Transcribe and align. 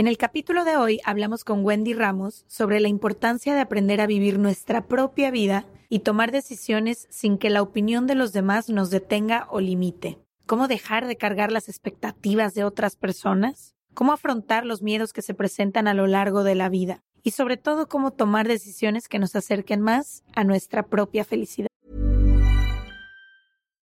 En 0.00 0.08
el 0.08 0.16
capítulo 0.16 0.64
de 0.64 0.78
hoy 0.78 0.98
hablamos 1.04 1.44
con 1.44 1.62
Wendy 1.62 1.92
Ramos 1.92 2.46
sobre 2.48 2.80
la 2.80 2.88
importancia 2.88 3.52
de 3.52 3.60
aprender 3.60 4.00
a 4.00 4.06
vivir 4.06 4.38
nuestra 4.38 4.86
propia 4.86 5.30
vida 5.30 5.66
y 5.90 5.98
tomar 5.98 6.32
decisiones 6.32 7.06
sin 7.10 7.36
que 7.36 7.50
la 7.50 7.60
opinión 7.60 8.06
de 8.06 8.14
los 8.14 8.32
demás 8.32 8.70
nos 8.70 8.88
detenga 8.88 9.46
o 9.50 9.60
limite. 9.60 10.18
¿Cómo 10.46 10.68
dejar 10.68 11.06
de 11.06 11.18
cargar 11.18 11.52
las 11.52 11.68
expectativas 11.68 12.54
de 12.54 12.64
otras 12.64 12.96
personas? 12.96 13.74
¿Cómo 13.92 14.14
afrontar 14.14 14.64
los 14.64 14.80
miedos 14.80 15.12
que 15.12 15.20
se 15.20 15.34
presentan 15.34 15.86
a 15.86 15.92
lo 15.92 16.06
largo 16.06 16.44
de 16.44 16.54
la 16.54 16.70
vida? 16.70 17.02
Y 17.22 17.32
sobre 17.32 17.58
todo, 17.58 17.86
cómo 17.86 18.10
tomar 18.10 18.48
decisiones 18.48 19.06
que 19.06 19.18
nos 19.18 19.36
acerquen 19.36 19.82
más 19.82 20.24
a 20.34 20.44
nuestra 20.44 20.82
propia 20.82 21.26
felicidad. 21.26 21.68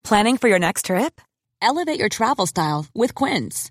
Planning 0.02 0.36
for 0.36 0.50
your 0.50 0.58
next 0.58 0.86
trip? 0.86 1.20
Elevate 1.60 2.00
your 2.00 2.08
travel 2.08 2.48
style 2.48 2.86
with 2.92 3.14
Quince. 3.14 3.70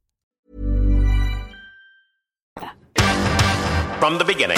From 4.01 4.17
the 4.17 4.25
beginning. 4.25 4.57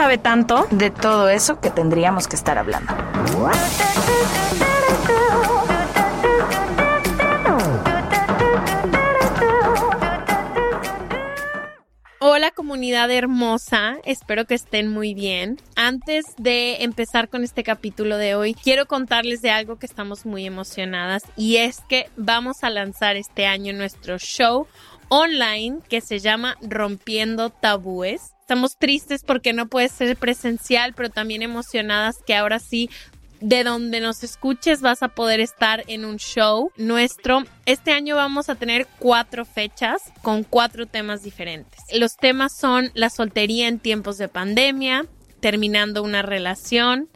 sabe 0.01 0.17
tanto. 0.17 0.65
de 0.71 0.89
todo 0.89 1.29
eso 1.29 1.59
que 1.59 1.69
tendríamos 1.69 2.27
que 2.27 2.35
estar 2.35 2.57
hablando. 2.57 2.91
Hola 12.23 12.49
comunidad 12.49 13.11
hermosa, 13.11 13.97
espero 14.03 14.45
que 14.45 14.55
estén 14.55 14.87
muy 14.87 15.13
bien. 15.13 15.57
Antes 15.75 16.25
de 16.37 16.83
empezar 16.83 17.29
con 17.29 17.43
este 17.43 17.63
capítulo 17.63 18.17
de 18.17 18.33
hoy, 18.33 18.55
quiero 18.55 18.87
contarles 18.87 19.43
de 19.43 19.51
algo 19.51 19.77
que 19.77 19.85
estamos 19.85 20.25
muy 20.25 20.47
emocionadas 20.47 21.23
y 21.35 21.57
es 21.57 21.81
que 21.89 22.09
vamos 22.17 22.63
a 22.63 22.71
lanzar 22.71 23.17
este 23.17 23.45
año 23.45 23.73
nuestro 23.73 24.17
show 24.17 24.65
online 25.11 25.79
que 25.89 25.99
se 25.99 26.19
llama 26.19 26.55
Rompiendo 26.61 27.49
Tabúes. 27.49 28.31
Estamos 28.39 28.77
tristes 28.77 29.23
porque 29.25 29.51
no 29.51 29.67
puede 29.67 29.89
ser 29.89 30.15
presencial, 30.15 30.93
pero 30.93 31.09
también 31.09 31.41
emocionadas 31.41 32.15
que 32.25 32.33
ahora 32.33 32.59
sí 32.59 32.89
de 33.41 33.65
donde 33.65 33.99
nos 33.99 34.23
escuches 34.23 34.79
vas 34.79 35.03
a 35.03 35.09
poder 35.09 35.41
estar 35.41 35.83
en 35.87 36.05
un 36.05 36.15
show 36.15 36.71
nuestro. 36.77 37.43
Este 37.65 37.91
año 37.91 38.15
vamos 38.15 38.47
a 38.47 38.55
tener 38.55 38.87
cuatro 38.99 39.43
fechas 39.43 40.01
con 40.21 40.43
cuatro 40.43 40.85
temas 40.85 41.23
diferentes. 41.23 41.81
Los 41.93 42.15
temas 42.15 42.55
son 42.55 42.91
la 42.93 43.09
soltería 43.09 43.67
en 43.67 43.79
tiempos 43.79 44.17
de 44.17 44.29
pandemia, 44.29 45.07
terminando 45.41 46.03
una 46.03 46.21
relación, 46.21 47.09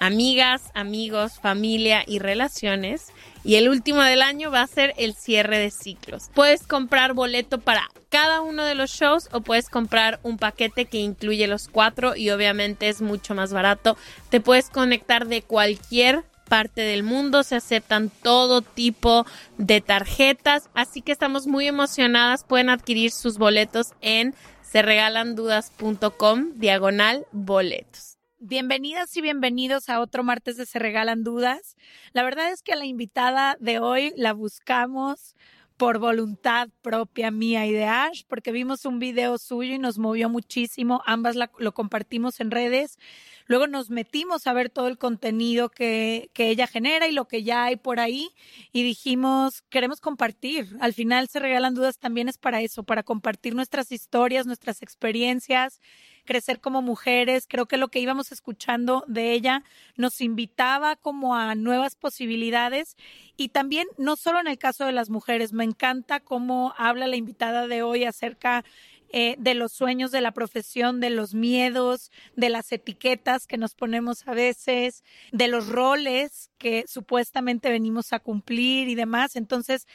amigas, 0.00 0.70
amigos, 0.74 1.38
familia 1.40 2.02
y 2.06 2.18
relaciones. 2.18 3.12
Y 3.44 3.54
el 3.54 3.68
último 3.68 4.02
del 4.02 4.22
año 4.22 4.50
va 4.50 4.62
a 4.62 4.66
ser 4.66 4.92
el 4.96 5.14
cierre 5.14 5.58
de 5.58 5.70
ciclos. 5.70 6.30
Puedes 6.34 6.66
comprar 6.66 7.14
boleto 7.14 7.60
para 7.60 7.88
cada 8.08 8.40
uno 8.40 8.64
de 8.64 8.74
los 8.74 8.90
shows 8.90 9.28
o 9.32 9.40
puedes 9.40 9.68
comprar 9.68 10.18
un 10.24 10.36
paquete 10.36 10.86
que 10.86 10.98
incluye 10.98 11.46
los 11.46 11.68
cuatro 11.68 12.16
y 12.16 12.30
obviamente 12.30 12.88
es 12.88 13.00
mucho 13.00 13.34
más 13.34 13.52
barato. 13.52 13.96
Te 14.30 14.40
puedes 14.40 14.68
conectar 14.68 15.28
de 15.28 15.42
cualquier 15.42 16.24
parte 16.48 16.82
del 16.82 17.04
mundo, 17.04 17.44
se 17.44 17.54
aceptan 17.54 18.10
todo 18.10 18.60
tipo 18.60 19.24
de 19.56 19.80
tarjetas, 19.80 20.68
así 20.74 21.00
que 21.00 21.12
estamos 21.12 21.46
muy 21.46 21.68
emocionadas, 21.68 22.42
pueden 22.42 22.70
adquirir 22.70 23.12
sus 23.12 23.38
boletos 23.38 23.92
en 24.00 24.34
serregalandudas.com 24.62 26.54
diagonal 26.56 27.24
boletos. 27.30 28.09
Bienvenidas 28.42 29.14
y 29.18 29.20
bienvenidos 29.20 29.90
a 29.90 30.00
otro 30.00 30.24
martes 30.24 30.56
de 30.56 30.64
Se 30.64 30.78
Regalan 30.78 31.24
Dudas. 31.24 31.76
La 32.14 32.22
verdad 32.22 32.50
es 32.50 32.62
que 32.62 32.72
a 32.72 32.76
la 32.76 32.86
invitada 32.86 33.58
de 33.60 33.80
hoy 33.80 34.14
la 34.16 34.32
buscamos 34.32 35.36
por 35.76 35.98
voluntad 35.98 36.70
propia 36.80 37.30
mía 37.30 37.66
y 37.66 37.72
de 37.72 37.84
Ash, 37.84 38.22
porque 38.26 38.50
vimos 38.50 38.86
un 38.86 38.98
video 38.98 39.36
suyo 39.36 39.74
y 39.74 39.78
nos 39.78 39.98
movió 39.98 40.30
muchísimo. 40.30 41.02
Ambas 41.04 41.36
lo 41.36 41.74
compartimos 41.74 42.40
en 42.40 42.50
redes. 42.50 42.98
Luego 43.44 43.66
nos 43.66 43.90
metimos 43.90 44.46
a 44.46 44.54
ver 44.54 44.70
todo 44.70 44.88
el 44.88 44.96
contenido 44.96 45.68
que, 45.68 46.30
que 46.32 46.48
ella 46.48 46.66
genera 46.66 47.08
y 47.08 47.12
lo 47.12 47.28
que 47.28 47.42
ya 47.42 47.64
hay 47.64 47.76
por 47.76 48.00
ahí 48.00 48.30
y 48.72 48.82
dijimos, 48.84 49.64
queremos 49.68 50.00
compartir. 50.00 50.78
Al 50.80 50.94
final 50.94 51.28
se 51.28 51.40
regalan 51.40 51.74
dudas 51.74 51.98
también 51.98 52.30
es 52.30 52.38
para 52.38 52.62
eso, 52.62 52.84
para 52.84 53.02
compartir 53.02 53.54
nuestras 53.54 53.92
historias, 53.92 54.46
nuestras 54.46 54.80
experiencias, 54.80 55.80
crecer 56.24 56.60
como 56.60 56.82
mujeres. 56.82 57.46
Creo 57.48 57.66
que 57.66 57.76
lo 57.76 57.88
que 57.88 58.00
íbamos 58.00 58.32
escuchando 58.32 59.04
de 59.06 59.32
ella 59.32 59.64
nos 59.96 60.20
invitaba 60.20 60.96
como 60.96 61.34
a 61.36 61.54
nuevas 61.54 61.96
posibilidades 61.96 62.96
y 63.36 63.48
también 63.48 63.86
no 63.98 64.16
solo 64.16 64.40
en 64.40 64.46
el 64.46 64.58
caso 64.58 64.84
de 64.84 64.92
las 64.92 65.10
mujeres, 65.10 65.52
me 65.52 65.64
encanta 65.64 66.20
cómo 66.20 66.74
habla 66.76 67.06
la 67.06 67.16
invitada 67.16 67.66
de 67.66 67.82
hoy 67.82 68.04
acerca 68.04 68.64
eh, 69.12 69.34
de 69.40 69.54
los 69.54 69.72
sueños 69.72 70.12
de 70.12 70.20
la 70.20 70.30
profesión, 70.30 71.00
de 71.00 71.10
los 71.10 71.34
miedos, 71.34 72.12
de 72.36 72.48
las 72.48 72.70
etiquetas 72.70 73.48
que 73.48 73.58
nos 73.58 73.74
ponemos 73.74 74.28
a 74.28 74.34
veces, 74.34 75.02
de 75.32 75.48
los 75.48 75.66
roles 75.66 76.52
que 76.58 76.84
supuestamente 76.86 77.70
venimos 77.70 78.12
a 78.12 78.20
cumplir 78.20 78.88
y 78.88 78.94
demás. 78.94 79.34
Entonces, 79.34 79.88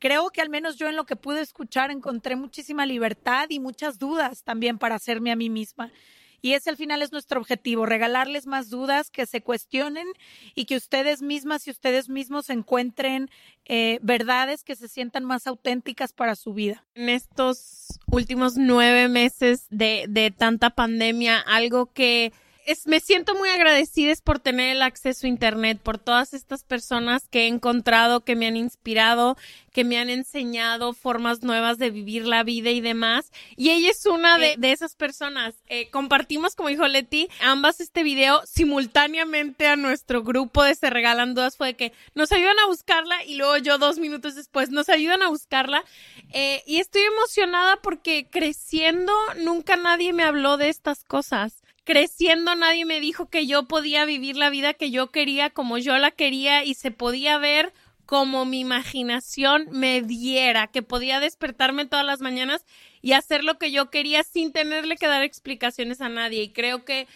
creo 0.00 0.30
que 0.30 0.40
al 0.40 0.48
menos 0.48 0.76
yo 0.76 0.88
en 0.88 0.96
lo 0.96 1.04
que 1.04 1.14
pude 1.14 1.40
escuchar 1.40 1.92
encontré 1.92 2.34
muchísima 2.34 2.86
libertad 2.86 3.46
y 3.50 3.60
muchas 3.60 3.98
dudas 3.98 4.42
también 4.42 4.78
para 4.78 4.96
hacerme 4.96 5.30
a 5.30 5.36
mí 5.36 5.48
misma. 5.48 5.92
Y 6.42 6.54
ese 6.54 6.70
al 6.70 6.78
final 6.78 7.02
es 7.02 7.12
nuestro 7.12 7.38
objetivo, 7.38 7.84
regalarles 7.84 8.46
más 8.46 8.70
dudas, 8.70 9.10
que 9.10 9.26
se 9.26 9.42
cuestionen 9.42 10.06
y 10.54 10.64
que 10.64 10.76
ustedes 10.76 11.20
mismas 11.20 11.66
y 11.66 11.70
ustedes 11.70 12.08
mismos 12.08 12.48
encuentren 12.48 13.28
eh, 13.66 13.98
verdades 14.02 14.64
que 14.64 14.74
se 14.74 14.88
sientan 14.88 15.24
más 15.24 15.46
auténticas 15.46 16.14
para 16.14 16.34
su 16.36 16.54
vida. 16.54 16.82
En 16.94 17.10
estos 17.10 17.98
últimos 18.06 18.56
nueve 18.56 19.08
meses 19.08 19.66
de, 19.68 20.06
de 20.08 20.30
tanta 20.30 20.70
pandemia, 20.70 21.38
algo 21.40 21.92
que 21.92 22.32
es, 22.70 22.86
me 22.86 23.00
siento 23.00 23.34
muy 23.34 23.48
agradecida 23.48 24.10
por 24.24 24.38
tener 24.38 24.74
el 24.74 24.82
acceso 24.82 25.26
a 25.26 25.30
Internet, 25.30 25.78
por 25.82 25.98
todas 25.98 26.34
estas 26.34 26.64
personas 26.64 27.28
que 27.28 27.42
he 27.42 27.46
encontrado, 27.46 28.20
que 28.20 28.34
me 28.34 28.46
han 28.46 28.56
inspirado, 28.56 29.36
que 29.72 29.84
me 29.84 29.98
han 29.98 30.10
enseñado 30.10 30.92
formas 30.92 31.42
nuevas 31.42 31.78
de 31.78 31.90
vivir 31.90 32.26
la 32.26 32.42
vida 32.42 32.70
y 32.70 32.80
demás. 32.80 33.30
Y 33.56 33.70
ella 33.70 33.90
es 33.90 34.04
una 34.06 34.38
de, 34.38 34.56
esas 34.62 34.96
personas. 34.96 35.54
Eh, 35.68 35.90
compartimos, 35.90 36.56
como 36.56 36.68
dijo 36.68 36.86
Leti, 36.88 37.28
ambas 37.40 37.80
este 37.80 38.02
video 38.02 38.40
simultáneamente 38.46 39.66
a 39.66 39.76
nuestro 39.76 40.22
grupo 40.22 40.64
de 40.64 40.74
Se 40.74 40.90
Regalan 40.90 41.34
Dudas. 41.34 41.56
Fue 41.56 41.74
que 41.74 41.92
nos 42.14 42.32
ayudan 42.32 42.58
a 42.58 42.66
buscarla 42.66 43.24
y 43.24 43.36
luego 43.36 43.56
yo 43.58 43.78
dos 43.78 43.98
minutos 43.98 44.34
después 44.34 44.70
nos 44.70 44.88
ayudan 44.88 45.22
a 45.22 45.28
buscarla. 45.28 45.84
Eh, 46.32 46.62
y 46.66 46.78
estoy 46.78 47.02
emocionada 47.02 47.76
porque 47.76 48.28
creciendo 48.30 49.12
nunca 49.36 49.76
nadie 49.76 50.12
me 50.12 50.24
habló 50.24 50.56
de 50.56 50.68
estas 50.68 51.04
cosas 51.04 51.62
creciendo 51.84 52.54
nadie 52.54 52.84
me 52.84 53.00
dijo 53.00 53.28
que 53.28 53.46
yo 53.46 53.66
podía 53.66 54.04
vivir 54.04 54.36
la 54.36 54.50
vida 54.50 54.74
que 54.74 54.90
yo 54.90 55.10
quería 55.10 55.50
como 55.50 55.78
yo 55.78 55.96
la 55.98 56.10
quería 56.10 56.64
y 56.64 56.74
se 56.74 56.90
podía 56.90 57.38
ver 57.38 57.72
como 58.10 58.44
mi 58.44 58.58
imaginación 58.58 59.68
me 59.70 60.02
diera, 60.02 60.66
que 60.66 60.82
podía 60.82 61.20
despertarme 61.20 61.86
todas 61.86 62.04
las 62.04 62.20
mañanas 62.20 62.66
y 63.02 63.12
hacer 63.12 63.44
lo 63.44 63.56
que 63.56 63.70
yo 63.70 63.88
quería 63.88 64.24
sin 64.24 64.52
tenerle 64.52 64.96
que 64.96 65.06
dar 65.06 65.22
explicaciones 65.22 66.00
a 66.00 66.08
nadie. 66.08 66.42
Y 66.42 66.52
creo 66.52 66.84
que 66.84 67.06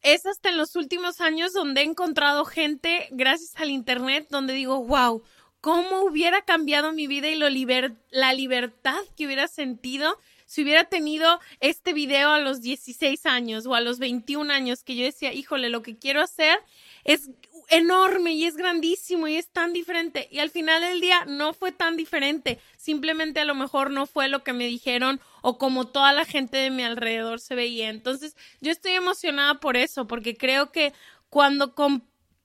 es 0.00 0.24
hasta 0.24 0.48
en 0.48 0.56
los 0.56 0.74
últimos 0.74 1.20
años 1.20 1.52
donde 1.52 1.82
he 1.82 1.84
encontrado 1.84 2.46
gente, 2.46 3.08
gracias 3.10 3.52
al 3.56 3.68
Internet, 3.68 4.28
donde 4.30 4.54
digo, 4.54 4.82
wow, 4.82 5.22
¿cómo 5.60 6.00
hubiera 6.00 6.40
cambiado 6.40 6.94
mi 6.94 7.06
vida 7.06 7.28
y 7.28 7.34
lo 7.34 7.50
la 8.10 8.32
libertad 8.32 9.00
que 9.14 9.26
hubiera 9.26 9.48
sentido 9.48 10.16
si 10.52 10.64
hubiera 10.64 10.84
tenido 10.84 11.40
este 11.60 11.94
video 11.94 12.28
a 12.28 12.38
los 12.38 12.60
16 12.60 13.24
años 13.24 13.64
o 13.64 13.74
a 13.74 13.80
los 13.80 13.98
21 13.98 14.52
años, 14.52 14.84
que 14.84 14.94
yo 14.94 15.02
decía, 15.02 15.32
híjole, 15.32 15.70
lo 15.70 15.80
que 15.80 15.96
quiero 15.96 16.20
hacer 16.20 16.58
es 17.04 17.30
enorme 17.70 18.34
y 18.34 18.44
es 18.44 18.58
grandísimo 18.58 19.28
y 19.28 19.36
es 19.36 19.48
tan 19.48 19.72
diferente. 19.72 20.28
Y 20.30 20.40
al 20.40 20.50
final 20.50 20.82
del 20.82 21.00
día 21.00 21.24
no 21.24 21.54
fue 21.54 21.72
tan 21.72 21.96
diferente. 21.96 22.58
Simplemente 22.76 23.40
a 23.40 23.46
lo 23.46 23.54
mejor 23.54 23.90
no 23.90 24.04
fue 24.04 24.28
lo 24.28 24.44
que 24.44 24.52
me 24.52 24.66
dijeron 24.66 25.22
o 25.40 25.56
como 25.56 25.86
toda 25.86 26.12
la 26.12 26.26
gente 26.26 26.58
de 26.58 26.68
mi 26.68 26.82
alrededor 26.82 27.40
se 27.40 27.54
veía. 27.54 27.88
Entonces 27.88 28.36
yo 28.60 28.70
estoy 28.70 28.92
emocionada 28.92 29.54
por 29.58 29.78
eso, 29.78 30.06
porque 30.06 30.36
creo 30.36 30.70
que 30.70 30.92
cuando 31.30 31.74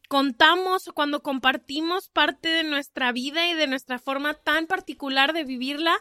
contamos 0.07 0.88
o 0.88 0.94
cuando 0.94 1.21
compartimos 1.21 2.07
parte 2.07 2.48
de 2.48 2.63
nuestra 2.63 3.12
vida 3.12 3.50
y 3.50 3.54
de 3.54 3.68
nuestra 3.68 4.00
forma 4.00 4.33
tan 4.33 4.65
particular 4.65 5.33
de 5.33 5.44
vivirla, 5.44 6.00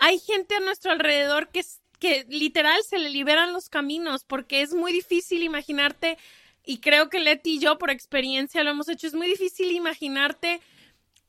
hay 0.00 0.18
gente 0.18 0.54
a 0.54 0.60
nuestro 0.60 0.92
alrededor 0.92 1.48
que, 1.48 1.64
que 1.98 2.24
literal 2.28 2.82
se 2.82 2.98
le 2.98 3.10
liberan 3.10 3.52
los 3.52 3.68
caminos 3.68 4.24
porque 4.24 4.62
es 4.62 4.74
muy 4.74 4.92
difícil 4.92 5.42
imaginarte 5.42 6.18
y 6.64 6.78
creo 6.78 7.08
que 7.08 7.20
Leti 7.20 7.56
y 7.56 7.58
yo 7.60 7.78
por 7.78 7.90
experiencia 7.90 8.62
lo 8.62 8.70
hemos 8.70 8.88
hecho, 8.88 9.06
es 9.06 9.14
muy 9.14 9.26
difícil 9.26 9.70
imaginarte 9.72 10.60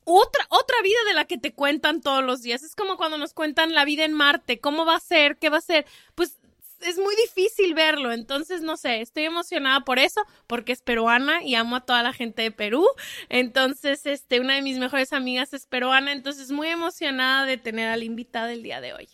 otra, 0.04 0.45
otra 0.50 0.81
vida 0.81 0.98
de 1.07 1.13
la 1.13 1.25
que 1.25 1.38
te 1.38 1.54
cuentan 1.54 2.01
todos 2.01 2.24
los 2.24 2.42
días. 2.42 2.63
Es 2.63 2.75
como 2.75 2.98
cuando 2.98 3.18
nos 3.18 3.33
cuentan 3.33 3.74
la 3.74 3.86
vida 3.86 4.06
en 4.06 4.13
Marte, 4.13 4.60
cómo 4.60 4.86
va 4.86 4.95
a 4.95 5.00
ser, 5.00 5.38
qué 5.38 5.50
va 5.50 5.57
a 5.57 5.62
ser. 5.62 5.86
Pues 6.16 6.39
es 6.81 6.98
muy 6.98 7.16
difícil 7.16 7.74
verlo, 7.74 8.12
entonces 8.12 8.62
no 8.62 8.78
sé, 8.78 9.02
estoy 9.02 9.24
emocionada 9.24 9.81
por 9.81 10.00
eso, 10.00 10.22
porque 10.48 10.72
es 10.72 10.81
peruana 10.81 11.44
y 11.44 11.56
amo 11.56 11.78
a 11.78 11.86
toda 11.86 12.04
la 12.04 12.14
gente 12.14 12.42
de 12.42 12.52
Perú. 12.52 12.86
Entonces, 13.30 14.06
este, 14.06 14.40
una 14.40 14.56
de 14.56 14.62
mis 14.62 14.78
mejores 14.78 15.14
amigas 15.14 15.54
es 15.54 15.66
peruana, 15.66 16.12
entonces 16.12 16.52
muy 16.52 16.68
emocionada 16.68 17.46
de 17.46 17.58
tener 17.58 17.90
a 17.90 17.98
la 17.98 18.04
invitada 18.04 18.52
el 18.52 18.64
día 18.64 18.81
de 18.81 18.94
hoy. 18.94 19.10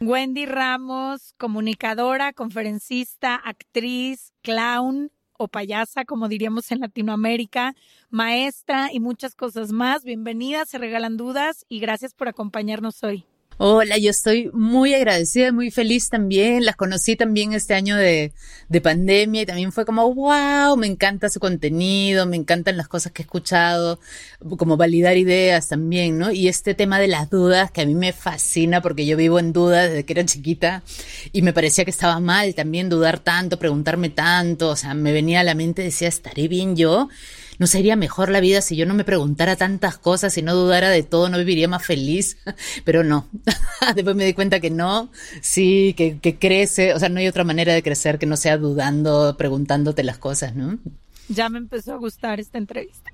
Wendy 0.00 0.46
Ramos, 0.46 1.34
comunicadora, 1.38 2.32
conferencista, 2.32 3.34
actriz, 3.34 4.32
clown, 4.42 5.10
o 5.38 5.48
payasa, 5.48 6.04
como 6.04 6.28
diríamos 6.28 6.70
en 6.72 6.80
Latinoamérica, 6.80 7.74
maestra 8.10 8.90
y 8.92 9.00
muchas 9.00 9.34
cosas 9.34 9.72
más. 9.72 10.04
Bienvenidas, 10.04 10.68
se 10.68 10.78
regalan 10.78 11.16
dudas 11.16 11.64
y 11.68 11.78
gracias 11.78 12.12
por 12.12 12.28
acompañarnos 12.28 13.02
hoy. 13.04 13.24
Hola, 13.60 13.98
yo 13.98 14.10
estoy 14.10 14.50
muy 14.52 14.94
agradecida, 14.94 15.50
muy 15.50 15.72
feliz 15.72 16.10
también. 16.10 16.64
Las 16.64 16.76
conocí 16.76 17.16
también 17.16 17.54
este 17.54 17.74
año 17.74 17.96
de, 17.96 18.32
de, 18.68 18.80
pandemia 18.80 19.42
y 19.42 19.46
también 19.46 19.72
fue 19.72 19.84
como, 19.84 20.14
wow, 20.14 20.76
me 20.76 20.86
encanta 20.86 21.28
su 21.28 21.40
contenido, 21.40 22.24
me 22.24 22.36
encantan 22.36 22.76
las 22.76 22.86
cosas 22.86 23.10
que 23.10 23.22
he 23.22 23.24
escuchado, 23.24 23.98
como 24.58 24.76
validar 24.76 25.16
ideas 25.16 25.66
también, 25.66 26.18
¿no? 26.18 26.30
Y 26.30 26.46
este 26.46 26.74
tema 26.74 27.00
de 27.00 27.08
las 27.08 27.30
dudas 27.30 27.72
que 27.72 27.80
a 27.80 27.86
mí 27.86 27.96
me 27.96 28.12
fascina 28.12 28.80
porque 28.80 29.06
yo 29.06 29.16
vivo 29.16 29.40
en 29.40 29.52
dudas 29.52 29.88
desde 29.88 30.04
que 30.04 30.12
era 30.12 30.24
chiquita 30.24 30.84
y 31.32 31.42
me 31.42 31.52
parecía 31.52 31.84
que 31.84 31.90
estaba 31.90 32.20
mal 32.20 32.54
también 32.54 32.88
dudar 32.88 33.18
tanto, 33.18 33.58
preguntarme 33.58 34.08
tanto, 34.08 34.68
o 34.68 34.76
sea, 34.76 34.94
me 34.94 35.10
venía 35.10 35.40
a 35.40 35.44
la 35.44 35.56
mente, 35.56 35.82
decía, 35.82 36.06
¿estaré 36.06 36.46
bien 36.46 36.76
yo? 36.76 37.08
¿No 37.58 37.66
sería 37.66 37.96
mejor 37.96 38.30
la 38.30 38.40
vida 38.40 38.60
si 38.60 38.76
yo 38.76 38.86
no 38.86 38.94
me 38.94 39.04
preguntara 39.04 39.56
tantas 39.56 39.98
cosas 39.98 40.38
y 40.38 40.42
no 40.42 40.54
dudara 40.54 40.90
de 40.90 41.02
todo? 41.02 41.28
¿No 41.28 41.38
viviría 41.38 41.68
más 41.68 41.84
feliz? 41.84 42.38
Pero 42.84 43.02
no. 43.02 43.26
Después 43.94 44.14
me 44.14 44.24
di 44.24 44.32
cuenta 44.32 44.60
que 44.60 44.70
no. 44.70 45.10
Sí, 45.40 45.94
que, 45.96 46.18
que 46.18 46.38
crece. 46.38 46.94
O 46.94 46.98
sea, 46.98 47.08
no 47.08 47.18
hay 47.18 47.28
otra 47.28 47.44
manera 47.44 47.74
de 47.74 47.82
crecer 47.82 48.18
que 48.18 48.26
no 48.26 48.36
sea 48.36 48.58
dudando, 48.58 49.36
preguntándote 49.36 50.04
las 50.04 50.18
cosas, 50.18 50.54
¿no? 50.54 50.78
Ya 51.30 51.50
me 51.50 51.58
empezó 51.58 51.92
a 51.92 51.98
gustar 51.98 52.40
esta 52.40 52.56
entrevista. 52.56 53.12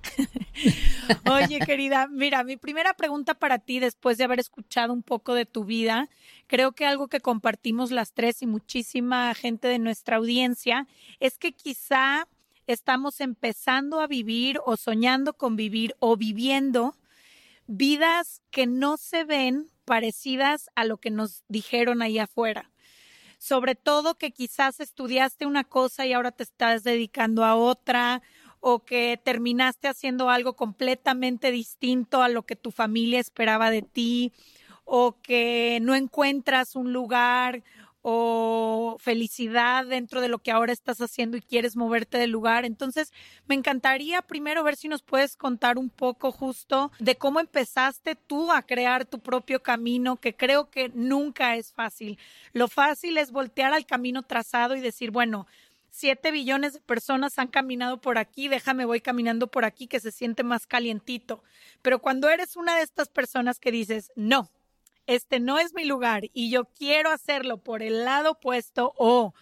Oye, 1.32 1.58
querida, 1.58 2.06
mira, 2.06 2.44
mi 2.44 2.56
primera 2.56 2.94
pregunta 2.94 3.34
para 3.34 3.58
ti, 3.58 3.80
después 3.80 4.18
de 4.18 4.24
haber 4.24 4.38
escuchado 4.38 4.92
un 4.92 5.02
poco 5.02 5.34
de 5.34 5.46
tu 5.46 5.64
vida, 5.64 6.08
creo 6.46 6.72
que 6.72 6.86
algo 6.86 7.08
que 7.08 7.18
compartimos 7.18 7.90
las 7.90 8.12
tres 8.12 8.40
y 8.40 8.46
muchísima 8.46 9.34
gente 9.34 9.66
de 9.66 9.80
nuestra 9.80 10.18
audiencia 10.18 10.86
es 11.18 11.38
que 11.38 11.52
quizá 11.52 12.28
estamos 12.66 13.20
empezando 13.20 14.00
a 14.00 14.06
vivir 14.06 14.60
o 14.64 14.76
soñando 14.76 15.34
con 15.34 15.56
vivir 15.56 15.94
o 15.98 16.16
viviendo 16.16 16.94
vidas 17.66 18.42
que 18.50 18.66
no 18.66 18.96
se 18.96 19.24
ven 19.24 19.70
parecidas 19.84 20.70
a 20.74 20.84
lo 20.84 20.98
que 20.98 21.10
nos 21.10 21.44
dijeron 21.48 22.02
ahí 22.02 22.18
afuera. 22.18 22.70
Sobre 23.38 23.74
todo 23.74 24.16
que 24.16 24.30
quizás 24.30 24.80
estudiaste 24.80 25.46
una 25.46 25.64
cosa 25.64 26.06
y 26.06 26.12
ahora 26.12 26.32
te 26.32 26.44
estás 26.44 26.82
dedicando 26.84 27.44
a 27.44 27.56
otra 27.56 28.22
o 28.60 28.84
que 28.84 29.20
terminaste 29.22 29.88
haciendo 29.88 30.30
algo 30.30 30.54
completamente 30.56 31.50
distinto 31.50 32.22
a 32.22 32.30
lo 32.30 32.44
que 32.44 32.56
tu 32.56 32.70
familia 32.70 33.20
esperaba 33.20 33.70
de 33.70 33.82
ti 33.82 34.32
o 34.86 35.20
que 35.20 35.78
no 35.82 35.94
encuentras 35.94 36.76
un 36.76 36.92
lugar 36.92 37.62
o 38.06 38.98
felicidad 39.00 39.86
dentro 39.86 40.20
de 40.20 40.28
lo 40.28 40.38
que 40.38 40.50
ahora 40.50 40.74
estás 40.74 41.00
haciendo 41.00 41.38
y 41.38 41.40
quieres 41.40 41.74
moverte 41.74 42.18
del 42.18 42.32
lugar. 42.32 42.66
Entonces, 42.66 43.14
me 43.46 43.54
encantaría 43.54 44.20
primero 44.20 44.62
ver 44.62 44.76
si 44.76 44.88
nos 44.88 45.00
puedes 45.00 45.36
contar 45.36 45.78
un 45.78 45.88
poco 45.88 46.30
justo 46.30 46.92
de 46.98 47.16
cómo 47.16 47.40
empezaste 47.40 48.14
tú 48.14 48.52
a 48.52 48.60
crear 48.60 49.06
tu 49.06 49.20
propio 49.20 49.62
camino, 49.62 50.16
que 50.16 50.36
creo 50.36 50.68
que 50.68 50.90
nunca 50.90 51.56
es 51.56 51.72
fácil. 51.72 52.18
Lo 52.52 52.68
fácil 52.68 53.16
es 53.16 53.32
voltear 53.32 53.72
al 53.72 53.86
camino 53.86 54.22
trazado 54.22 54.76
y 54.76 54.82
decir, 54.82 55.10
bueno, 55.10 55.46
siete 55.88 56.30
billones 56.30 56.74
de 56.74 56.80
personas 56.80 57.38
han 57.38 57.48
caminado 57.48 58.02
por 58.02 58.18
aquí, 58.18 58.48
déjame 58.48 58.84
voy 58.84 59.00
caminando 59.00 59.46
por 59.46 59.64
aquí 59.64 59.86
que 59.86 60.00
se 60.00 60.12
siente 60.12 60.42
más 60.42 60.66
calientito. 60.66 61.42
Pero 61.80 62.00
cuando 62.00 62.28
eres 62.28 62.54
una 62.56 62.76
de 62.76 62.82
estas 62.82 63.08
personas 63.08 63.58
que 63.58 63.70
dices, 63.70 64.12
no, 64.14 64.50
este 65.06 65.40
no 65.40 65.58
es 65.58 65.74
mi 65.74 65.84
lugar 65.84 66.24
y 66.32 66.50
yo 66.50 66.64
quiero 66.64 67.10
hacerlo 67.10 67.58
por 67.58 67.82
el 67.82 68.04
lado 68.04 68.32
opuesto 68.32 68.92
o 68.96 69.34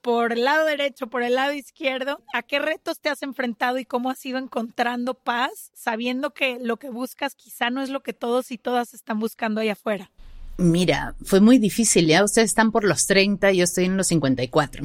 por 0.00 0.32
el 0.32 0.44
lado 0.44 0.64
derecho, 0.64 1.08
por 1.08 1.22
el 1.22 1.34
lado 1.34 1.52
izquierdo, 1.52 2.22
¿a 2.32 2.42
qué 2.42 2.58
retos 2.58 3.00
te 3.00 3.10
has 3.10 3.22
enfrentado 3.22 3.78
y 3.78 3.84
cómo 3.84 4.10
has 4.10 4.24
ido 4.24 4.38
encontrando 4.38 5.14
paz, 5.14 5.70
sabiendo 5.74 6.32
que 6.32 6.58
lo 6.58 6.78
que 6.78 6.90
buscas 6.90 7.34
quizá 7.34 7.70
no 7.70 7.82
es 7.82 7.90
lo 7.90 8.02
que 8.02 8.12
todos 8.12 8.50
y 8.50 8.58
todas 8.58 8.94
están 8.94 9.20
buscando 9.20 9.60
allá 9.60 9.72
afuera? 9.72 10.10
Mira, 10.56 11.14
fue 11.24 11.40
muy 11.40 11.58
difícil, 11.58 12.06
ya 12.06 12.24
ustedes 12.24 12.50
están 12.50 12.70
por 12.70 12.84
los 12.84 13.06
30, 13.06 13.52
yo 13.52 13.64
estoy 13.64 13.86
en 13.86 13.96
los 13.96 14.08
54. 14.08 14.84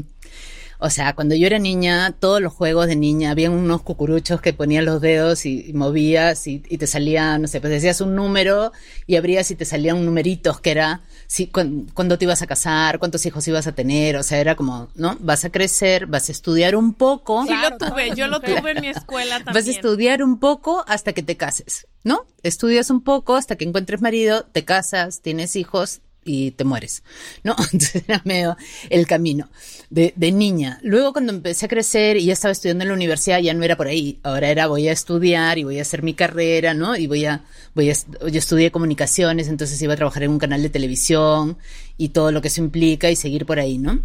O 0.80 0.90
sea, 0.90 1.14
cuando 1.14 1.36
yo 1.36 1.48
era 1.48 1.60
niña, 1.60 2.14
todos 2.20 2.42
los 2.42 2.54
juegos 2.54 2.88
de 2.88 2.96
niña, 2.96 3.32
había 3.32 3.50
unos 3.50 3.82
cucuruchos 3.82 4.42
que 4.42 4.54
ponían 4.54 4.86
los 4.86 5.02
dedos 5.02 5.46
y, 5.46 5.72
movías 5.74 6.48
y, 6.48 6.60
te 6.60 6.88
salía, 6.88 7.38
no 7.38 7.48
sé, 7.48 7.62
pues 7.62 7.72
decías 7.72 8.02
un 8.02 8.16
número 8.16 8.72
y 9.08 9.16
abrías 9.16 9.50
y 9.52 9.56
te 9.56 9.66
salían 9.66 10.04
numeritos 10.06 10.60
que 10.60 10.72
era 10.72 11.02
si, 11.28 11.48
cuándo 11.48 12.18
te 12.18 12.26
ibas 12.26 12.42
a 12.42 12.48
casar, 12.48 13.00
cuántos 13.00 13.26
hijos 13.26 13.48
ibas 13.48 13.68
a 13.68 13.72
tener, 13.74 14.18
o 14.18 14.24
sea, 14.24 14.40
era 14.40 14.56
como, 14.56 14.90
¿no? 14.96 15.18
Vas 15.20 15.46
a 15.46 15.50
crecer, 15.50 16.06
vas 16.06 16.30
a 16.30 16.32
estudiar 16.32 16.76
un 16.76 16.94
poco. 16.94 17.46
Sí, 17.46 17.54
lo 17.56 17.78
tuve, 17.78 18.16
yo 18.16 18.28
lo 18.28 18.40
tuve 18.42 18.72
en 18.72 18.82
mi 18.82 18.88
escuela 18.90 19.38
también. 19.38 19.56
Vas 19.56 19.68
a 19.68 19.72
estudiar 19.72 20.24
un 20.24 20.40
poco 20.40 20.84
hasta 20.88 21.14
que 21.14 21.24
te 21.24 21.38
cases, 21.38 21.88
¿no? 22.04 22.26
Estudias 22.44 22.90
un 22.90 23.02
poco 23.02 23.36
hasta 23.36 23.56
que 23.56 23.66
encuentres 23.66 24.02
marido, 24.02 24.46
te 24.52 24.66
casas, 24.66 25.22
tienes 25.22 25.56
hijos, 25.56 26.02
y 26.26 26.52
te 26.52 26.64
mueres, 26.64 27.04
¿no? 27.44 27.56
Entonces 27.72 28.04
era 28.08 28.22
medio 28.26 28.58
el 28.90 29.08
camino 29.08 29.50
de, 29.90 30.14
de, 30.16 30.32
niña. 30.32 30.80
Luego 30.82 31.14
cuando 31.14 31.32
empecé 31.32 31.68
a 31.68 31.70
crecer 31.70 32.18
y 32.18 32.26
ya 32.26 32.34
estaba 32.34 32.52
estudiando 32.52 32.84
en 32.84 32.90
la 32.90 32.96
universidad, 32.96 33.40
ya 33.40 33.54
no 33.54 33.64
era 33.64 33.78
por 33.78 33.88
ahí, 33.88 34.20
ahora 34.24 34.50
era 34.50 34.68
voy 34.68 34.88
a 34.88 34.92
estudiar 34.92 35.58
y 35.60 35.64
voy 35.64 35.80
a 35.80 35.84
hacer 35.84 36.04
mi 36.04 36.16
carrera, 36.16 36.74
¿no? 36.74 36.98
Y 36.98 37.08
voy 37.08 37.26
a, 37.26 37.46
voy 37.76 37.92
a, 37.92 37.94
yo 37.94 38.40
estudié 38.40 38.72
comunicaciones, 38.72 39.48
entonces 39.48 39.82
iba 39.82 39.94
a 39.94 39.98
trabajar 39.98 40.24
en 40.24 40.32
un 40.32 40.40
canal 40.40 40.64
de 40.64 40.70
televisión 40.70 41.58
y 41.98 42.10
todo 42.10 42.32
lo 42.32 42.42
que 42.42 42.48
eso 42.48 42.62
implica 42.62 43.10
y 43.10 43.16
seguir 43.16 43.46
por 43.46 43.60
ahí, 43.60 43.78
¿no? 43.78 44.02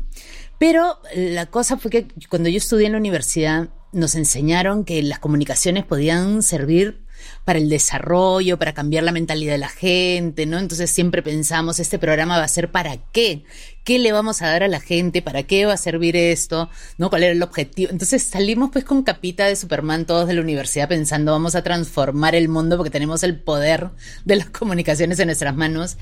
Pero 0.59 0.99
la 1.17 1.47
cosa 1.47 1.79
fue 1.79 1.91
que 1.91 2.07
cuando 2.29 2.51
yo 2.51 2.59
estudié 2.59 2.87
en 2.87 2.93
la 2.93 2.99
universidad 2.99 3.71
nos 3.93 4.15
enseñaron 4.15 4.85
que 4.85 5.03
las 5.03 5.19
comunicaciones 5.19 5.87
podían 5.87 6.43
servir 6.43 7.01
para 7.45 7.59
el 7.59 7.69
desarrollo, 7.69 8.59
para 8.59 8.75
cambiar 8.75 9.05
la 9.05 9.13
mentalidad 9.13 9.53
de 9.53 9.59
la 9.59 9.69
gente, 9.69 10.47
¿no? 10.47 10.59
Entonces 10.59 10.91
siempre 10.91 11.23
pensamos, 11.23 11.79
este 11.81 11.99
programa 11.99 12.39
va 12.39 12.45
a 12.45 12.49
ser 12.49 12.71
para 12.71 12.97
qué, 13.13 13.45
qué 13.85 13.99
le 13.99 14.13
vamos 14.13 14.43
a 14.43 14.49
dar 14.49 14.63
a 14.63 14.69
la 14.69 14.81
gente, 14.81 15.23
para 15.23 15.43
qué 15.43 15.67
va 15.67 15.75
a 15.75 15.77
servir 15.77 16.17
esto, 16.17 16.71
¿no? 16.99 17.11
¿Cuál 17.11 17.25
era 17.25 17.33
el 17.33 17.43
objetivo? 17.43 17.91
Entonces 17.91 18.23
salimos 18.23 18.71
pues 18.73 18.85
con 18.85 19.03
capita 19.03 19.47
de 19.47 19.57
Superman 19.57 20.07
todos 20.07 20.29
de 20.29 20.35
la 20.35 20.41
universidad 20.41 20.89
pensando 20.89 21.33
vamos 21.33 21.55
a 21.55 21.63
transformar 21.63 22.35
el 22.35 22.49
mundo 22.49 22.77
porque 22.77 22.91
tenemos 22.91 23.23
el 23.23 23.39
poder 23.39 23.91
de 24.25 24.37
las 24.37 24.51
comunicaciones 24.51 25.19
en 25.19 25.27
nuestras 25.27 25.55
manos. 25.55 25.97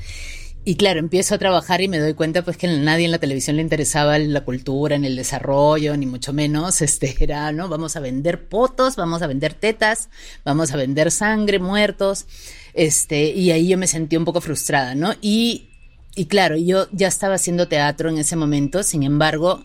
Y 0.68 0.76
claro, 0.76 1.00
empiezo 1.00 1.34
a 1.34 1.38
trabajar 1.38 1.80
y 1.80 1.88
me 1.88 1.98
doy 1.98 2.12
cuenta 2.12 2.42
pues 2.42 2.58
que 2.58 2.66
a 2.66 2.76
nadie 2.76 3.06
en 3.06 3.10
la 3.10 3.18
televisión 3.18 3.56
le 3.56 3.62
interesaba 3.62 4.18
la 4.18 4.44
cultura, 4.44 4.98
ni 4.98 5.06
el 5.06 5.16
desarrollo, 5.16 5.96
ni 5.96 6.04
mucho 6.04 6.34
menos. 6.34 6.82
Este 6.88 7.16
era, 7.20 7.50
¿no? 7.52 7.70
Vamos 7.70 7.96
a 7.96 8.00
vender 8.00 8.50
potos, 8.50 8.94
vamos 8.94 9.22
a 9.22 9.26
vender 9.28 9.54
tetas, 9.54 10.10
vamos 10.44 10.70
a 10.70 10.76
vender 10.76 11.10
sangre, 11.10 11.58
muertos. 11.58 12.26
Este, 12.74 13.30
y 13.30 13.50
ahí 13.50 13.68
yo 13.68 13.78
me 13.78 13.86
sentí 13.86 14.18
un 14.18 14.26
poco 14.26 14.42
frustrada, 14.42 14.94
¿no? 14.94 15.14
Y, 15.22 15.70
y 16.14 16.26
claro, 16.26 16.58
yo 16.58 16.86
ya 16.92 17.08
estaba 17.08 17.36
haciendo 17.36 17.66
teatro 17.66 18.10
en 18.10 18.18
ese 18.18 18.36
momento, 18.36 18.82
sin 18.82 19.04
embargo, 19.04 19.64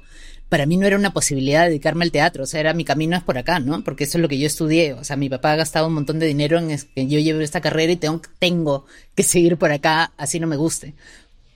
para 0.54 0.68
mí 0.68 0.78
no 0.78 0.86
era 0.86 0.98
una 0.98 1.14
posibilidad 1.14 1.66
dedicarme 1.66 2.06
al 2.06 2.12
teatro, 2.12 2.44
o 2.44 2.46
sea, 2.46 2.60
era 2.60 2.76
mi 2.76 2.86
camino 2.86 3.18
es 3.18 3.24
por 3.24 3.40
acá, 3.40 3.60
¿no? 3.60 3.84
Porque 3.84 4.04
eso 4.04 4.20
es 4.20 4.22
lo 4.22 4.30
que 4.30 4.38
yo 4.38 4.46
estudié, 4.46 4.94
o 4.94 5.04
sea, 5.04 5.16
mi 5.16 5.28
papá 5.28 5.54
ha 5.54 5.56
gastado 5.56 5.88
un 5.88 5.96
montón 5.96 6.20
de 6.20 6.28
dinero 6.28 6.60
en 6.60 6.68
que 6.68 7.08
yo 7.08 7.18
lleve 7.18 7.44
esta 7.44 7.60
carrera 7.60 7.92
y 7.92 7.96
tengo, 7.96 8.22
tengo 8.38 8.86
que 9.16 9.24
seguir 9.24 9.58
por 9.58 9.72
acá, 9.72 10.14
así 10.16 10.40
no 10.40 10.46
me 10.46 10.56
guste. 10.56 10.94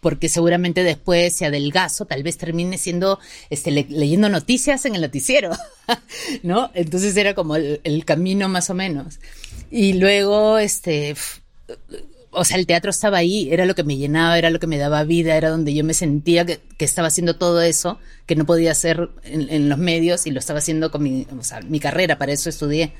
Porque 0.02 0.30
seguramente 0.30 0.82
después, 0.82 1.36
si 1.36 1.46
adelgazo, 1.46 2.06
tal 2.06 2.24
vez 2.24 2.40
termine 2.40 2.80
siendo, 2.80 3.20
este, 3.52 3.70
leyendo 3.70 4.30
noticias 4.30 4.84
en 4.86 4.96
el 4.96 5.02
noticiero, 5.02 5.52
¿no? 6.42 6.72
Entonces 6.74 7.16
era 7.18 7.36
como 7.36 7.56
el, 7.56 7.80
el 7.84 8.04
camino 8.04 8.50
más 8.50 8.72
o 8.72 8.74
menos. 8.74 9.20
Y 9.70 9.94
luego, 9.94 10.58
este, 10.58 11.14
o 12.32 12.44
sea, 12.44 12.58
el 12.58 12.68
teatro 12.68 12.92
estaba 12.92 13.18
ahí, 13.18 13.50
era 13.52 13.66
lo 13.66 13.76
que 13.76 13.84
me 13.84 13.98
llenaba, 13.98 14.38
era 14.38 14.50
lo 14.50 14.60
que 14.60 14.68
me 14.68 14.78
daba 14.78 15.04
vida, 15.04 15.36
era 15.36 15.50
donde 15.50 15.74
yo 15.74 15.84
me 15.84 15.94
sentía 15.94 16.46
que, 16.46 16.60
estaba 16.80 17.08
haciendo 17.08 17.36
todo 17.36 17.62
eso 17.62 18.00
que 18.26 18.36
no 18.36 18.46
podía 18.46 18.72
hacer 18.72 19.10
en, 19.24 19.70
los 19.70 19.78
medios 19.78 20.28
y 20.28 20.32
lo 20.32 20.40
estaba 20.40 20.60
haciendo 20.60 20.92
con 20.92 21.04
mi, 21.04 21.26
o 21.38 21.44
sea, 21.44 21.62
mi 21.62 21.80
carrera, 21.80 22.18
para 22.18 22.34
eso 22.34 22.50
estudié. 22.50 22.94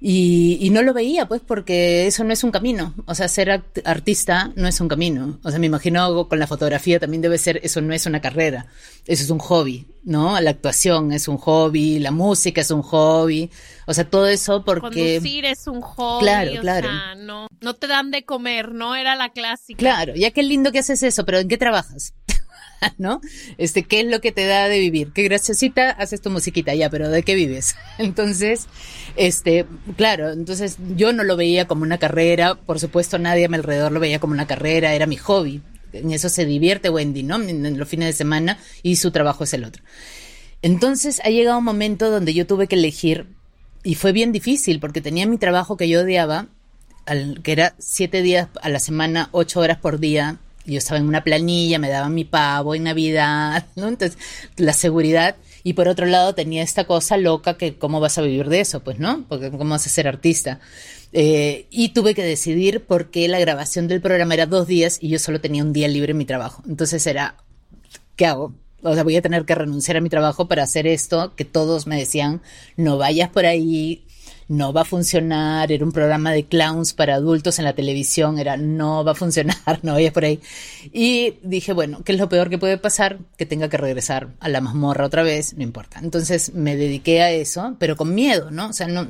Y, 0.00 0.58
y, 0.60 0.70
no 0.70 0.82
lo 0.82 0.94
veía, 0.94 1.26
pues, 1.26 1.40
porque 1.44 2.06
eso 2.06 2.22
no 2.22 2.32
es 2.32 2.44
un 2.44 2.52
camino. 2.52 2.94
O 3.06 3.16
sea, 3.16 3.26
ser 3.26 3.64
artista 3.84 4.52
no 4.54 4.68
es 4.68 4.80
un 4.80 4.86
camino. 4.86 5.40
O 5.42 5.50
sea, 5.50 5.58
me 5.58 5.66
imagino 5.66 6.28
con 6.28 6.38
la 6.38 6.46
fotografía 6.46 7.00
también 7.00 7.20
debe 7.20 7.36
ser, 7.36 7.60
eso 7.64 7.80
no 7.80 7.92
es 7.92 8.06
una 8.06 8.20
carrera, 8.20 8.66
eso 9.06 9.24
es 9.24 9.30
un 9.30 9.40
hobby, 9.40 9.86
¿no? 10.04 10.40
La 10.40 10.50
actuación 10.50 11.12
es 11.12 11.26
un 11.26 11.36
hobby, 11.38 11.98
la 11.98 12.12
música 12.12 12.60
es 12.60 12.70
un 12.70 12.82
hobby. 12.82 13.50
O 13.86 13.94
sea, 13.94 14.08
todo 14.08 14.28
eso 14.28 14.64
porque... 14.64 15.16
Conducir 15.16 15.44
es 15.46 15.66
un 15.66 15.80
hobby. 15.80 16.22
Claro, 16.22 16.60
claro. 16.60 16.88
Sea, 16.88 17.14
no, 17.16 17.48
no 17.60 17.74
te 17.74 17.88
dan 17.88 18.12
de 18.12 18.24
comer, 18.24 18.72
no 18.72 18.94
era 18.94 19.16
la 19.16 19.30
clásica. 19.30 19.78
Claro, 19.78 20.14
ya 20.14 20.30
qué 20.30 20.44
lindo 20.44 20.70
que 20.70 20.78
haces 20.78 21.02
eso, 21.02 21.24
pero 21.24 21.38
¿en 21.38 21.48
qué 21.48 21.58
trabajas? 21.58 22.14
¿no? 22.98 23.20
Este, 23.56 23.82
¿qué 23.84 24.00
es 24.00 24.06
lo 24.06 24.20
que 24.20 24.32
te 24.32 24.46
da 24.46 24.68
de 24.68 24.78
vivir? 24.78 25.12
Qué 25.12 25.22
graciosita 25.24 25.90
haces 25.90 26.20
tu 26.20 26.30
musiquita, 26.30 26.74
ya, 26.74 26.90
pero 26.90 27.08
¿de 27.08 27.22
qué 27.22 27.34
vives? 27.34 27.76
Entonces, 27.98 28.66
este, 29.16 29.66
claro, 29.96 30.30
entonces 30.30 30.76
yo 30.96 31.12
no 31.12 31.24
lo 31.24 31.36
veía 31.36 31.66
como 31.66 31.82
una 31.82 31.98
carrera, 31.98 32.54
por 32.54 32.78
supuesto 32.78 33.18
nadie 33.18 33.46
a 33.46 33.48
mi 33.48 33.56
alrededor 33.56 33.90
lo 33.90 34.00
veía 34.00 34.20
como 34.20 34.32
una 34.32 34.46
carrera, 34.46 34.94
era 34.94 35.06
mi 35.06 35.16
hobby. 35.16 35.60
En 35.92 36.12
eso 36.12 36.28
se 36.28 36.44
divierte 36.44 36.90
Wendy, 36.90 37.22
¿no? 37.22 37.36
En 37.36 37.78
los 37.78 37.88
fines 37.88 38.06
de 38.08 38.12
semana 38.12 38.58
y 38.82 38.96
su 38.96 39.10
trabajo 39.10 39.44
es 39.44 39.54
el 39.54 39.64
otro. 39.64 39.82
Entonces 40.60 41.20
ha 41.24 41.30
llegado 41.30 41.58
un 41.58 41.64
momento 41.64 42.10
donde 42.10 42.34
yo 42.34 42.46
tuve 42.46 42.68
que 42.68 42.76
elegir 42.76 43.26
y 43.82 43.94
fue 43.94 44.12
bien 44.12 44.30
difícil 44.30 44.80
porque 44.80 45.00
tenía 45.00 45.26
mi 45.26 45.38
trabajo 45.38 45.76
que 45.76 45.88
yo 45.88 46.02
odiaba, 46.02 46.46
que 47.42 47.52
era 47.52 47.74
siete 47.78 48.22
días 48.22 48.48
a 48.60 48.68
la 48.68 48.80
semana, 48.80 49.30
ocho 49.32 49.60
horas 49.60 49.78
por 49.78 49.98
día, 49.98 50.38
yo 50.72 50.78
estaba 50.78 50.98
en 50.98 51.08
una 51.08 51.24
planilla, 51.24 51.78
me 51.78 51.88
daban 51.88 52.14
mi 52.14 52.24
pavo 52.24 52.74
en 52.74 52.84
Navidad, 52.84 53.66
¿no? 53.76 53.88
Entonces, 53.88 54.18
la 54.56 54.72
seguridad. 54.72 55.36
Y 55.64 55.72
por 55.72 55.88
otro 55.88 56.06
lado 56.06 56.34
tenía 56.34 56.62
esta 56.62 56.84
cosa 56.84 57.16
loca 57.16 57.56
que 57.56 57.76
cómo 57.76 58.00
vas 58.00 58.18
a 58.18 58.22
vivir 58.22 58.48
de 58.48 58.60
eso, 58.60 58.80
pues, 58.80 58.98
¿no? 58.98 59.24
Porque 59.28 59.50
cómo 59.50 59.70
vas 59.70 59.86
a 59.86 59.90
ser 59.90 60.06
artista. 60.06 60.60
Eh, 61.12 61.66
y 61.70 61.90
tuve 61.90 62.14
que 62.14 62.22
decidir 62.22 62.84
porque 62.84 63.28
la 63.28 63.38
grabación 63.38 63.88
del 63.88 64.00
programa 64.00 64.34
era 64.34 64.46
dos 64.46 64.66
días 64.66 64.98
y 65.00 65.08
yo 65.08 65.18
solo 65.18 65.40
tenía 65.40 65.64
un 65.64 65.72
día 65.72 65.88
libre 65.88 66.12
en 66.12 66.18
mi 66.18 66.24
trabajo. 66.24 66.62
Entonces 66.68 67.06
era, 67.06 67.36
¿qué 68.16 68.26
hago? 68.26 68.54
O 68.82 68.94
sea, 68.94 69.02
voy 69.02 69.16
a 69.16 69.22
tener 69.22 69.44
que 69.44 69.54
renunciar 69.54 69.96
a 69.96 70.00
mi 70.00 70.08
trabajo 70.08 70.46
para 70.46 70.62
hacer 70.62 70.86
esto 70.86 71.34
que 71.34 71.44
todos 71.44 71.86
me 71.86 71.96
decían, 71.96 72.42
no 72.76 72.96
vayas 72.96 73.30
por 73.30 73.46
ahí, 73.46 74.04
no 74.48 74.72
va 74.72 74.80
a 74.80 74.84
funcionar, 74.84 75.70
era 75.70 75.84
un 75.84 75.92
programa 75.92 76.32
de 76.32 76.46
clowns 76.46 76.94
para 76.94 77.16
adultos 77.16 77.58
en 77.58 77.66
la 77.66 77.74
televisión, 77.74 78.38
era 78.38 78.56
no 78.56 79.04
va 79.04 79.12
a 79.12 79.14
funcionar, 79.14 79.56
no 79.82 79.92
vayas 79.92 80.12
por 80.12 80.24
ahí. 80.24 80.40
Y 80.92 81.34
dije, 81.42 81.74
bueno, 81.74 82.02
¿qué 82.02 82.12
es 82.12 82.18
lo 82.18 82.30
peor 82.30 82.48
que 82.48 82.56
puede 82.56 82.78
pasar? 82.78 83.18
Que 83.36 83.44
tenga 83.44 83.68
que 83.68 83.76
regresar 83.76 84.30
a 84.40 84.48
la 84.48 84.62
mazmorra 84.62 85.04
otra 85.04 85.22
vez, 85.22 85.54
no 85.54 85.62
importa. 85.62 86.00
Entonces 86.02 86.54
me 86.54 86.76
dediqué 86.76 87.20
a 87.20 87.30
eso, 87.30 87.76
pero 87.78 87.96
con 87.96 88.14
miedo, 88.14 88.50
¿no? 88.50 88.68
O 88.68 88.72
sea, 88.72 88.88
no, 88.88 89.06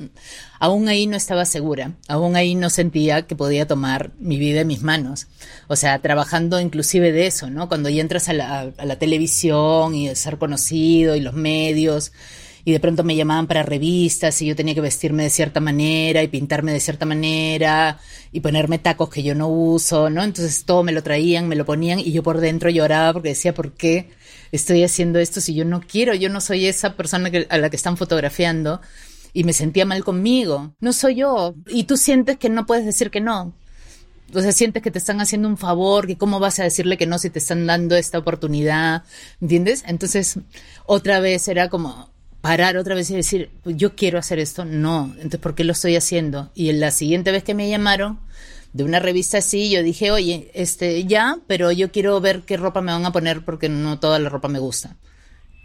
aún 0.59 0.89
ahí 0.89 1.07
no 1.07 1.17
estaba 1.17 1.45
segura, 1.45 1.93
aún 2.09 2.35
ahí 2.35 2.57
no 2.57 2.69
sentía 2.69 3.23
que 3.23 3.37
podía 3.37 3.67
tomar 3.67 4.11
mi 4.19 4.39
vida 4.39 4.63
en 4.63 4.67
mis 4.67 4.83
manos. 4.83 5.29
O 5.69 5.77
sea, 5.77 6.01
trabajando 6.01 6.61
inclusive 6.61 7.13
de 7.13 7.29
eso, 7.29 7.49
¿no? 7.49 7.69
Cuando 7.69 7.89
ya 7.89 8.01
entras 8.01 8.29
a 8.29 8.33
la, 8.33 8.73
a 8.77 8.85
la 8.85 8.97
televisión 8.97 9.95
y 9.95 10.13
ser 10.17 10.39
conocido 10.39 11.15
y 11.15 11.21
los 11.21 11.35
medios, 11.35 12.13
y 12.69 12.73
de 12.73 12.81
pronto 12.81 13.03
me 13.03 13.17
llamaban 13.17 13.47
para 13.47 13.63
revistas 13.63 14.43
y 14.43 14.47
yo 14.47 14.55
tenía 14.55 14.75
que 14.75 14.83
vestirme 14.83 15.23
de 15.23 15.31
cierta 15.31 15.59
manera 15.59 16.23
y 16.23 16.29
pintarme 16.29 16.71
de 16.71 16.81
cierta 16.81 17.07
manera 17.07 17.99
y 18.31 18.41
ponerme 18.41 18.79
tacos 18.79 19.09
que 19.09 19.23
yo 19.23 19.35
no 19.35 19.49
uso, 19.49 20.11
¿no? 20.11 20.23
Entonces 20.23 20.67
todo 20.67 20.83
me 20.83 20.93
lo 20.93 21.03
traían, 21.03 21.49
me 21.49 21.57
lo 21.57 21.65
ponían 21.65 21.99
y 21.99 22.13
yo 22.13 22.23
por 22.23 22.41
dentro 22.41 22.69
lloraba 22.69 23.15
porque 23.15 23.31
decía, 23.31 23.55
¿por 23.55 23.73
qué 23.73 24.11
estoy 24.53 24.85
haciendo 24.85 25.19
esto 25.19 25.41
si 25.41 25.55
yo 25.55 25.65
no 25.65 25.81
quiero? 25.81 26.13
Yo 26.13 26.29
no 26.29 26.43
soy 26.43 26.67
esa 26.67 26.95
persona 26.95 27.31
a 27.49 27.57
la 27.57 27.71
que 27.71 27.77
están 27.77 27.97
fotografiando 27.97 28.83
y 29.33 29.45
me 29.45 29.55
sentía 29.55 29.87
mal 29.87 30.05
conmigo. 30.05 30.75
No 30.79 30.93
soy 30.93 31.15
yo. 31.15 31.55
Y 31.69 31.85
tú 31.85 31.97
sientes 31.97 32.37
que 32.37 32.51
no 32.51 32.67
puedes 32.67 32.85
decir 32.85 33.11
que 33.11 33.23
no. 33.23 33.55
O 34.35 34.43
sea, 34.43 34.53
sientes 34.53 34.83
que 34.83 34.91
te 34.91 34.99
están 34.99 35.23
haciendo 35.23 35.49
un 35.49 35.57
favor, 35.57 36.07
que 36.07 36.19
cómo 36.19 36.39
vas 36.39 36.59
a 36.61 36.65
decirle 36.65 36.99
que 36.99 37.07
no 37.07 37.19
si 37.19 37.31
te 37.31 37.39
están 37.39 37.67
dando 37.67 37.97
esta 37.97 38.19
oportunidad, 38.19 39.05
¿entiendes? 39.41 39.85
Entonces, 39.87 40.39
otra 40.85 41.19
vez 41.21 41.49
era 41.49 41.71
como, 41.71 42.11
parar 42.49 42.79
otra 42.79 42.95
vez 42.95 43.11
y 43.11 43.15
decir, 43.15 43.51
pues 43.63 43.77
yo 43.77 43.95
quiero 43.95 44.19
hacer 44.19 44.39
esto, 44.39 44.65
no, 44.65 45.13
entonces 45.17 45.39
¿por 45.39 45.55
qué 45.55 45.65
lo 45.65 45.73
estoy 45.73 45.97
haciendo? 45.97 46.51
Y 46.55 46.71
en 46.71 46.81
la 46.81 46.91
siguiente 46.91 47.31
vez 47.31 47.45
que 47.45 47.53
me 47.53 47.69
llamaron 47.69 48.21
de 48.73 48.85
una 48.85 49.01
revista 49.01 49.37
así, 49.37 49.69
yo 49.69 49.83
dije, 49.83 50.11
oye, 50.13 50.51
este, 50.55 51.05
ya, 51.05 51.41
pero 51.47 51.71
yo 51.73 51.93
quiero 51.93 52.19
ver 52.23 52.45
qué 52.47 52.57
ropa 52.57 52.81
me 52.81 52.91
van 52.91 53.05
a 53.05 53.13
poner 53.13 53.45
porque 53.45 53.69
no 53.69 54.01
toda 54.01 54.19
la 54.19 54.31
ropa 54.31 54.49
me 54.49 54.61
gusta. 54.61 54.97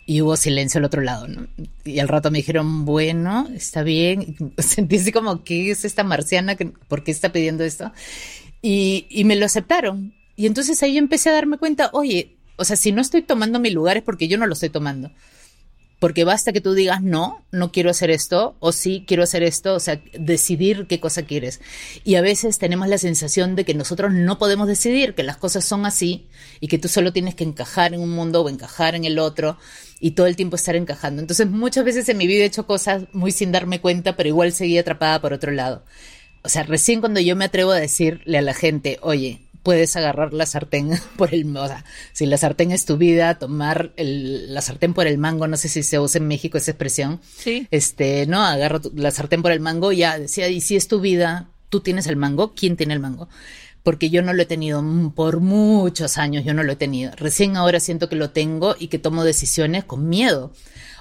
Y 0.06 0.20
hubo 0.20 0.36
silencio 0.36 0.80
al 0.80 0.84
otro 0.84 1.00
lado. 1.02 1.26
Y 1.86 2.00
al 2.00 2.10
rato 2.10 2.30
me 2.32 2.40
dijeron, 2.40 2.84
bueno, 2.84 3.48
está 3.56 3.84
bien. 3.84 4.36
Sentí 4.58 4.98
así 4.98 5.14
como, 5.14 5.46
¿qué 5.46 5.72
es 5.72 5.86
esta 5.86 6.04
marciana? 6.04 6.58
¿Por 6.90 7.06
qué 7.06 7.12
está 7.12 7.32
pidiendo 7.32 7.64
esto? 7.64 7.94
Y, 8.62 9.08
y 9.10 9.24
me 9.24 9.38
lo 9.38 9.46
aceptaron. 9.46 10.14
Y 10.36 10.48
entonces 10.48 10.84
ahí 10.84 10.98
empecé 10.98 11.30
a 11.30 11.34
darme 11.34 11.58
cuenta, 11.58 11.92
oye, 11.94 12.36
o 12.58 12.66
sea, 12.66 12.76
si 12.76 12.92
no 12.92 13.02
estoy 13.02 13.22
tomando 13.22 13.62
mi 13.62 13.70
lugar 13.70 13.96
es 13.96 14.04
porque 14.04 14.28
yo 14.28 14.38
no 14.38 14.48
lo 14.48 14.54
estoy 14.54 14.70
tomando 14.70 15.12
porque 16.04 16.26
basta 16.26 16.52
que 16.52 16.60
tú 16.60 16.74
digas 16.74 17.02
no, 17.02 17.46
no 17.52 17.72
quiero 17.72 17.90
hacer 17.90 18.12
esto 18.12 18.58
o 18.60 18.74
sí 18.74 19.06
quiero 19.08 19.24
hacer 19.24 19.42
esto, 19.42 19.74
o 19.74 19.80
sea, 19.80 20.02
decidir 20.20 20.86
qué 20.86 21.00
cosa 21.00 21.24
quieres. 21.24 21.62
Y 22.04 22.16
a 22.16 22.22
veces 22.22 22.60
tenemos 22.60 22.90
la 22.90 22.98
sensación 22.98 23.56
de 23.56 23.64
que 23.64 23.74
nosotros 23.74 24.12
no 24.12 24.38
podemos 24.38 24.68
decidir, 24.68 25.16
que 25.16 25.24
las 25.24 25.38
cosas 25.38 25.64
son 25.64 25.86
así 25.86 26.28
y 26.60 26.68
que 26.68 26.78
tú 26.78 26.90
solo 26.90 27.14
tienes 27.14 27.36
que 27.36 27.46
encajar 27.46 27.94
en 27.94 28.02
un 28.02 28.10
mundo 28.10 28.42
o 28.42 28.50
encajar 28.50 28.96
en 28.96 29.06
el 29.06 29.18
otro 29.18 29.58
y 30.02 30.12
todo 30.12 30.28
el 30.28 30.36
tiempo 30.36 30.58
estar 30.58 30.76
encajando. 30.76 31.22
Entonces 31.22 31.50
muchas 31.50 31.86
veces 31.86 32.10
en 32.10 32.18
mi 32.18 32.28
vida 32.28 32.44
he 32.44 32.48
hecho 32.48 32.68
cosas 32.68 33.04
muy 33.14 33.32
sin 33.32 33.54
darme 33.54 33.80
cuenta, 33.80 34.18
pero 34.18 34.28
igual 34.28 34.52
seguí 34.52 34.78
atrapada 34.78 35.22
por 35.22 35.32
otro 35.32 35.54
lado. 35.54 35.86
O 36.44 36.50
sea, 36.50 36.64
recién 36.64 37.00
cuando 37.00 37.22
yo 37.22 37.38
me 37.38 37.46
atrevo 37.46 37.72
a 37.72 37.80
decirle 37.80 38.40
a 38.40 38.42
la 38.42 38.54
gente, 38.54 39.00
oye, 39.04 39.40
puedes 39.64 39.96
agarrar 39.96 40.34
la 40.34 40.46
sartén 40.46 40.92
por 41.18 41.34
el, 41.34 41.56
o 41.56 41.68
sea, 41.68 41.84
si 42.12 42.26
la 42.26 42.38
sartén 42.38 42.72
es 42.72 42.86
tu 42.86 42.98
vida, 42.98 43.40
tomar 43.40 43.94
el, 43.98 44.54
la 44.54 44.62
sartén 44.62 44.94
por 44.94 45.08
el 45.08 45.18
mango, 45.18 45.48
no 45.48 45.58
sé 45.58 45.70
si 45.70 45.82
se 45.84 46.00
usa 46.00 46.20
en 46.20 46.28
México 46.28 46.58
esa 46.58 46.72
expresión. 46.72 47.22
Sí. 47.38 47.68
Este, 47.72 48.28
no, 48.28 48.44
agarro 48.44 48.82
la 48.94 49.12
sartén 49.12 49.42
por 49.42 49.52
el 49.52 49.60
mango, 49.60 49.92
ya 49.92 50.20
decía, 50.20 50.48
y 50.50 50.62
si 50.62 50.76
es 50.76 50.88
tu 50.88 51.00
vida, 51.00 51.50
tú 51.70 51.80
tienes 51.80 52.08
el 52.08 52.18
mango, 52.18 52.54
¿quién 52.54 52.78
tiene 52.78 52.94
el 52.94 53.00
mango? 53.00 53.30
porque 53.84 54.10
yo 54.10 54.22
no 54.22 54.34
lo 54.34 54.42
he 54.42 54.46
tenido 54.46 54.82
por 55.14 55.42
muchos 55.42 56.18
años, 56.18 56.46
yo 56.46 56.54
no 56.54 56.64
lo 56.64 56.72
he 56.72 56.78
tenido. 56.78 57.12
Recién 57.18 57.58
ahora 57.58 57.82
siento 57.82 58.08
que 58.08 58.16
lo 58.16 58.30
tengo 58.30 58.76
y 58.80 58.88
que 58.88 58.98
tomo 58.98 59.26
decisiones 59.26 59.84
con 59.84 60.08
miedo. 60.08 60.54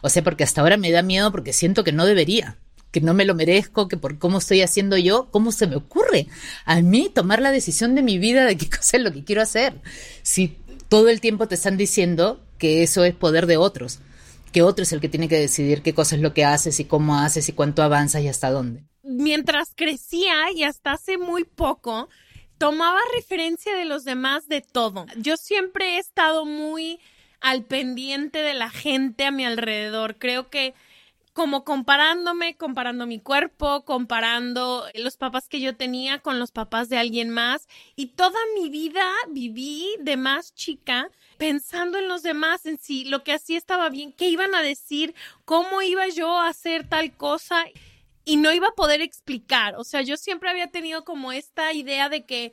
O 0.03 0.09
sea, 0.09 0.25
porque 0.25 0.43
hasta 0.43 0.61
ahora 0.61 0.77
me 0.77 0.91
da 0.91 1.03
miedo 1.03 1.31
porque 1.31 1.53
siento 1.53 1.85
que 1.85 1.93
no 1.93 2.05
debería, 2.05 2.59
que 2.93 3.01
no 3.01 3.15
me 3.15 3.25
lo 3.25 3.35
merezco, 3.35 3.89
que 3.89 3.97
por 3.97 4.19
cómo 4.19 4.39
estoy 4.39 4.61
haciendo 4.61 4.97
yo, 4.97 5.29
cómo 5.31 5.51
se 5.51 5.67
me 5.67 5.77
ocurre 5.77 6.29
a 6.65 6.81
mí 6.83 7.11
tomar 7.13 7.41
la 7.41 7.51
decisión 7.51 7.95
de 7.95 8.03
mi 8.03 8.19
vida 8.19 8.45
de 8.45 8.57
qué 8.57 8.71
cosa 8.77 8.99
es 8.99 9.03
lo 9.03 9.13
que 9.13 9.25
quiero 9.25 9.43
hacer. 9.43 9.75
Si 10.23 10.59
todo 10.89 11.09
el 11.09 11.21
tiempo 11.21 11.49
te 11.49 11.55
están 11.57 11.77
diciendo 11.77 12.45
que 12.59 12.83
eso 12.83 13.05
es 13.05 13.15
poder 13.15 13.47
de 13.47 13.57
otros, 13.57 14.01
que 14.53 14.63
otro 14.63 14.83
es 14.83 14.93
el 14.93 15.01
que 15.01 15.09
tiene 15.09 15.29
que 15.29 15.41
decidir 15.41 15.83
qué 15.83 15.95
cosa 15.95 16.15
es 16.17 16.23
lo 16.23 16.35
que 16.35 16.45
haces 16.45 16.79
y 16.79 16.85
cómo 16.85 17.19
haces 17.19 17.49
y 17.49 17.53
cuánto 17.53 17.83
avanzas 17.83 18.23
y 18.23 18.29
hasta 18.29 18.51
dónde. 18.51 18.85
Mientras 19.03 19.73
crecía 19.75 20.53
y 20.55 20.63
hasta 20.63 20.93
hace 20.93 21.17
muy 21.17 21.45
poco, 21.45 22.11
tomaba 22.59 23.01
referencia 23.17 23.75
de 23.75 23.87
los 23.87 24.05
demás 24.05 24.49
de 24.49 24.61
todo. 24.61 25.07
Yo 25.17 25.39
siempre 25.39 25.97
he 25.97 25.99
estado 25.99 26.45
muy 26.45 27.01
al 27.41 27.65
pendiente 27.65 28.39
de 28.39 28.55
la 28.55 28.71
gente 28.71 29.25
a 29.25 29.31
mi 29.31 29.45
alrededor. 29.45 30.17
Creo 30.19 30.51
que 30.51 30.75
como 31.33 31.65
comparándome, 31.65 32.57
comparando 32.57 33.07
mi 33.07 33.19
cuerpo, 33.19 33.85
comparando 33.85 34.87
los 34.95 35.17
papás 35.17 35.49
que 35.49 35.61
yo 35.61 35.77
tenía 35.77 36.19
con 36.19 36.39
los 36.39 36.53
papás 36.53 36.89
de 36.89 36.99
alguien 36.99 37.31
más. 37.31 37.69
Y 37.97 38.09
toda 38.09 38.39
mi 38.55 38.69
vida 38.69 39.11
viví 39.31 39.89
de 40.01 40.17
más 40.17 40.55
chica 40.55 41.11
pensando 41.39 41.99
en 41.99 42.09
los 42.09 42.23
demás, 42.23 42.67
en 42.67 42.79
si 42.79 43.05
lo 43.05 43.25
que 43.25 43.33
hacía 43.33 43.59
estaba 43.59 43.89
bien, 43.89 44.13
qué 44.13 44.29
iban 44.29 44.55
a 44.55 44.63
decir, 44.63 45.15
cómo 45.45 45.83
iba 45.83 46.09
yo 46.09 46.39
a 46.39 46.49
hacer 46.49 46.89
tal 46.89 47.17
cosa. 47.17 47.65
Y 48.25 48.37
no 48.37 48.53
iba 48.53 48.69
a 48.69 48.75
poder 48.75 49.01
explicar. 49.01 49.75
O 49.77 49.85
sea, 49.85 50.03
yo 50.03 50.17
siempre 50.17 50.49
había 50.49 50.69
tenido 50.69 51.05
como 51.05 51.33
esta 51.33 51.73
idea 51.73 52.09
de 52.09 52.25
que 52.25 52.53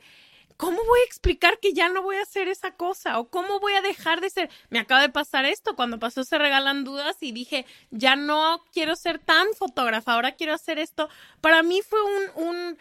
¿cómo 0.60 0.84
voy 0.84 1.00
a 1.00 1.04
explicar 1.04 1.58
que 1.58 1.72
ya 1.72 1.88
no 1.88 2.02
voy 2.02 2.16
a 2.16 2.22
hacer 2.22 2.46
esa 2.46 2.72
cosa? 2.72 3.18
¿O 3.18 3.30
cómo 3.30 3.60
voy 3.60 3.72
a 3.72 3.80
dejar 3.80 4.20
de 4.20 4.28
ser? 4.28 4.50
Me 4.68 4.78
acaba 4.78 5.00
de 5.00 5.08
pasar 5.08 5.46
esto 5.46 5.74
cuando 5.74 5.98
pasó 5.98 6.22
Se 6.22 6.36
Regalan 6.36 6.84
Dudas 6.84 7.16
y 7.20 7.32
dije, 7.32 7.64
ya 7.90 8.14
no 8.14 8.62
quiero 8.70 8.94
ser 8.94 9.18
tan 9.18 9.54
fotógrafa, 9.54 10.12
ahora 10.12 10.32
quiero 10.32 10.52
hacer 10.52 10.78
esto. 10.78 11.08
Para 11.40 11.62
mí 11.62 11.80
fue 11.80 12.02
un, 12.02 12.46
un 12.46 12.78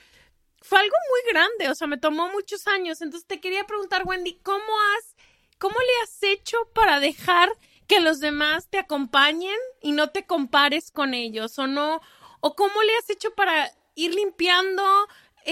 fue 0.61 0.77
algo 0.77 0.95
muy 1.09 1.31
grande, 1.33 1.69
o 1.69 1.75
sea, 1.75 1.87
me 1.87 1.97
tomó 1.97 2.27
muchos 2.27 2.67
años. 2.67 3.01
Entonces 3.01 3.25
te 3.25 3.39
quería 3.39 3.65
preguntar, 3.65 4.03
Wendy, 4.05 4.41
¿cómo 4.43 4.59
has, 4.97 5.15
cómo 5.57 5.79
le 5.79 6.03
has 6.03 6.21
hecho 6.21 6.57
para 6.75 6.99
dejar 6.99 7.49
que 7.87 8.01
los 8.01 8.19
demás 8.19 8.67
te 8.69 8.77
acompañen 8.77 9.57
y 9.81 9.93
no 9.93 10.09
te 10.09 10.25
compares 10.25 10.91
con 10.91 11.13
ellos? 11.13 11.57
¿O 11.57 11.65
no? 11.65 12.01
¿O 12.41 12.55
cómo 12.55 12.83
le 12.83 12.97
has 12.97 13.09
hecho 13.09 13.33
para 13.35 13.71
ir 13.95 14.13
limpiando 14.13 14.83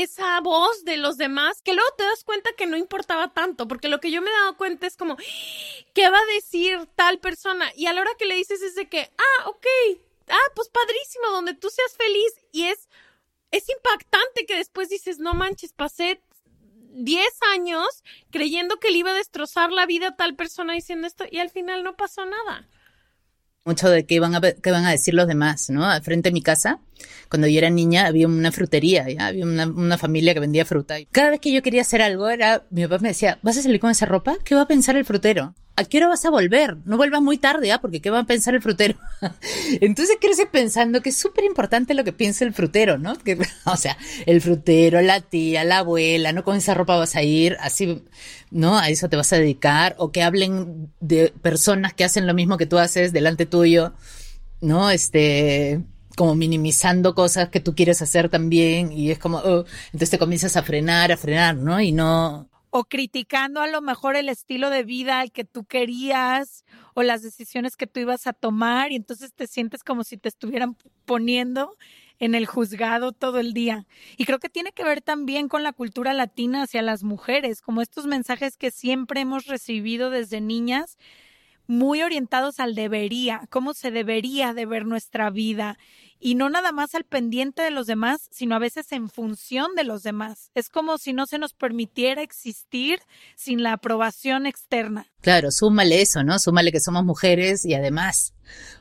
esa 0.04 0.40
voz 0.42 0.86
de 0.86 0.98
los 0.98 1.18
demás 1.18 1.62
que 1.64 1.74
luego 1.74 1.90
te 1.98 2.04
das 2.04 2.24
cuenta 2.24 2.52
que 2.56 2.68
no 2.68 2.78
importaba 2.78 3.34
tanto, 3.34 3.68
porque 3.68 3.88
lo 3.88 4.00
que 4.00 4.12
yo 4.12 4.22
me 4.22 4.30
he 4.30 4.34
dado 4.34 4.56
cuenta 4.56 4.86
es 4.86 4.96
como, 4.96 5.18
¿qué 5.96 6.10
va 6.10 6.20
a 6.20 6.34
decir 6.36 6.88
tal 6.96 7.18
persona? 7.20 7.72
Y 7.76 7.88
a 7.88 7.94
la 7.94 8.02
hora 8.02 8.12
que 8.18 8.28
le 8.28 8.36
dices 8.36 8.62
es 8.62 8.76
de 8.76 8.88
que, 8.88 9.10
ah, 9.18 9.50
ok, 9.50 9.66
ah, 10.28 10.52
pues 10.56 10.70
padrísimo, 10.70 11.32
donde 11.32 11.56
tú 11.56 11.70
seas 11.70 11.98
feliz. 11.98 12.34
Y 12.52 12.66
es, 12.66 12.90
es 13.50 13.68
impactante 13.70 14.46
que 14.46 14.56
después 14.58 14.90
dices, 14.90 15.18
no 15.18 15.34
manches, 15.34 15.74
pasé 15.74 16.22
10 16.92 17.24
años 17.54 18.04
creyendo 18.30 18.80
que 18.80 18.92
le 18.92 19.00
iba 19.00 19.12
a 19.12 19.16
destrozar 19.16 19.72
la 19.72 19.88
vida 19.88 20.10
a 20.10 20.16
tal 20.16 20.36
persona 20.36 20.74
diciendo 20.74 21.08
esto 21.08 21.26
y 21.30 21.40
al 21.40 21.50
final 21.50 21.84
no 21.84 21.96
pasó 21.96 22.26
nada 22.26 22.70
mucho 23.68 23.90
de 23.90 24.06
qué 24.06 24.20
van 24.20 24.34
a, 24.34 24.42
qué 24.42 24.72
van 24.72 24.86
a 24.86 24.92
decir 24.92 25.14
los 25.14 25.28
demás, 25.28 25.70
¿no? 25.70 25.86
Al 25.86 26.02
frente 26.02 26.30
de 26.30 26.34
mi 26.34 26.42
casa, 26.42 26.80
cuando 27.30 27.48
yo 27.48 27.60
era 27.60 27.70
niña, 27.70 28.08
había 28.08 28.28
una 28.28 28.52
frutería, 28.52 29.06
había 29.20 29.46
una, 29.46 29.68
una, 29.68 29.98
familia 29.98 30.34
que 30.34 30.40
vendía 30.40 30.66
fruta. 30.66 30.96
Cada 31.12 31.32
vez 31.32 31.40
que 31.40 31.52
yo 31.52 31.62
quería 31.62 31.82
hacer 31.82 32.02
algo, 32.02 32.30
era, 32.30 32.64
mi 32.72 32.84
papá 32.84 33.00
me 33.00 33.10
decía, 33.10 33.40
¿vas 33.44 33.58
a 33.58 33.62
salir 33.62 33.80
con 33.80 33.92
esa 33.92 34.06
ropa? 34.06 34.38
¿Qué 34.44 34.56
va 34.56 34.62
a 34.62 34.68
pensar 34.68 34.96
el 34.96 35.06
frutero? 35.06 35.54
¿A 35.78 35.86
qué 35.86 35.98
hora 35.98 36.08
vas 36.08 36.26
a 36.26 36.32
volver? 36.32 36.76
No 36.86 36.98
vuelvas 36.98 37.22
muy 37.22 37.38
tarde, 37.38 37.72
¿ah? 37.72 37.80
Porque 37.80 38.02
¿qué 38.02 38.10
va 38.10 38.20
a 38.20 38.26
pensar 38.26 38.56
el 38.56 38.62
frutero? 38.62 38.98
Entonces 39.80 40.18
creces 40.20 40.48
pensando 40.52 41.02
que 41.02 41.10
es 41.10 41.18
súper 41.18 41.46
importante 41.46 41.94
lo 41.94 42.04
que 42.04 42.12
piensa 42.12 42.44
el 42.44 42.54
frutero, 42.54 42.98
¿no? 42.98 43.16
Que, 43.16 43.38
o 43.66 43.78
sea, 43.78 43.96
el 44.26 44.42
frutero, 44.42 45.02
la 45.02 45.22
tía, 45.22 45.64
la 45.64 45.80
abuela, 45.80 46.34
¿no? 46.34 46.44
Con 46.44 46.58
esa 46.58 46.74
ropa 46.74 46.98
vas 46.98 47.16
a 47.16 47.22
ir, 47.22 47.58
así, 47.62 48.04
¿no? 48.50 48.78
A 48.78 48.90
eso 48.90 49.08
te 49.08 49.18
vas 49.18 49.32
a 49.32 49.38
dedicar, 49.38 49.96
o 50.00 50.12
que 50.12 50.24
hablen 50.24 50.92
de 51.00 51.32
personas 51.42 51.94
que 51.94 52.04
hacen 52.04 52.26
lo 52.26 52.34
mismo 52.34 52.58
que 52.58 52.66
tú 52.66 52.80
haces 52.80 53.14
delante 53.14 53.46
tuyo, 53.46 53.94
¿no? 54.62 54.90
Este, 54.90 55.84
como 56.16 56.34
minimizando 56.34 57.14
cosas 57.14 57.50
que 57.50 57.60
tú 57.60 57.76
quieres 57.76 58.02
hacer 58.02 58.30
también, 58.30 58.92
y 58.92 59.12
es 59.12 59.20
como, 59.20 59.38
oh, 59.38 59.66
entonces 59.88 60.10
te 60.10 60.18
comienzas 60.18 60.58
a 60.58 60.64
frenar, 60.64 61.12
a 61.12 61.18
frenar, 61.18 61.56
¿no? 61.56 61.80
Y 61.80 61.92
no, 61.92 62.50
o 62.70 62.86
criticando 62.86 63.62
a 63.62 63.68
lo 63.68 63.82
mejor 63.82 64.16
el 64.16 64.30
estilo 64.30 64.70
de 64.70 64.84
vida 64.84 65.20
al 65.20 65.32
que 65.32 65.44
tú 65.46 65.66
querías 65.66 66.66
o 66.94 67.04
las 67.04 67.22
decisiones 67.22 67.78
que 67.78 67.88
tú 67.88 68.00
ibas 68.00 68.28
a 68.28 68.34
tomar 68.34 68.92
y 68.92 68.96
entonces 68.96 69.34
te 69.34 69.48
sientes 69.48 69.84
como 69.84 70.04
si 70.04 70.18
te 70.18 70.30
estuvieran 70.30 70.78
poniendo 71.06 71.78
en 72.20 72.36
el 72.36 72.46
juzgado 72.46 73.12
todo 73.12 73.40
el 73.40 73.54
día. 73.54 73.86
Y 74.18 74.26
creo 74.26 74.40
que 74.40 74.50
tiene 74.50 74.72
que 74.72 74.84
ver 74.84 75.02
también 75.02 75.48
con 75.48 75.64
la 75.64 75.74
cultura 75.74 76.14
latina 76.14 76.64
hacia 76.64 76.82
las 76.82 77.04
mujeres, 77.04 77.62
como 77.62 77.82
estos 77.82 78.08
mensajes 78.08 78.58
que 78.58 78.72
siempre 78.72 79.22
hemos 79.22 79.46
recibido 79.46 80.10
desde 80.10 80.42
niñas 80.42 80.98
muy 81.68 82.02
orientados 82.02 82.60
al 82.60 82.76
debería, 82.76 83.48
cómo 83.50 83.74
se 83.74 83.92
debería 83.92 84.54
de 84.54 84.66
ver 84.66 84.86
nuestra 84.86 85.30
vida 85.30 85.78
y 86.20 86.36
no 86.36 86.50
nada 86.50 86.72
más 86.72 86.96
al 86.96 87.04
pendiente 87.04 87.62
de 87.62 87.72
los 87.72 87.86
demás, 87.86 88.28
sino 88.32 88.56
a 88.56 88.60
veces 88.60 88.92
en 88.92 89.10
función 89.10 89.76
de 89.76 89.84
los 89.84 90.04
demás. 90.04 90.52
Es 90.56 90.70
como 90.70 90.98
si 90.98 91.14
no 91.14 91.28
se 91.28 91.38
nos 91.38 91.54
permitiera 91.54 92.24
existir 92.24 93.00
sin 93.36 93.62
la 93.62 93.74
aprobación 93.74 94.46
externa. 94.46 95.06
Claro, 95.22 95.52
súmale 95.52 96.02
eso, 96.02 96.24
¿no? 96.24 96.40
Súmale 96.40 96.72
que 96.72 96.80
somos 96.80 97.04
mujeres 97.04 97.66
y 97.66 97.76
además, 97.76 98.34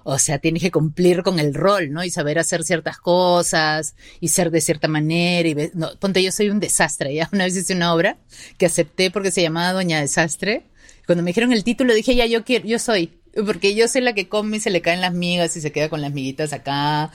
o 0.03 0.19
sea, 0.19 0.39
tienes 0.39 0.63
que 0.63 0.71
cumplir 0.71 1.23
con 1.23 1.39
el 1.39 1.53
rol, 1.53 1.93
¿no? 1.93 2.05
Y 2.05 2.11
saber 2.11 2.39
hacer 2.39 2.65
ciertas 2.65 2.99
cosas 2.99 3.97
y 4.21 4.29
ser 4.29 4.51
de 4.51 4.61
cierta 4.61 4.89
manera. 4.89 5.49
Y 5.49 5.71
no, 5.75 5.91
ponte, 5.99 6.23
yo 6.23 6.33
soy 6.33 6.49
un 6.49 6.61
desastre, 6.61 7.15
ya 7.15 7.29
una 7.33 7.45
vez 7.45 7.57
hice 7.57 7.75
una 7.75 7.93
obra 7.93 8.19
que 8.57 8.67
acepté 8.67 9.11
porque 9.11 9.31
se 9.31 9.43
llamaba 9.43 9.73
Doña 9.73 10.01
Desastre 10.01 10.65
cuando 11.07 11.23
me 11.23 11.31
dijeron 11.31 11.53
el 11.53 11.65
título 11.65 11.95
dije, 11.95 12.15
ya, 12.15 12.27
yo 12.27 12.45
quiero, 12.45 12.67
yo 12.67 12.79
soy. 12.79 13.13
Porque 13.45 13.75
yo 13.75 13.87
soy 13.87 14.01
la 14.01 14.15
que 14.15 14.29
come 14.29 14.57
y 14.57 14.61
se 14.61 14.71
le 14.71 14.81
caen 14.81 15.01
las 15.01 15.13
migas 15.13 15.57
y 15.57 15.61
se 15.61 15.71
queda 15.71 15.89
con 15.89 16.01
las 16.01 16.13
miguitas 16.13 16.53
acá. 16.53 17.11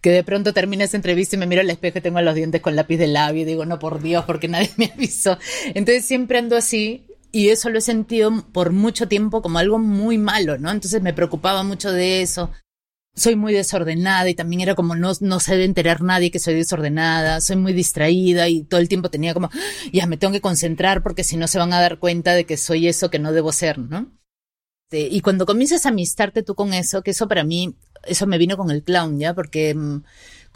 Que 0.00 0.10
de 0.10 0.24
pronto 0.24 0.52
termina 0.52 0.84
esa 0.84 0.96
entrevista 0.96 1.36
y 1.36 1.38
me 1.38 1.46
miro 1.46 1.60
al 1.60 1.70
espejo 1.70 1.98
y 1.98 2.00
tengo 2.00 2.20
los 2.20 2.34
dientes 2.34 2.60
con 2.60 2.76
lápiz 2.76 2.96
de 2.96 3.06
labio 3.06 3.42
y 3.42 3.44
digo, 3.44 3.66
no, 3.66 3.78
por 3.78 4.02
Dios, 4.02 4.24
porque 4.24 4.48
nadie 4.48 4.70
me 4.76 4.86
avisó. 4.94 5.38
Entonces 5.74 6.04
siempre 6.04 6.38
ando 6.38 6.56
así 6.56 7.04
y 7.30 7.50
eso 7.50 7.68
lo 7.68 7.78
he 7.78 7.82
sentido 7.82 8.46
por 8.52 8.72
mucho 8.72 9.06
tiempo 9.06 9.42
como 9.42 9.58
algo 9.58 9.78
muy 9.78 10.16
malo, 10.16 10.58
¿no? 10.58 10.70
Entonces 10.70 11.02
me 11.02 11.12
preocupaba 11.12 11.62
mucho 11.62 11.92
de 11.92 12.22
eso 12.22 12.50
soy 13.16 13.34
muy 13.34 13.52
desordenada 13.54 14.28
y 14.28 14.34
también 14.34 14.60
era 14.60 14.74
como 14.74 14.94
no, 14.94 15.12
no 15.20 15.40
se 15.40 15.52
debe 15.52 15.64
enterar 15.64 16.02
nadie 16.02 16.30
que 16.30 16.38
soy 16.38 16.54
desordenada, 16.54 17.40
soy 17.40 17.56
muy 17.56 17.72
distraída 17.72 18.48
y 18.48 18.64
todo 18.64 18.78
el 18.78 18.88
tiempo 18.88 19.10
tenía 19.10 19.34
como, 19.34 19.50
ya 19.92 20.06
me 20.06 20.18
tengo 20.18 20.32
que 20.32 20.42
concentrar 20.42 21.02
porque 21.02 21.24
si 21.24 21.36
no 21.36 21.48
se 21.48 21.58
van 21.58 21.72
a 21.72 21.80
dar 21.80 21.98
cuenta 21.98 22.34
de 22.34 22.44
que 22.44 22.56
soy 22.56 22.86
eso 22.88 23.10
que 23.10 23.18
no 23.18 23.32
debo 23.32 23.52
ser, 23.52 23.78
¿no? 23.78 24.12
Y 24.90 25.20
cuando 25.20 25.46
comienzas 25.46 25.84
a 25.84 25.88
amistarte 25.88 26.44
tú 26.44 26.54
con 26.54 26.72
eso, 26.72 27.02
que 27.02 27.10
eso 27.10 27.26
para 27.26 27.42
mí, 27.42 27.74
eso 28.04 28.26
me 28.26 28.38
vino 28.38 28.56
con 28.56 28.70
el 28.70 28.84
clown, 28.84 29.18
¿ya? 29.18 29.34
Porque 29.34 29.74
mm, 29.74 30.04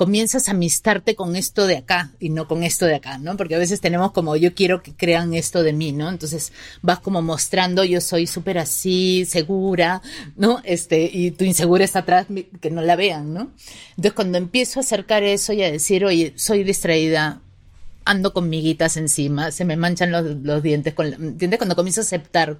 comienzas 0.00 0.48
a 0.48 0.52
amistarte 0.52 1.14
con 1.14 1.36
esto 1.36 1.66
de 1.66 1.76
acá 1.76 2.10
y 2.18 2.30
no 2.30 2.48
con 2.48 2.62
esto 2.62 2.86
de 2.86 2.94
acá, 2.94 3.18
¿no? 3.18 3.36
Porque 3.36 3.54
a 3.54 3.58
veces 3.58 3.82
tenemos 3.82 4.12
como 4.12 4.34
yo 4.34 4.54
quiero 4.54 4.82
que 4.82 4.94
crean 4.94 5.34
esto 5.34 5.62
de 5.62 5.74
mí, 5.74 5.92
¿no? 5.92 6.08
Entonces 6.08 6.54
vas 6.80 7.00
como 7.00 7.20
mostrando 7.20 7.84
yo 7.84 8.00
soy 8.00 8.26
súper 8.26 8.56
así, 8.56 9.26
segura, 9.26 10.00
¿no? 10.36 10.62
Este, 10.64 11.02
y 11.12 11.32
tu 11.32 11.44
insegura 11.44 11.84
está 11.84 11.98
atrás, 11.98 12.28
que 12.62 12.70
no 12.70 12.80
la 12.80 12.96
vean, 12.96 13.34
¿no? 13.34 13.50
Entonces 13.90 14.14
cuando 14.14 14.38
empiezo 14.38 14.80
a 14.80 14.84
acercar 14.84 15.22
eso 15.22 15.52
y 15.52 15.62
a 15.62 15.70
decir, 15.70 16.06
oye, 16.06 16.32
soy 16.34 16.64
distraída, 16.64 17.42
ando 18.06 18.32
con 18.32 18.48
miguitas 18.48 18.96
encima, 18.96 19.50
se 19.50 19.66
me 19.66 19.76
manchan 19.76 20.12
los, 20.12 20.24
los 20.24 20.62
dientes, 20.62 20.94
con, 20.94 21.12
¿entiendes? 21.12 21.58
Cuando 21.58 21.76
comienzo 21.76 22.00
a 22.00 22.04
aceptar 22.04 22.58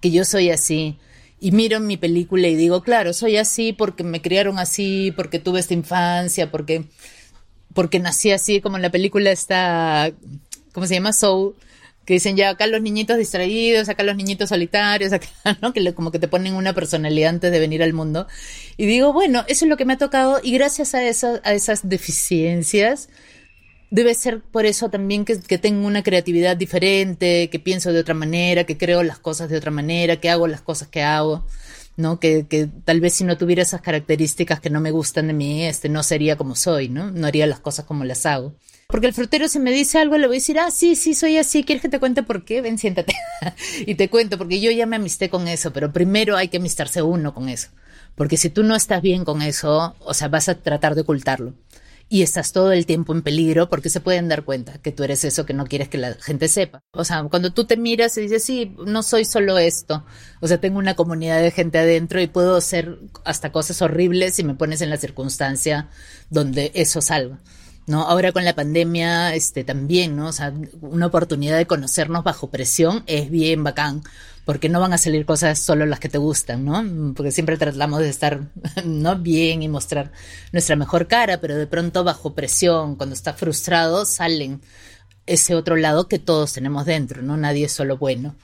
que 0.00 0.10
yo 0.10 0.24
soy 0.24 0.48
así, 0.48 0.96
y 1.40 1.52
miro 1.52 1.80
mi 1.80 1.96
película 1.96 2.48
y 2.48 2.56
digo, 2.56 2.82
claro, 2.82 3.12
soy 3.12 3.36
así 3.36 3.72
porque 3.72 4.04
me 4.04 4.20
criaron 4.20 4.58
así, 4.58 5.12
porque 5.16 5.38
tuve 5.38 5.60
esta 5.60 5.74
infancia, 5.74 6.50
porque, 6.50 6.84
porque 7.74 8.00
nací 8.00 8.30
así, 8.30 8.60
como 8.60 8.76
en 8.76 8.82
la 8.82 8.90
película 8.90 9.30
está, 9.30 10.10
¿cómo 10.72 10.86
se 10.86 10.94
llama? 10.94 11.12
Soul, 11.12 11.54
que 12.04 12.14
dicen 12.14 12.36
ya 12.36 12.48
acá 12.48 12.66
los 12.66 12.80
niñitos 12.80 13.18
distraídos, 13.18 13.88
acá 13.88 14.02
los 14.02 14.16
niñitos 14.16 14.48
solitarios, 14.48 15.12
acá, 15.14 15.28
¿no? 15.60 15.72
Que 15.72 15.92
como 15.92 16.10
que 16.10 16.18
te 16.18 16.26
ponen 16.26 16.54
una 16.54 16.72
personalidad 16.72 17.30
antes 17.30 17.52
de 17.52 17.58
venir 17.60 17.82
al 17.82 17.92
mundo. 17.92 18.26
Y 18.76 18.86
digo, 18.86 19.12
bueno, 19.12 19.44
eso 19.46 19.64
es 19.64 19.68
lo 19.68 19.76
que 19.76 19.84
me 19.84 19.92
ha 19.92 19.98
tocado 19.98 20.40
y 20.42 20.52
gracias 20.52 20.94
a, 20.94 21.06
eso, 21.06 21.38
a 21.44 21.52
esas 21.52 21.88
deficiencias, 21.88 23.10
debe 23.90 24.14
ser 24.14 24.40
por 24.40 24.66
eso 24.66 24.90
también 24.90 25.24
que, 25.24 25.36
tengo 25.58 25.86
una 25.86 26.02
creatividad 26.02 26.56
diferente, 26.56 27.48
que 27.50 27.58
pienso 27.58 27.92
de 27.92 28.00
otra 28.00 28.14
manera, 28.14 28.64
que 28.64 28.76
creo 28.76 29.02
las 29.02 29.18
cosas 29.18 29.48
de 29.48 29.56
otra 29.56 29.70
manera, 29.70 30.16
que 30.16 30.30
hago 30.30 30.46
las 30.46 30.60
cosas 30.60 30.88
que 30.88 31.02
hago, 31.02 31.46
¿no? 31.96 32.20
Que, 32.20 32.46
que 32.46 32.68
tal 32.84 33.00
vez 33.00 33.14
si 33.14 33.24
no 33.24 33.38
tuviera 33.38 33.62
esas 33.62 33.80
características 33.80 34.60
que 34.60 34.70
no 34.70 34.80
me 34.80 34.90
gustan 34.90 35.28
de 35.28 35.32
mí, 35.32 35.64
este, 35.64 35.88
no 35.88 36.02
sería 36.02 36.36
como 36.36 36.54
soy, 36.54 36.88
¿no? 36.88 37.10
No 37.10 37.26
haría 37.26 37.46
las 37.46 37.60
cosas 37.60 37.84
como 37.84 38.04
las 38.04 38.26
hago. 38.26 38.54
Porque 38.88 39.06
el 39.06 39.12
frutero 39.12 39.48
si 39.48 39.58
me 39.58 39.70
dice 39.70 39.98
algo 39.98 40.16
le 40.16 40.26
voy 40.26 40.36
a 40.36 40.40
decir, 40.40 40.58
ah, 40.58 40.70
sí, 40.70 40.96
sí, 40.96 41.14
soy 41.14 41.36
así, 41.36 41.62
¿quieres 41.62 41.82
que 41.82 41.90
te 41.90 41.98
cuente 41.98 42.22
por 42.22 42.44
qué? 42.44 42.62
Ven, 42.62 42.78
siéntate. 42.78 43.14
y 43.86 43.94
te 43.96 44.08
cuento, 44.08 44.38
porque 44.38 44.60
yo 44.60 44.70
ya 44.70 44.86
me 44.86 44.96
amisté 44.96 45.28
con 45.28 45.46
eso, 45.46 45.72
pero 45.72 45.92
primero 45.92 46.36
hay 46.36 46.48
que 46.48 46.56
amistarse 46.56 47.02
uno 47.02 47.34
con 47.34 47.48
eso. 47.48 47.68
Porque 48.14 48.36
si 48.36 48.50
tú 48.50 48.62
no 48.62 48.74
estás 48.74 49.00
bien 49.02 49.24
con 49.24 49.42
eso, 49.42 49.94
o 50.00 50.14
sea, 50.14 50.28
vas 50.28 50.48
a 50.48 50.56
tratar 50.56 50.94
de 50.94 51.02
ocultarlo 51.02 51.54
y 52.08 52.22
estás 52.22 52.52
todo 52.52 52.72
el 52.72 52.86
tiempo 52.86 53.12
en 53.12 53.22
peligro 53.22 53.68
porque 53.68 53.90
se 53.90 54.00
pueden 54.00 54.28
dar 54.28 54.44
cuenta 54.44 54.78
que 54.78 54.92
tú 54.92 55.04
eres 55.04 55.24
eso 55.24 55.44
que 55.44 55.52
no 55.52 55.66
quieres 55.66 55.88
que 55.88 55.98
la 55.98 56.14
gente 56.14 56.48
sepa. 56.48 56.82
O 56.92 57.04
sea, 57.04 57.22
cuando 57.24 57.52
tú 57.52 57.64
te 57.64 57.76
miras 57.76 58.16
y 58.16 58.22
dices, 58.22 58.44
sí, 58.44 58.74
no 58.86 59.02
soy 59.02 59.24
solo 59.24 59.58
esto, 59.58 60.04
o 60.40 60.48
sea, 60.48 60.58
tengo 60.58 60.78
una 60.78 60.94
comunidad 60.94 61.42
de 61.42 61.50
gente 61.50 61.78
adentro 61.78 62.20
y 62.20 62.26
puedo 62.26 62.56
hacer 62.56 62.98
hasta 63.24 63.52
cosas 63.52 63.82
horribles 63.82 64.34
si 64.34 64.44
me 64.44 64.54
pones 64.54 64.80
en 64.80 64.90
la 64.90 64.96
circunstancia 64.96 65.88
donde 66.30 66.72
eso 66.74 67.00
salga. 67.02 67.38
¿no? 67.86 68.02
Ahora 68.02 68.32
con 68.32 68.44
la 68.44 68.54
pandemia, 68.54 69.34
este, 69.34 69.64
también, 69.64 70.14
¿no? 70.14 70.28
O 70.28 70.32
sea, 70.32 70.52
una 70.82 71.06
oportunidad 71.06 71.56
de 71.56 71.66
conocernos 71.66 72.22
bajo 72.22 72.50
presión 72.50 73.02
es 73.06 73.30
bien 73.30 73.64
bacán, 73.64 74.02
porque 74.48 74.70
no 74.70 74.80
van 74.80 74.94
a 74.94 74.98
salir 74.98 75.26
cosas 75.26 75.58
solo 75.58 75.84
las 75.84 76.00
que 76.00 76.08
te 76.08 76.16
gustan, 76.16 76.64
¿no? 76.64 77.12
Porque 77.14 77.32
siempre 77.32 77.58
tratamos 77.58 78.00
de 78.00 78.08
estar, 78.08 78.48
¿no? 78.86 79.18
Bien 79.18 79.62
y 79.62 79.68
mostrar 79.68 80.10
nuestra 80.52 80.74
mejor 80.74 81.06
cara, 81.06 81.38
pero 81.38 81.54
de 81.54 81.66
pronto 81.66 82.02
bajo 82.02 82.34
presión, 82.34 82.96
cuando 82.96 83.14
estás 83.14 83.36
frustrado, 83.36 84.06
salen 84.06 84.62
ese 85.26 85.54
otro 85.54 85.76
lado 85.76 86.08
que 86.08 86.18
todos 86.18 86.54
tenemos 86.54 86.86
dentro, 86.86 87.20
¿no? 87.20 87.36
Nadie 87.36 87.66
es 87.66 87.72
solo 87.72 87.98
bueno. 87.98 88.36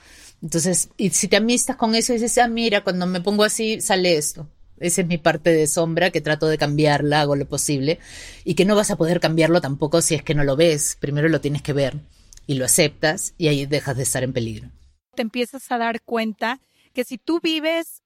Entonces, 0.43 0.89
y 0.95 1.09
si 1.09 1.27
te 1.27 1.37
amistas 1.37 1.75
con 1.75 1.95
eso 1.95 2.13
y 2.13 2.17
dices, 2.17 2.37
ah, 2.37 2.47
mira, 2.47 2.83
cuando 2.83 3.07
me 3.07 3.21
pongo 3.21 3.43
así, 3.43 3.81
sale 3.81 4.15
esto. 4.15 4.47
Esa 4.79 5.01
es 5.01 5.07
mi 5.07 5.17
parte 5.17 5.53
de 5.53 5.65
sombra 5.65 6.11
que 6.11 6.21
trato 6.21 6.47
de 6.47 6.59
cambiarla, 6.59 7.21
hago 7.21 7.35
lo 7.35 7.47
posible. 7.47 7.97
Y 8.43 8.53
que 8.53 8.65
no 8.65 8.75
vas 8.75 8.91
a 8.91 8.95
poder 8.95 9.19
cambiarlo 9.19 9.59
tampoco 9.59 10.03
si 10.03 10.13
es 10.13 10.21
que 10.21 10.35
no 10.35 10.43
lo 10.43 10.55
ves. 10.55 10.97
Primero 10.99 11.29
lo 11.29 11.41
tienes 11.41 11.63
que 11.63 11.73
ver 11.73 11.97
y 12.45 12.53
lo 12.53 12.65
aceptas 12.65 13.33
y 13.39 13.47
ahí 13.47 13.65
dejas 13.65 13.97
de 13.97 14.03
estar 14.03 14.21
en 14.21 14.33
peligro. 14.33 14.69
Te 15.15 15.21
empiezas 15.21 15.71
a 15.71 15.77
dar 15.77 16.01
cuenta 16.01 16.59
que 16.93 17.03
si 17.03 17.17
tú 17.17 17.39
vives 17.41 18.03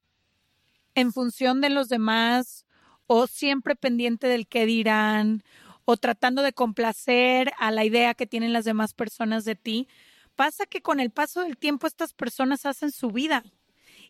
en 0.95 1.11
función 1.11 1.61
de 1.61 1.69
los 1.69 1.89
demás 1.89 2.65
o 3.07 3.27
siempre 3.27 3.75
pendiente 3.75 4.27
del 4.27 4.47
que 4.47 4.65
dirán 4.65 5.43
o 5.85 5.97
tratando 5.97 6.41
de 6.43 6.53
complacer 6.53 7.51
a 7.57 7.71
la 7.71 7.83
idea 7.83 8.13
que 8.13 8.27
tienen 8.27 8.53
las 8.53 8.65
demás 8.65 8.93
personas 8.93 9.45
de 9.45 9.55
ti, 9.55 9.87
pasa 10.35 10.65
que 10.65 10.81
con 10.81 10.99
el 10.99 11.09
paso 11.09 11.41
del 11.41 11.57
tiempo 11.57 11.87
estas 11.87 12.13
personas 12.13 12.65
hacen 12.65 12.91
su 12.91 13.09
vida 13.09 13.43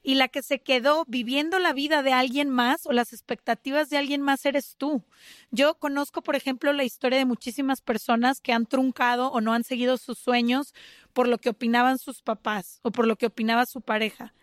y 0.02 0.16
la 0.16 0.28
que 0.28 0.42
se 0.42 0.60
quedó 0.60 1.06
viviendo 1.08 1.60
la 1.60 1.74
vida 1.74 2.04
de 2.04 2.14
alguien 2.14 2.50
más 2.50 2.86
o 2.86 2.92
las 2.92 3.14
expectativas 3.14 3.90
de 3.90 3.98
alguien 3.98 4.22
más 4.22 4.46
eres 4.46 4.76
tú. 4.78 5.04
Yo 5.52 5.76
conozco, 5.76 6.22
por 6.22 6.36
ejemplo, 6.36 6.74
la 6.74 6.84
historia 6.84 7.18
de 7.18 7.26
muchísimas 7.26 7.82
personas 7.82 8.42
que 8.42 8.54
han 8.54 8.66
truncado 8.66 9.32
o 9.32 9.42
no 9.42 9.54
han 9.54 9.64
seguido 9.64 9.98
sus 9.98 10.18
sueños 10.18 10.74
por 11.14 11.28
lo 11.28 11.38
que 11.38 11.50
opinaban 11.50 11.98
sus 11.98 12.22
papás 12.22 12.80
o 12.84 12.92
por 12.92 13.08
lo 13.08 13.18
que 13.18 13.28
opinaba 13.28 13.66
su 13.66 13.82
pareja. 13.82 14.34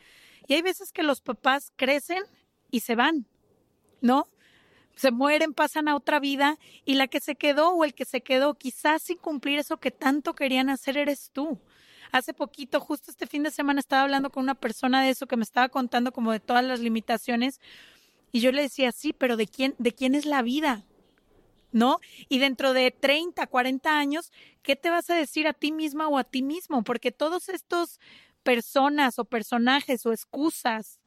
Y 0.46 0.54
hay 0.54 0.62
veces 0.62 0.92
que 0.92 1.02
los 1.02 1.20
papás 1.20 1.72
crecen 1.76 2.22
y 2.70 2.80
se 2.80 2.94
van, 2.94 3.26
¿no? 4.00 4.28
se 4.96 5.10
mueren, 5.10 5.52
pasan 5.52 5.88
a 5.88 5.94
otra 5.94 6.18
vida 6.18 6.58
y 6.84 6.94
la 6.94 7.06
que 7.06 7.20
se 7.20 7.36
quedó 7.36 7.70
o 7.70 7.84
el 7.84 7.94
que 7.94 8.06
se 8.06 8.22
quedó 8.22 8.54
quizás 8.54 9.02
sin 9.02 9.18
cumplir 9.18 9.58
eso 9.58 9.76
que 9.76 9.90
tanto 9.90 10.34
querían 10.34 10.70
hacer 10.70 10.96
eres 10.96 11.30
tú. 11.32 11.60
Hace 12.12 12.34
poquito, 12.34 12.80
justo 12.80 13.10
este 13.10 13.26
fin 13.26 13.42
de 13.42 13.50
semana, 13.50 13.80
estaba 13.80 14.02
hablando 14.02 14.30
con 14.30 14.42
una 14.42 14.54
persona 14.54 15.02
de 15.02 15.10
eso 15.10 15.26
que 15.26 15.36
me 15.36 15.44
estaba 15.44 15.68
contando 15.68 16.12
como 16.12 16.32
de 16.32 16.40
todas 16.40 16.64
las 16.64 16.80
limitaciones 16.80 17.60
y 18.32 18.40
yo 18.40 18.52
le 18.52 18.62
decía, 18.62 18.92
sí, 18.92 19.12
pero 19.12 19.36
¿de 19.36 19.46
quién, 19.46 19.74
de 19.78 19.92
quién 19.92 20.14
es 20.14 20.26
la 20.26 20.42
vida? 20.42 20.84
¿No? 21.72 21.98
Y 22.28 22.38
dentro 22.38 22.72
de 22.72 22.90
30, 22.90 23.46
40 23.46 23.98
años, 23.98 24.32
¿qué 24.62 24.76
te 24.76 24.90
vas 24.90 25.10
a 25.10 25.14
decir 25.14 25.46
a 25.46 25.52
ti 25.52 25.72
misma 25.72 26.08
o 26.08 26.18
a 26.18 26.24
ti 26.24 26.42
mismo? 26.42 26.82
Porque 26.84 27.12
todos 27.12 27.48
estos 27.48 28.00
personas 28.42 29.18
o 29.18 29.24
personajes 29.24 30.06
o 30.06 30.12
excusas 30.12 31.00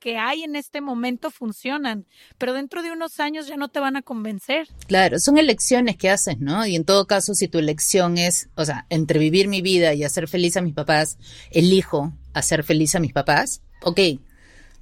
que, 0.00 0.16
hay 0.18 0.42
en 0.42 0.56
este 0.56 0.80
momento 0.80 1.30
funcionan, 1.30 2.06
pero 2.38 2.54
dentro 2.54 2.82
de 2.82 2.92
unos 2.92 3.20
años 3.20 3.46
ya 3.46 3.56
no 3.56 3.68
te 3.68 3.80
van 3.80 3.96
a 3.96 4.02
convencer. 4.02 4.68
Claro, 4.86 5.18
son 5.18 5.36
elecciones 5.36 5.96
que 5.96 6.08
haces, 6.08 6.38
¿no? 6.38 6.66
Y 6.66 6.76
en 6.76 6.84
todo 6.84 7.06
caso, 7.06 7.34
si 7.34 7.46
tu 7.48 7.58
elección 7.58 8.16
es, 8.16 8.48
o 8.54 8.64
sea, 8.64 8.86
entre 8.88 9.18
vivir 9.18 9.48
mi 9.48 9.60
vida 9.60 9.92
y 9.92 10.04
hacer 10.04 10.28
feliz 10.28 10.56
a 10.56 10.62
mis 10.62 10.74
papás, 10.74 11.18
elijo 11.50 12.12
hacer 12.32 12.64
feliz 12.64 12.94
a 12.94 13.00
mis 13.00 13.12
papás, 13.12 13.60
ok, 13.82 14.00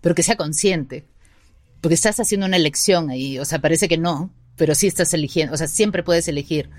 pero 0.00 0.14
que 0.14 0.22
sea 0.22 0.36
consciente, 0.36 1.04
porque 1.80 1.94
estás 1.94 2.20
haciendo 2.20 2.46
una 2.46 2.56
elección 2.56 3.10
ahí, 3.10 3.38
o 3.38 3.44
sea, 3.44 3.58
parece 3.58 3.88
que 3.88 3.98
no, 3.98 4.30
pero 4.56 4.74
sí 4.76 4.86
estás 4.86 5.12
eligiendo, 5.12 5.54
o 5.54 5.56
sea, 5.56 5.66
siempre 5.66 6.04
puedes 6.04 6.28
elegir. 6.28 6.70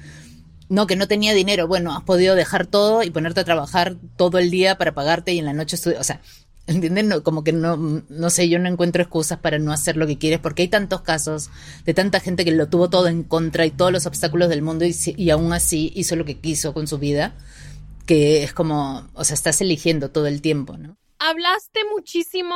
No, 0.68 0.88
que 0.88 0.96
no 0.96 1.08
tenía 1.08 1.36
dinero. 1.36 1.68
Bueno, 1.68 1.96
has 1.96 2.02
podido 2.02 2.34
dejar 2.34 2.66
todo 2.66 3.04
y 3.04 3.12
ponerte 3.12 3.42
a 3.42 3.44
trabajar 3.44 3.98
todo 4.18 4.40
el 4.40 4.50
día 4.50 4.80
para 4.80 4.96
pagarte 4.96 5.32
y 5.32 5.38
en 5.38 5.46
la 5.46 5.54
noche 5.54 5.76
estudiar. 5.76 6.02
O 6.02 6.04
sea, 6.04 6.22
¿Entienden? 6.68 7.22
como 7.22 7.44
que 7.44 7.54
no, 7.54 7.78
no 7.78 8.30
sé, 8.30 8.50
yo 8.50 8.58
no 8.58 8.68
encuentro 8.68 9.04
excusas 9.04 9.40
para 9.40 9.60
no 9.60 9.72
hacer 9.72 9.98
lo 9.98 10.08
que 10.08 10.18
quieres, 10.18 10.40
porque 10.40 10.64
hay 10.64 10.68
tantos 10.68 11.02
casos 11.02 11.52
de 11.86 11.94
tanta 11.94 12.20
gente 12.20 12.44
que 12.44 12.52
lo 12.52 12.68
tuvo 12.70 12.90
todo 12.90 13.08
en 13.08 13.24
contra 13.24 13.66
y 13.66 13.72
todos 13.72 13.92
los 13.92 14.08
obstáculos 14.08 14.50
del 14.50 14.64
mundo 14.64 14.86
y, 14.86 14.96
y 15.16 15.30
aún 15.30 15.54
así 15.54 15.92
hizo 15.96 16.16
lo 16.16 16.26
que 16.26 16.40
quiso 16.40 16.74
con 16.74 16.88
su 16.88 16.98
vida, 16.98 17.36
que 18.08 18.44
es 18.44 18.54
como, 18.54 19.08
o 19.14 19.24
sea, 19.24 19.36
estás 19.36 19.62
eligiendo 19.62 20.10
todo 20.10 20.26
el 20.26 20.42
tiempo, 20.42 20.78
¿no? 20.78 20.98
Hablaste 21.20 21.82
muchísimo 21.94 22.56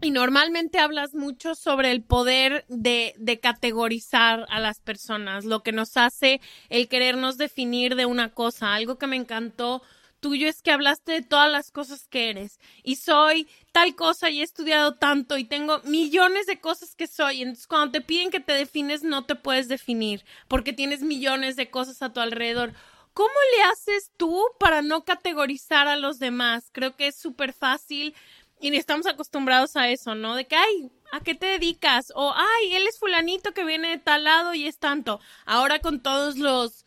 y 0.00 0.10
normalmente 0.10 0.78
hablas 0.78 1.14
mucho 1.14 1.54
sobre 1.54 1.90
el 1.90 2.02
poder 2.02 2.64
de, 2.68 3.14
de, 3.18 3.40
categorizar 3.40 4.46
a 4.48 4.60
las 4.60 4.80
personas, 4.80 5.44
lo 5.44 5.62
que 5.62 5.72
nos 5.72 5.96
hace 5.96 6.40
el 6.68 6.88
querernos 6.88 7.36
definir 7.36 7.96
de 7.96 8.06
una 8.06 8.32
cosa. 8.32 8.74
Algo 8.74 8.96
que 8.96 9.08
me 9.08 9.16
encantó 9.16 9.82
tuyo 10.20 10.48
es 10.48 10.62
que 10.62 10.70
hablaste 10.70 11.12
de 11.12 11.22
todas 11.22 11.50
las 11.50 11.70
cosas 11.70 12.06
que 12.08 12.30
eres 12.30 12.58
y 12.82 12.96
soy 12.96 13.48
tal 13.72 13.94
cosa 13.94 14.30
y 14.30 14.40
he 14.40 14.44
estudiado 14.44 14.94
tanto 14.94 15.38
y 15.38 15.44
tengo 15.44 15.80
millones 15.84 16.46
de 16.46 16.60
cosas 16.60 16.94
que 16.94 17.06
soy. 17.06 17.42
Entonces, 17.42 17.66
cuando 17.66 17.92
te 17.92 18.00
piden 18.00 18.30
que 18.30 18.40
te 18.40 18.52
defines, 18.52 19.02
no 19.02 19.24
te 19.24 19.34
puedes 19.34 19.68
definir 19.68 20.24
porque 20.48 20.72
tienes 20.72 21.02
millones 21.02 21.56
de 21.56 21.70
cosas 21.70 22.02
a 22.02 22.12
tu 22.12 22.20
alrededor. 22.20 22.72
¿Cómo 23.14 23.34
le 23.56 23.62
haces 23.64 24.12
tú 24.16 24.44
para 24.60 24.82
no 24.82 25.04
categorizar 25.04 25.88
a 25.88 25.96
los 25.96 26.18
demás? 26.18 26.70
Creo 26.72 26.94
que 26.96 27.08
es 27.08 27.16
súper 27.16 27.52
fácil 27.52 28.14
y 28.60 28.76
estamos 28.76 29.06
acostumbrados 29.06 29.76
a 29.76 29.88
eso, 29.88 30.14
¿no? 30.14 30.34
De 30.34 30.46
que, 30.46 30.56
ay, 30.56 30.90
¿a 31.12 31.20
qué 31.20 31.34
te 31.34 31.46
dedicas? 31.46 32.12
O, 32.14 32.32
ay, 32.34 32.74
él 32.74 32.86
es 32.86 32.98
fulanito 32.98 33.52
que 33.52 33.64
viene 33.64 33.90
de 33.90 33.98
tal 33.98 34.24
lado 34.24 34.54
y 34.54 34.66
es 34.66 34.78
tanto. 34.78 35.20
Ahora 35.46 35.80
con 35.80 36.00
todos 36.00 36.36
los 36.36 36.84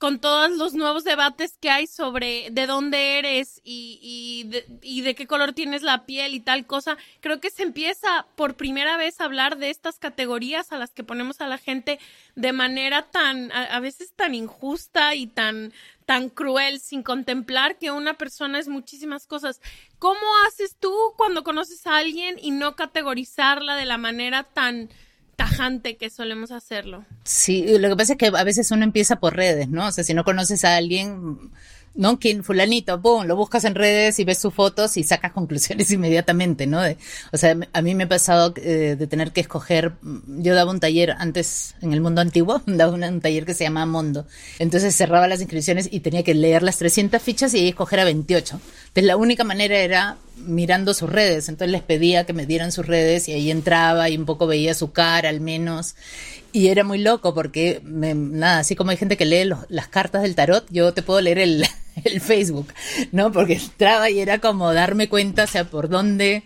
con 0.00 0.18
todos 0.18 0.50
los 0.52 0.72
nuevos 0.72 1.04
debates 1.04 1.58
que 1.60 1.68
hay 1.68 1.86
sobre 1.86 2.48
de 2.52 2.66
dónde 2.66 3.18
eres 3.18 3.60
y, 3.64 3.98
y, 4.02 4.48
de, 4.48 4.66
y, 4.80 5.02
de, 5.02 5.14
qué 5.14 5.26
color 5.26 5.52
tienes 5.52 5.82
la 5.82 6.06
piel 6.06 6.32
y 6.32 6.40
tal 6.40 6.64
cosa, 6.64 6.96
creo 7.20 7.38
que 7.38 7.50
se 7.50 7.64
empieza 7.64 8.26
por 8.34 8.54
primera 8.54 8.96
vez 8.96 9.20
a 9.20 9.26
hablar 9.26 9.58
de 9.58 9.68
estas 9.68 9.98
categorías 9.98 10.72
a 10.72 10.78
las 10.78 10.92
que 10.92 11.04
ponemos 11.04 11.42
a 11.42 11.48
la 11.48 11.58
gente 11.58 11.98
de 12.34 12.52
manera 12.54 13.10
tan, 13.10 13.52
a, 13.52 13.64
a 13.64 13.80
veces 13.80 14.14
tan 14.16 14.34
injusta 14.34 15.14
y 15.14 15.26
tan, 15.26 15.70
tan 16.06 16.30
cruel, 16.30 16.80
sin 16.80 17.02
contemplar 17.02 17.76
que 17.76 17.90
una 17.90 18.14
persona 18.14 18.58
es 18.58 18.68
muchísimas 18.68 19.26
cosas. 19.26 19.60
¿Cómo 19.98 20.20
haces 20.46 20.76
tú 20.80 20.96
cuando 21.18 21.44
conoces 21.44 21.86
a 21.86 21.98
alguien 21.98 22.38
y 22.40 22.52
no 22.52 22.74
categorizarla 22.74 23.76
de 23.76 23.84
la 23.84 23.98
manera 23.98 24.44
tan 24.44 24.88
tajante 25.40 25.96
que 25.96 26.10
solemos 26.10 26.50
hacerlo. 26.50 27.04
Sí, 27.24 27.64
lo 27.78 27.88
que 27.88 27.96
pasa 27.96 28.12
es 28.12 28.18
que 28.18 28.26
a 28.26 28.44
veces 28.44 28.70
uno 28.70 28.84
empieza 28.84 29.16
por 29.16 29.36
redes, 29.36 29.68
¿no? 29.68 29.86
O 29.86 29.92
sea, 29.92 30.04
si 30.04 30.14
no 30.14 30.24
conoces 30.24 30.64
a 30.64 30.76
alguien, 30.76 31.50
¿no? 31.94 32.18
Quien 32.18 32.44
fulanito, 32.44 32.98
boom, 32.98 33.26
lo 33.26 33.36
buscas 33.36 33.64
en 33.64 33.74
redes 33.74 34.18
y 34.18 34.24
ves 34.24 34.38
sus 34.38 34.54
fotos 34.54 34.96
y 34.96 35.02
sacas 35.02 35.32
conclusiones 35.32 35.90
inmediatamente, 35.92 36.66
¿no? 36.66 36.80
o 37.32 37.36
sea, 37.36 37.56
a 37.72 37.82
mí 37.82 37.94
me 37.94 38.04
ha 38.04 38.08
pasado 38.08 38.54
eh, 38.56 38.96
de 38.98 39.06
tener 39.06 39.32
que 39.32 39.40
escoger, 39.40 39.92
yo 40.26 40.54
daba 40.54 40.70
un 40.70 40.80
taller 40.80 41.12
antes 41.18 41.74
en 41.82 41.92
el 41.92 42.00
mundo 42.00 42.20
antiguo, 42.20 42.62
daba 42.66 42.92
un, 42.92 43.20
taller 43.20 43.44
que 43.44 43.54
se 43.54 43.64
llamaba 43.64 43.86
Mondo. 43.86 44.26
Entonces 44.58 44.94
cerraba 44.94 45.28
las 45.28 45.40
inscripciones 45.40 45.88
y 45.90 46.00
tenía 46.00 46.22
que 46.22 46.34
leer 46.34 46.62
las 46.62 46.78
300 46.78 47.20
fichas 47.20 47.54
y 47.54 47.68
escoger 47.68 48.00
a 48.00 48.04
28. 48.04 48.60
Entonces 48.80 49.04
la 49.04 49.16
única 49.16 49.44
manera 49.44 49.78
era 49.78 50.16
mirando 50.36 50.94
sus 50.94 51.10
redes, 51.10 51.48
entonces 51.48 51.70
les 51.72 51.82
pedía 51.82 52.24
que 52.24 52.32
me 52.32 52.46
dieran 52.46 52.72
sus 52.72 52.86
redes 52.86 53.28
y 53.28 53.32
ahí 53.32 53.50
entraba 53.50 54.08
y 54.08 54.16
un 54.16 54.24
poco 54.24 54.46
veía 54.46 54.74
su 54.74 54.92
cara 54.92 55.28
al 55.28 55.40
menos. 55.40 55.94
Y 56.52 56.68
era 56.68 56.84
muy 56.84 56.98
loco 56.98 57.34
porque, 57.34 57.80
nada, 57.84 58.58
así 58.58 58.74
como 58.74 58.90
hay 58.90 58.96
gente 58.96 59.16
que 59.16 59.24
lee 59.24 59.50
las 59.68 59.88
cartas 59.88 60.22
del 60.22 60.34
tarot, 60.34 60.66
yo 60.70 60.92
te 60.92 61.02
puedo 61.02 61.20
leer 61.20 61.38
el, 62.04 62.20
Facebook, 62.20 62.68
¿no? 63.12 63.30
Porque 63.32 63.54
entraba 63.54 64.10
y 64.10 64.20
era 64.20 64.38
como 64.38 64.72
darme 64.72 65.08
cuenta, 65.08 65.44
o 65.44 65.46
sea, 65.46 65.64
por 65.64 65.88
dónde, 65.88 66.42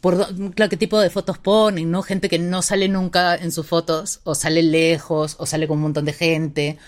por 0.00 0.16
claro, 0.54 0.70
qué 0.70 0.76
tipo 0.76 1.00
de 1.00 1.10
fotos 1.10 1.38
ponen, 1.38 1.90
¿no? 1.90 2.02
Gente 2.02 2.28
que 2.28 2.38
no 2.38 2.62
sale 2.62 2.88
nunca 2.88 3.34
en 3.34 3.52
sus 3.52 3.66
fotos, 3.66 4.20
o 4.24 4.34
sale 4.34 4.62
lejos, 4.62 5.36
o 5.38 5.46
sale 5.46 5.66
con 5.66 5.78
un 5.78 5.84
montón 5.84 6.04
de 6.04 6.12
gente 6.12 6.78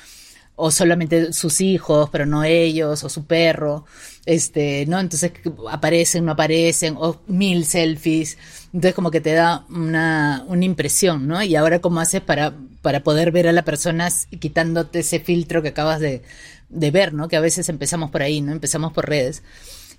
o 0.57 0.71
solamente 0.71 1.33
sus 1.35 1.61
hijos, 1.61 2.09
pero 2.11 2.25
no 2.27 2.43
ellos, 2.43 3.05
o 3.05 3.09
su 3.11 3.27
perro, 3.27 3.85
este, 4.25 4.87
¿no? 4.87 4.99
Entonces 4.99 5.33
aparecen, 5.71 6.25
no 6.25 6.33
aparecen, 6.33 6.97
o 6.99 7.21
mil 7.27 7.67
selfies. 7.67 8.39
Entonces 8.67 8.95
como 8.95 9.11
que 9.11 9.21
te 9.21 9.35
da 9.35 9.67
una, 9.69 10.45
una 10.49 10.65
impresión, 10.65 11.29
¿no? 11.29 11.43
Y 11.43 11.57
ahora 11.57 11.81
cómo 11.81 12.01
haces 12.01 12.23
para, 12.23 12.55
para 12.83 13.03
poder 13.05 13.33
ver 13.33 13.49
a 13.49 13.53
la 13.53 13.65
persona 13.65 14.09
quitándote 14.41 15.01
ese 15.01 15.21
filtro 15.21 15.63
que 15.63 15.69
acabas 15.69 16.01
de, 16.01 16.23
de 16.71 16.91
ver, 16.91 17.13
¿no? 17.13 17.29
Que 17.29 17.37
a 17.37 17.41
veces 17.41 17.69
empezamos 17.69 18.11
por 18.11 18.23
ahí, 18.23 18.41
¿no? 18.41 18.53
Empezamos 18.53 18.93
por 18.95 19.09
redes. 19.09 19.43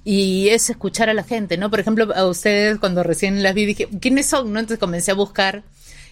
Y 0.03 0.49
es 0.49 0.69
escuchar 0.69 1.09
a 1.09 1.13
la 1.13 1.23
gente, 1.23 1.57
¿no? 1.57 1.69
Por 1.69 1.79
ejemplo, 1.79 2.07
a 2.15 2.25
ustedes 2.25 2.79
cuando 2.79 3.03
recién 3.03 3.43
las 3.43 3.53
vi 3.53 3.65
dije, 3.65 3.89
¿quiénes 3.99 4.25
son? 4.25 4.53
¿No? 4.53 4.59
Entonces 4.59 4.79
comencé 4.79 5.11
a 5.11 5.15
buscar 5.15 5.63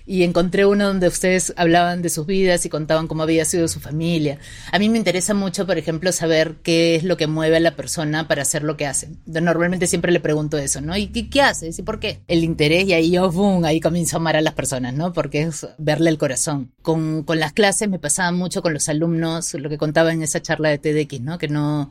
y 0.05 0.23
encontré 0.23 0.65
uno 0.65 0.85
donde 0.87 1.07
ustedes 1.07 1.53
hablaban 1.57 2.01
de 2.01 2.09
sus 2.09 2.25
vidas 2.27 2.65
y 2.65 2.69
contaban 2.69 3.07
cómo 3.07 3.23
había 3.23 3.43
sido 3.45 3.67
su 3.67 3.79
familia. 3.79 4.37
A 4.71 4.77
mí 4.77 4.89
me 4.89 4.97
interesa 4.97 5.33
mucho, 5.33 5.65
por 5.65 5.77
ejemplo, 5.77 6.11
saber 6.11 6.55
qué 6.61 6.95
es 6.95 7.03
lo 7.03 7.17
que 7.17 7.27
mueve 7.27 7.57
a 7.57 7.59
la 7.59 7.75
persona 7.75 8.27
para 8.27 8.43
hacer 8.43 8.63
lo 8.63 8.77
que 8.77 8.85
hace. 8.85 9.09
Normalmente 9.25 9.87
siempre 9.87 10.11
le 10.11 10.19
pregunto 10.19 10.57
eso, 10.57 10.81
¿no? 10.81 10.95
¿Y 10.95 11.07
qué, 11.07 11.29
qué 11.29 11.41
haces? 11.41 11.79
¿Y 11.79 11.83
por 11.83 11.99
qué? 11.99 12.21
El 12.27 12.43
interés 12.43 12.87
y 12.87 12.93
ahí 12.93 13.11
yo, 13.11 13.31
boom, 13.31 13.65
ahí 13.65 13.79
comienzo 13.79 14.17
a 14.17 14.19
amar 14.19 14.35
a 14.35 14.41
las 14.41 14.53
personas, 14.53 14.93
¿no? 14.93 15.11
Porque 15.11 15.43
es 15.43 15.67
verle 15.77 16.11
el 16.11 16.17
corazón. 16.17 16.71
Con, 16.81 17.23
con 17.23 17.39
las 17.39 17.53
clases 17.53 17.89
me 17.89 17.99
pasaba 17.99 18.31
mucho 18.31 18.61
con 18.61 18.73
los 18.73 18.87
alumnos, 18.89 19.53
lo 19.55 19.69
que 19.69 19.77
contaba 19.77 20.13
en 20.13 20.21
esa 20.21 20.41
charla 20.41 20.69
de 20.69 20.77
TDX, 20.77 21.21
¿no? 21.21 21.37
Que 21.39 21.47
no, 21.47 21.89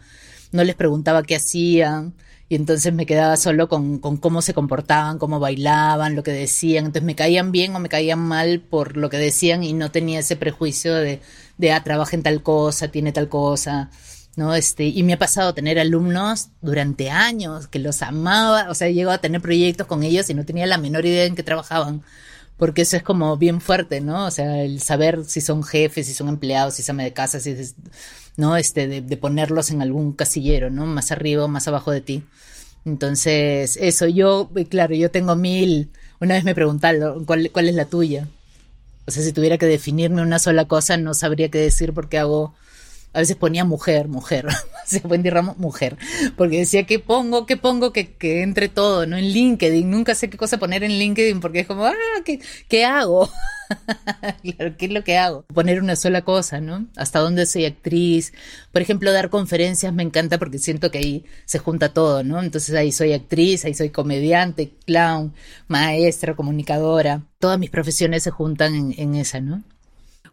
no 0.53 0.65
les 0.65 0.77
preguntaba 0.77 1.25
qué 1.25 1.37
hacían 1.37 2.15
y 2.49 2.57
entonces 2.57 2.93
me 2.93 3.07
quedaba 3.07 3.37
solo 3.37 3.69
con, 3.69 3.99
con, 3.99 4.19
cómo 4.19 4.43
se 4.43 4.53
comportaban, 4.53 5.19
cómo 5.19 5.41
bailaban, 5.41 6.15
lo 6.15 6.23
que 6.23 6.33
decían. 6.33 6.87
Entonces 6.87 7.07
me 7.07 7.15
caían 7.15 7.53
bien 7.53 7.75
o 7.75 7.81
me 7.81 7.89
caían 7.89 8.19
mal 8.21 8.61
por 8.61 8.97
lo 8.97 9.09
que 9.09 9.17
decían 9.17 9.65
y 9.65 9.73
no 9.73 9.91
tenía 9.91 10.21
ese 10.21 10.37
prejuicio 10.37 10.95
de, 10.95 11.21
de 11.57 11.73
ah, 11.73 11.83
trabaja 11.83 12.17
en 12.17 12.23
tal 12.23 12.43
cosa, 12.43 12.89
tiene 12.89 13.13
tal 13.13 13.29
cosa. 13.29 13.91
¿no? 14.37 14.55
Este, 14.55 14.85
y 14.85 15.03
me 15.05 15.15
ha 15.15 15.19
pasado 15.19 15.55
tener 15.55 15.79
alumnos 15.79 16.49
durante 16.61 17.11
años 17.11 17.69
que 17.69 17.79
los 17.79 18.03
amaba, 18.03 18.69
o 18.69 18.75
sea, 18.75 18.89
llego 18.91 19.11
a 19.11 19.19
tener 19.19 19.41
proyectos 19.41 19.87
con 19.87 20.03
ellos 20.03 20.29
y 20.29 20.35
no 20.35 20.45
tenía 20.45 20.67
la 20.67 20.79
menor 20.79 21.07
idea 21.07 21.25
en 21.25 21.37
qué 21.37 21.43
trabajaban, 21.43 22.03
porque 22.57 22.83
eso 22.83 22.97
es 22.97 23.03
como 23.03 23.37
bien 23.37 23.61
fuerte, 23.61 24.01
¿no? 24.01 24.27
O 24.27 24.31
sea, 24.31 24.63
el 24.63 24.81
saber 24.81 25.25
si 25.25 25.41
son 25.41 25.63
jefes, 25.63 26.07
si 26.07 26.15
son 26.15 26.29
empleados, 26.29 26.75
si 26.75 26.83
son 26.83 26.97
de 26.99 27.13
casa, 27.13 27.41
si 27.41 27.51
es, 27.51 27.77
¿no? 28.37 28.57
Este, 28.57 28.89
de, 28.89 29.01
de, 29.01 29.17
ponerlos 29.17 29.71
en 29.71 29.83
algún 29.83 30.13
casillero, 30.13 30.71
¿no? 30.71 30.87
Más 30.87 31.13
arriba 31.13 31.45
o 31.45 31.49
más 31.49 31.69
abajo 31.69 31.91
de 31.91 32.01
ti. 32.01 32.23
Entonces, 32.85 33.79
eso, 33.81 34.07
yo, 34.07 34.51
claro, 34.69 34.95
yo 34.95 35.11
tengo 35.11 35.37
mil, 35.37 35.91
una 36.21 36.35
vez 36.35 36.45
me 36.45 36.55
preguntaron, 36.55 37.25
¿cuál, 37.25 37.51
cuál 37.51 37.69
es 37.69 37.75
la 37.75 37.87
tuya? 37.87 38.29
O 39.07 39.11
sea, 39.11 39.23
si 39.23 39.33
tuviera 39.33 39.59
que 39.59 39.67
definirme 39.67 40.23
una 40.23 40.39
sola 40.39 40.67
cosa, 40.67 40.97
no 40.97 41.15
sabría 41.15 41.51
qué 41.51 41.59
decir 41.59 41.93
porque 41.93 42.19
hago 42.19 42.55
a 43.15 43.21
veces 43.21 43.37
ponía 43.37 43.65
mujer, 43.65 44.09
mujer, 44.09 44.47
se 44.87 44.99
Wendy 44.99 45.31
Ramos, 45.31 45.57
mujer, 45.57 45.97
porque 46.37 46.59
decía 46.59 46.85
que 46.85 46.99
pongo, 46.99 47.47
que 47.47 47.57
pongo, 47.57 47.93
que, 47.93 48.15
que 48.15 48.43
entre 48.43 48.69
todo, 48.69 49.07
¿no? 49.07 49.17
En 49.17 49.25
LinkedIn, 49.25 49.89
nunca 49.89 50.15
sé 50.15 50.29
qué 50.29 50.37
cosa 50.37 50.59
poner 50.59 50.83
en 50.83 50.99
LinkedIn 50.99 51.41
porque 51.41 51.61
es 51.61 51.67
como, 51.67 51.87
ah, 51.87 51.95
¿qué, 52.25 52.41
qué 52.69 52.85
hago? 52.85 53.31
claro, 54.43 54.77
¿qué 54.77 54.87
es 54.87 54.93
lo 54.93 55.05
que 55.05 55.17
hago? 55.17 55.45
Poner 55.55 55.81
una 55.81 55.97
sola 55.97 56.23
cosa, 56.23 56.61
¿no? 56.61 56.87
Hasta 56.97 57.21
dónde 57.21 57.47
soy 57.47 57.65
actriz. 57.65 58.33
Por 58.73 58.83
ejemplo, 58.83 59.13
dar 59.13 59.31
conferencias 59.31 59.93
me 59.93 60.03
encanta 60.03 60.39
porque 60.39 60.59
siento 60.59 60.91
que 60.91 60.99
ahí 60.99 61.25
se 61.45 61.61
junta 61.61 61.93
todo, 61.93 62.25
¿no? 62.25 62.43
Entonces 62.43 62.75
ahí 62.75 62.93
soy 62.93 63.13
actriz, 63.13 63.65
ahí 63.65 63.75
soy 63.75 63.91
comediante, 63.91 64.73
clown, 64.85 65.35
maestra, 65.69 66.35
comunicadora. 66.35 67.23
Todas 67.39 67.59
mis 67.59 67.71
profesiones 67.71 68.25
se 68.25 68.31
juntan 68.31 68.75
en, 68.75 68.95
en 68.99 69.15
esa, 69.15 69.41
¿no? 69.41 69.63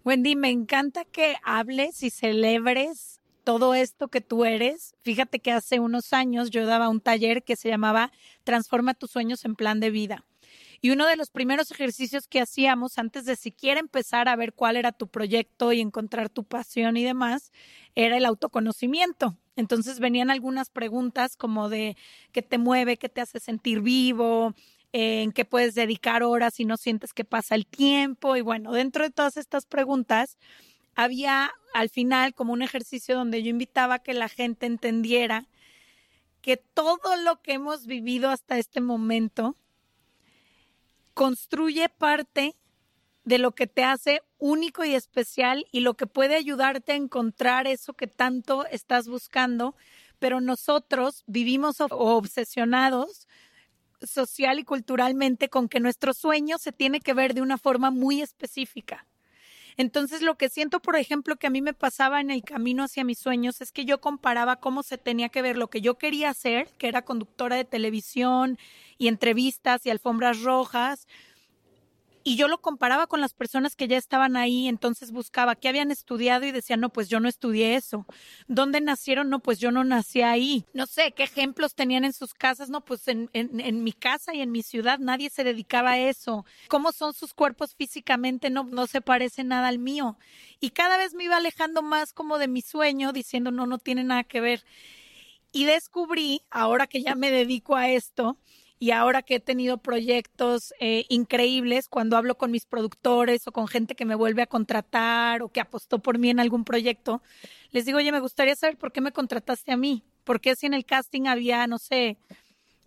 Wendy, 0.04 0.36
me 0.36 0.50
encanta 0.50 1.06
que 1.06 1.36
hables 1.44 2.02
y 2.02 2.10
celebres 2.10 3.22
todo 3.44 3.76
esto 3.76 4.08
que 4.08 4.20
tú 4.20 4.46
eres. 4.46 4.96
Fíjate 5.04 5.40
que 5.40 5.52
hace 5.52 5.80
unos 5.80 6.12
años 6.12 6.50
yo 6.50 6.66
daba 6.66 6.90
un 6.90 7.02
taller 7.02 7.44
que 7.44 7.56
se 7.56 7.70
llamaba 7.70 8.12
Transforma 8.44 8.96
tus 8.96 9.12
sueños 9.12 9.46
en 9.46 9.56
plan 9.56 9.80
de 9.80 9.92
vida. 9.92 10.26
Y 10.82 10.90
uno 10.90 11.06
de 11.06 11.18
los 11.18 11.30
primeros 11.30 11.70
ejercicios 11.70 12.28
que 12.28 12.42
hacíamos 12.42 12.98
antes 12.98 13.26
de 13.26 13.36
siquiera 13.36 13.80
empezar 13.80 14.28
a 14.28 14.36
ver 14.36 14.54
cuál 14.54 14.76
era 14.76 14.92
tu 14.92 15.08
proyecto 15.08 15.72
y 15.72 15.82
encontrar 15.82 16.30
tu 16.30 16.44
pasión 16.46 16.98
y 16.98 17.04
demás, 17.04 17.52
era 17.94 18.18
el 18.18 18.26
autoconocimiento. 18.26 19.38
Entonces 19.56 20.00
venían 20.00 20.32
algunas 20.32 20.72
preguntas 20.72 21.38
como 21.38 21.70
de 21.70 21.96
qué 22.32 22.42
te 22.42 22.58
mueve, 22.58 22.98
qué 22.98 23.10
te 23.10 23.22
hace 23.22 23.40
sentir 23.40 23.82
vivo, 23.82 24.56
en 24.93 25.32
qué 25.32 25.45
puedes 25.45 25.75
dedicar 25.75 26.23
horas 26.23 26.56
si 26.56 26.65
no 26.65 26.77
sientes 26.77 27.13
que 27.13 27.25
pasa 27.25 27.56
el 27.56 27.65
tiempo. 27.65 28.36
Y 28.36 28.41
bueno, 28.41 28.71
dentro 28.73 29.04
de 29.04 29.12
todas 29.12 29.38
estas 29.38 29.65
preguntas, 29.65 30.38
había 30.95 31.51
al 31.73 31.89
final 31.89 32.34
como 32.34 32.54
un 32.54 32.62
ejercicio 32.62 33.15
donde 33.15 33.43
yo 33.43 33.49
invitaba 33.49 33.95
a 33.95 33.99
que 33.99 34.13
la 34.13 34.30
gente 34.30 34.65
entendiera 34.65 35.47
que 36.41 36.58
todo 36.58 37.15
lo 37.23 37.41
que 37.41 37.54
hemos 37.54 37.86
vivido 37.86 38.30
hasta 38.30 38.58
este 38.58 38.82
momento 38.82 39.56
construye 41.13 41.88
parte 41.89 42.56
de 43.23 43.38
lo 43.38 43.51
que 43.51 43.67
te 43.67 43.84
hace 43.84 44.23
único 44.39 44.84
y 44.84 44.95
especial 44.95 45.67
y 45.71 45.82
lo 45.82 45.93
que 45.95 46.08
puede 46.08 46.36
ayudarte 46.36 46.93
a 46.93 46.95
encontrar 46.95 47.67
eso 47.67 47.93
que 47.93 48.08
tanto 48.08 48.65
estás 48.65 49.08
buscando, 49.08 49.75
pero 50.17 50.41
nosotros 50.41 51.23
vivimos 51.27 51.77
obsesionados 51.80 53.27
social 54.02 54.60
y 54.60 54.64
culturalmente 54.64 55.50
con 55.50 55.70
que 55.70 55.80
nuestro 55.80 56.14
sueño 56.14 56.58
se 56.58 56.72
tiene 56.72 57.00
que 57.00 57.14
ver 57.14 57.34
de 57.34 57.42
una 57.42 57.58
forma 57.58 57.92
muy 57.92 58.22
específica. 58.22 59.06
Entonces, 59.78 60.22
lo 60.22 60.36
que 60.36 60.50
siento, 60.50 60.82
por 60.82 60.96
ejemplo, 60.96 61.38
que 61.38 61.48
a 61.48 61.50
mí 61.50 61.62
me 61.62 61.74
pasaba 61.74 62.20
en 62.20 62.30
el 62.30 62.44
camino 62.44 62.84
hacia 62.84 63.04
mis 63.04 63.20
sueños 63.20 63.62
es 63.62 63.72
que 63.72 63.86
yo 63.86 64.02
comparaba 64.02 64.58
cómo 64.58 64.84
se 64.84 64.98
tenía 64.98 65.30
que 65.30 65.42
ver 65.42 65.58
lo 65.58 65.70
que 65.70 65.82
yo 65.82 65.98
quería 65.98 66.30
hacer, 66.30 66.68
que 66.78 66.88
era 66.88 67.04
conductora 67.04 67.56
de 67.56 67.66
televisión 67.66 68.58
y 68.98 69.08
entrevistas 69.08 69.86
y 69.86 69.90
alfombras 69.90 70.42
rojas, 70.42 71.08
y 72.23 72.36
yo 72.36 72.47
lo 72.47 72.62
comparaba 72.62 73.07
con 73.07 73.21
las 73.21 73.34
personas 73.34 73.75
que 73.75 73.88
ya 73.88 73.97
estaban 73.97 74.38
ahí, 74.38 74.67
entonces 74.67 75.12
buscaba 75.12 75.55
qué 75.55 75.69
habían 75.69 75.91
estudiado 75.91 76.45
y 76.45 76.51
decía, 76.51 76.77
no, 76.77 76.89
pues 76.89 77.10
yo 77.10 77.19
no 77.19 77.27
estudié 77.27 77.75
eso. 77.75 78.05
¿Dónde 78.47 78.79
nacieron? 78.81 79.29
No, 79.29 79.39
pues 79.39 79.60
yo 79.60 79.71
no 79.71 79.84
nací 79.84 80.21
ahí. 80.21 80.65
No 80.73 80.86
sé, 80.86 81.13
¿qué 81.13 81.23
ejemplos 81.23 81.73
tenían 81.73 82.05
en 82.05 82.13
sus 82.13 82.34
casas? 82.34 82.69
No, 82.69 82.81
pues 82.81 83.07
en, 83.07 83.29
en, 83.34 83.84
mi 83.84 83.93
casa 83.93 84.36
y 84.36 84.41
en 84.41 84.51
mi 84.51 84.62
ciudad 84.62 84.99
nadie 84.99 85.29
se 85.29 85.43
dedicaba 85.43 85.91
a 85.91 85.99
eso. 85.99 86.45
¿Cómo 86.67 86.91
son 86.91 87.13
sus 87.13 87.34
cuerpos 87.34 87.75
físicamente? 87.75 88.49
No, 88.49 88.65
no 88.65 88.86
se 88.86 89.01
parece 89.01 89.43
nada 89.43 89.67
al 89.67 89.79
mío. 89.79 90.17
Y 90.60 90.71
cada 90.71 90.97
vez 90.97 91.15
me 91.15 91.23
iba 91.23 91.38
alejando 91.38 91.81
más 91.81 92.13
como 92.13 92.38
de 92.38 92.47
mi 92.47 92.62
sueño, 92.62 93.13
diciendo, 93.13 93.51
no, 93.51 93.65
no 93.65 93.79
tiene 93.79 94.03
nada 94.03 94.23
que 94.23 94.41
ver. 94.41 94.63
Y 95.51 95.65
descubrí, 95.65 96.43
ahora 96.49 96.88
que 96.88 97.01
ya 97.01 97.15
me 97.15 97.31
dedico 97.31 97.75
a 97.75 97.89
esto, 97.89 98.38
y 98.82 98.89
ahora 98.89 99.22
que 99.22 99.36
he 99.36 99.39
tenido 99.39 99.78
proyectos 99.78 100.74
eh, 100.80 101.06
increíbles, 101.08 101.88
cuando 101.88 102.17
hablo 102.17 102.36
con 102.36 102.50
mis 102.50 102.65
productores 102.65 103.48
o 103.48 103.52
con 103.52 103.67
gente 103.67 103.94
que 103.94 104.06
me 104.06 104.15
vuelve 104.15 104.41
a 104.41 104.48
contratar 104.48 105.44
o 105.44 105.50
que 105.50 105.62
apostó 105.62 106.00
por 106.00 106.17
mí 106.17 106.32
en 106.32 106.39
algún 106.39 106.63
proyecto, 106.63 107.22
les 107.70 107.86
digo, 107.86 108.00
oye, 108.00 108.12
me 108.12 108.20
gustaría 108.20 108.56
saber 108.56 108.78
por 108.78 108.91
qué 108.91 109.00
me 109.00 109.12
contrataste 109.12 109.72
a 109.72 109.78
mí, 109.78 110.04
por 110.24 110.41
qué 110.41 110.56
si 110.56 110.65
en 110.65 110.74
el 110.74 110.84
casting 110.84 111.28
había, 111.28 111.67
no 111.67 111.78
sé, 111.78 112.17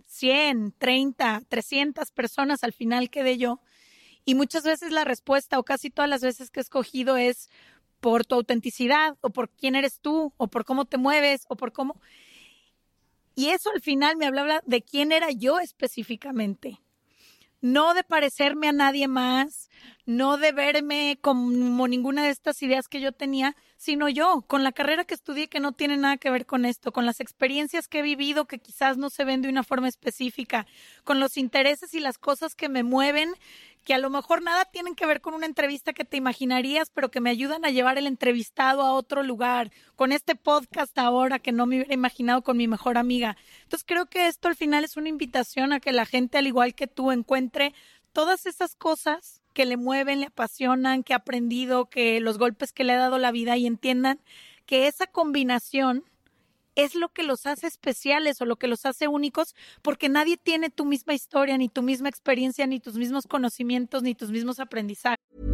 100, 0.06 0.74
30, 0.78 1.42
300 1.48 2.10
personas, 2.10 2.64
al 2.64 2.72
final 2.72 3.08
quedé 3.08 3.38
yo. 3.38 3.60
Y 4.24 4.34
muchas 4.34 4.64
veces 4.64 4.90
la 4.90 5.04
respuesta, 5.04 5.60
o 5.60 5.62
casi 5.62 5.90
todas 5.90 6.10
las 6.10 6.22
veces 6.22 6.50
que 6.50 6.58
he 6.58 6.62
escogido, 6.62 7.16
es 7.16 7.50
por 8.00 8.24
tu 8.24 8.34
autenticidad, 8.34 9.16
o 9.20 9.30
por 9.30 9.48
quién 9.48 9.76
eres 9.76 10.00
tú, 10.00 10.32
o 10.38 10.48
por 10.48 10.64
cómo 10.64 10.86
te 10.86 10.98
mueves, 10.98 11.44
o 11.48 11.54
por 11.54 11.72
cómo... 11.72 12.00
Y 13.34 13.48
eso 13.48 13.70
al 13.70 13.80
final 13.80 14.16
me 14.16 14.26
hablaba 14.26 14.62
de 14.64 14.82
quién 14.82 15.12
era 15.12 15.30
yo 15.30 15.58
específicamente. 15.58 16.80
No 17.60 17.94
de 17.94 18.04
parecerme 18.04 18.68
a 18.68 18.72
nadie 18.72 19.08
más, 19.08 19.70
no 20.04 20.36
de 20.36 20.52
verme 20.52 21.18
como 21.22 21.88
ninguna 21.88 22.22
de 22.22 22.28
estas 22.28 22.62
ideas 22.62 22.88
que 22.88 23.00
yo 23.00 23.12
tenía, 23.12 23.56
sino 23.78 24.10
yo, 24.10 24.42
con 24.46 24.62
la 24.62 24.72
carrera 24.72 25.04
que 25.04 25.14
estudié 25.14 25.48
que 25.48 25.60
no 25.60 25.72
tiene 25.72 25.96
nada 25.96 26.18
que 26.18 26.28
ver 26.28 26.44
con 26.44 26.66
esto, 26.66 26.92
con 26.92 27.06
las 27.06 27.20
experiencias 27.20 27.88
que 27.88 28.00
he 28.00 28.02
vivido 28.02 28.44
que 28.44 28.58
quizás 28.58 28.98
no 28.98 29.08
se 29.08 29.24
ven 29.24 29.40
de 29.40 29.48
una 29.48 29.62
forma 29.62 29.88
específica, 29.88 30.66
con 31.04 31.20
los 31.20 31.38
intereses 31.38 31.94
y 31.94 32.00
las 32.00 32.18
cosas 32.18 32.54
que 32.54 32.68
me 32.68 32.82
mueven 32.82 33.32
que 33.84 33.94
a 33.94 33.98
lo 33.98 34.10
mejor 34.10 34.42
nada 34.42 34.64
tienen 34.64 34.94
que 34.94 35.06
ver 35.06 35.20
con 35.20 35.34
una 35.34 35.46
entrevista 35.46 35.92
que 35.92 36.04
te 36.04 36.16
imaginarías, 36.16 36.90
pero 36.90 37.10
que 37.10 37.20
me 37.20 37.30
ayudan 37.30 37.64
a 37.64 37.70
llevar 37.70 37.98
el 37.98 38.06
entrevistado 38.06 38.82
a 38.82 38.92
otro 38.92 39.22
lugar, 39.22 39.70
con 39.94 40.10
este 40.10 40.34
podcast 40.34 40.96
ahora 40.98 41.38
que 41.38 41.52
no 41.52 41.66
me 41.66 41.76
hubiera 41.76 41.94
imaginado 41.94 42.42
con 42.42 42.56
mi 42.56 42.66
mejor 42.66 42.98
amiga. 42.98 43.36
Entonces 43.62 43.84
creo 43.86 44.06
que 44.06 44.26
esto 44.26 44.48
al 44.48 44.56
final 44.56 44.84
es 44.84 44.96
una 44.96 45.08
invitación 45.10 45.72
a 45.72 45.80
que 45.80 45.92
la 45.92 46.06
gente, 46.06 46.38
al 46.38 46.46
igual 46.46 46.74
que 46.74 46.86
tú, 46.86 47.12
encuentre 47.12 47.74
todas 48.12 48.46
esas 48.46 48.74
cosas 48.74 49.42
que 49.52 49.66
le 49.66 49.76
mueven, 49.76 50.20
le 50.20 50.26
apasionan, 50.26 51.02
que 51.02 51.12
ha 51.12 51.18
aprendido, 51.18 51.90
que 51.90 52.20
los 52.20 52.38
golpes 52.38 52.72
que 52.72 52.84
le 52.84 52.94
ha 52.94 52.98
dado 52.98 53.18
la 53.18 53.32
vida 53.32 53.56
y 53.56 53.66
entiendan 53.66 54.20
que 54.66 54.86
esa 54.86 55.06
combinación 55.06 56.04
es 56.74 56.94
lo 56.94 57.08
que 57.08 57.22
los 57.22 57.46
hace 57.46 57.66
especiales 57.66 58.40
o 58.40 58.46
lo 58.46 58.56
que 58.56 58.66
los 58.66 58.86
hace 58.86 59.08
únicos, 59.08 59.54
porque 59.82 60.08
nadie 60.08 60.36
tiene 60.36 60.70
tu 60.70 60.84
misma 60.84 61.14
historia, 61.14 61.56
ni 61.56 61.68
tu 61.68 61.82
misma 61.82 62.08
experiencia, 62.08 62.66
ni 62.66 62.80
tus 62.80 62.96
mismos 62.96 63.26
conocimientos, 63.26 64.02
ni 64.02 64.14
tus 64.14 64.30
mismos 64.30 64.60
aprendizajes. 64.60 65.53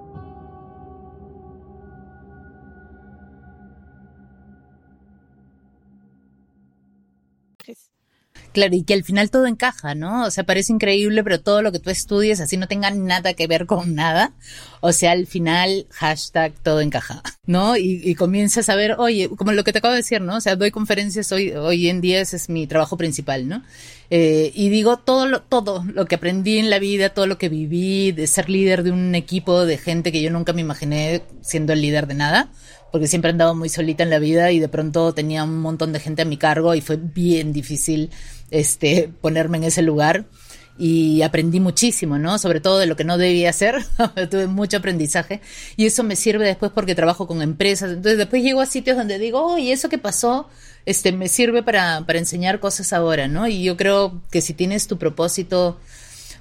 Claro, 8.53 8.75
y 8.75 8.83
que 8.83 8.93
al 8.93 9.03
final 9.03 9.31
todo 9.31 9.47
encaja, 9.47 9.95
¿no? 9.95 10.25
O 10.25 10.31
sea, 10.31 10.43
parece 10.43 10.73
increíble, 10.73 11.23
pero 11.23 11.39
todo 11.39 11.61
lo 11.61 11.71
que 11.71 11.79
tú 11.79 11.89
estudies 11.89 12.41
así 12.41 12.57
no 12.57 12.67
tenga 12.67 12.91
nada 12.91 13.33
que 13.33 13.47
ver 13.47 13.65
con 13.65 13.95
nada. 13.95 14.33
O 14.81 14.91
sea, 14.91 15.11
al 15.11 15.25
final, 15.25 15.87
hashtag 15.89 16.53
todo 16.61 16.81
encaja, 16.81 17.23
¿no? 17.45 17.77
Y, 17.77 18.13
comienzas 18.15 18.67
a 18.67 18.75
ver, 18.75 18.95
oye, 18.97 19.29
como 19.29 19.53
lo 19.53 19.63
que 19.63 19.71
te 19.71 19.79
acabo 19.79 19.93
de 19.93 19.99
decir, 19.99 20.21
¿no? 20.21 20.35
O 20.35 20.41
sea, 20.41 20.57
doy 20.57 20.69
conferencias 20.69 21.31
hoy, 21.31 21.51
hoy 21.51 21.87
en 21.87 22.01
día, 22.01 22.19
ese 22.19 22.35
es 22.35 22.49
mi 22.49 22.67
trabajo 22.67 22.97
principal, 22.97 23.47
¿no? 23.47 23.63
Eh, 24.09 24.51
y 24.53 24.67
digo 24.67 24.97
todo 24.97 25.41
todo 25.43 25.85
lo 25.85 26.05
que 26.05 26.15
aprendí 26.15 26.57
en 26.57 26.69
la 26.69 26.79
vida, 26.79 27.09
todo 27.13 27.27
lo 27.27 27.37
que 27.37 27.47
viví, 27.47 28.11
de 28.11 28.27
ser 28.27 28.49
líder 28.49 28.83
de 28.83 28.91
un 28.91 29.15
equipo 29.15 29.65
de 29.65 29.77
gente 29.77 30.11
que 30.11 30.21
yo 30.21 30.29
nunca 30.29 30.51
me 30.51 30.59
imaginé 30.59 31.23
siendo 31.41 31.71
el 31.71 31.81
líder 31.81 32.07
de 32.07 32.15
nada 32.15 32.51
porque 32.91 33.07
siempre 33.07 33.31
andaba 33.31 33.53
muy 33.53 33.69
solita 33.69 34.03
en 34.03 34.09
la 34.09 34.19
vida 34.19 34.51
y 34.51 34.59
de 34.59 34.67
pronto 34.67 35.13
tenía 35.13 35.43
un 35.43 35.59
montón 35.59 35.93
de 35.93 35.99
gente 35.99 36.21
a 36.21 36.25
mi 36.25 36.37
cargo 36.37 36.75
y 36.75 36.81
fue 36.81 36.97
bien 36.97 37.53
difícil 37.53 38.11
este 38.51 39.11
ponerme 39.21 39.57
en 39.57 39.63
ese 39.63 39.81
lugar 39.81 40.25
y 40.77 41.21
aprendí 41.21 41.59
muchísimo, 41.59 42.17
¿no? 42.17 42.37
Sobre 42.39 42.59
todo 42.59 42.79
de 42.79 42.85
lo 42.85 42.95
que 42.95 43.03
no 43.03 43.17
debía 43.17 43.49
hacer, 43.49 43.83
tuve 44.29 44.47
mucho 44.47 44.77
aprendizaje 44.77 45.41
y 45.77 45.85
eso 45.85 46.03
me 46.03 46.15
sirve 46.15 46.45
después 46.45 46.71
porque 46.73 46.95
trabajo 46.95 47.27
con 47.27 47.41
empresas, 47.41 47.91
entonces 47.91 48.17
después 48.17 48.43
llego 48.43 48.61
a 48.61 48.65
sitios 48.65 48.97
donde 48.97 49.19
digo, 49.19 49.45
oh, 49.45 49.57
y 49.57 49.71
eso 49.71 49.89
que 49.89 49.97
pasó, 49.97 50.49
este, 50.85 51.11
me 51.11 51.27
sirve 51.27 51.63
para, 51.63 52.05
para 52.05 52.19
enseñar 52.19 52.59
cosas 52.59 52.93
ahora, 52.93 53.27
¿no? 53.27 53.47
Y 53.47 53.63
yo 53.63 53.77
creo 53.77 54.21
que 54.31 54.41
si 54.41 54.53
tienes 54.53 54.87
tu 54.87 54.97
propósito 54.97 55.77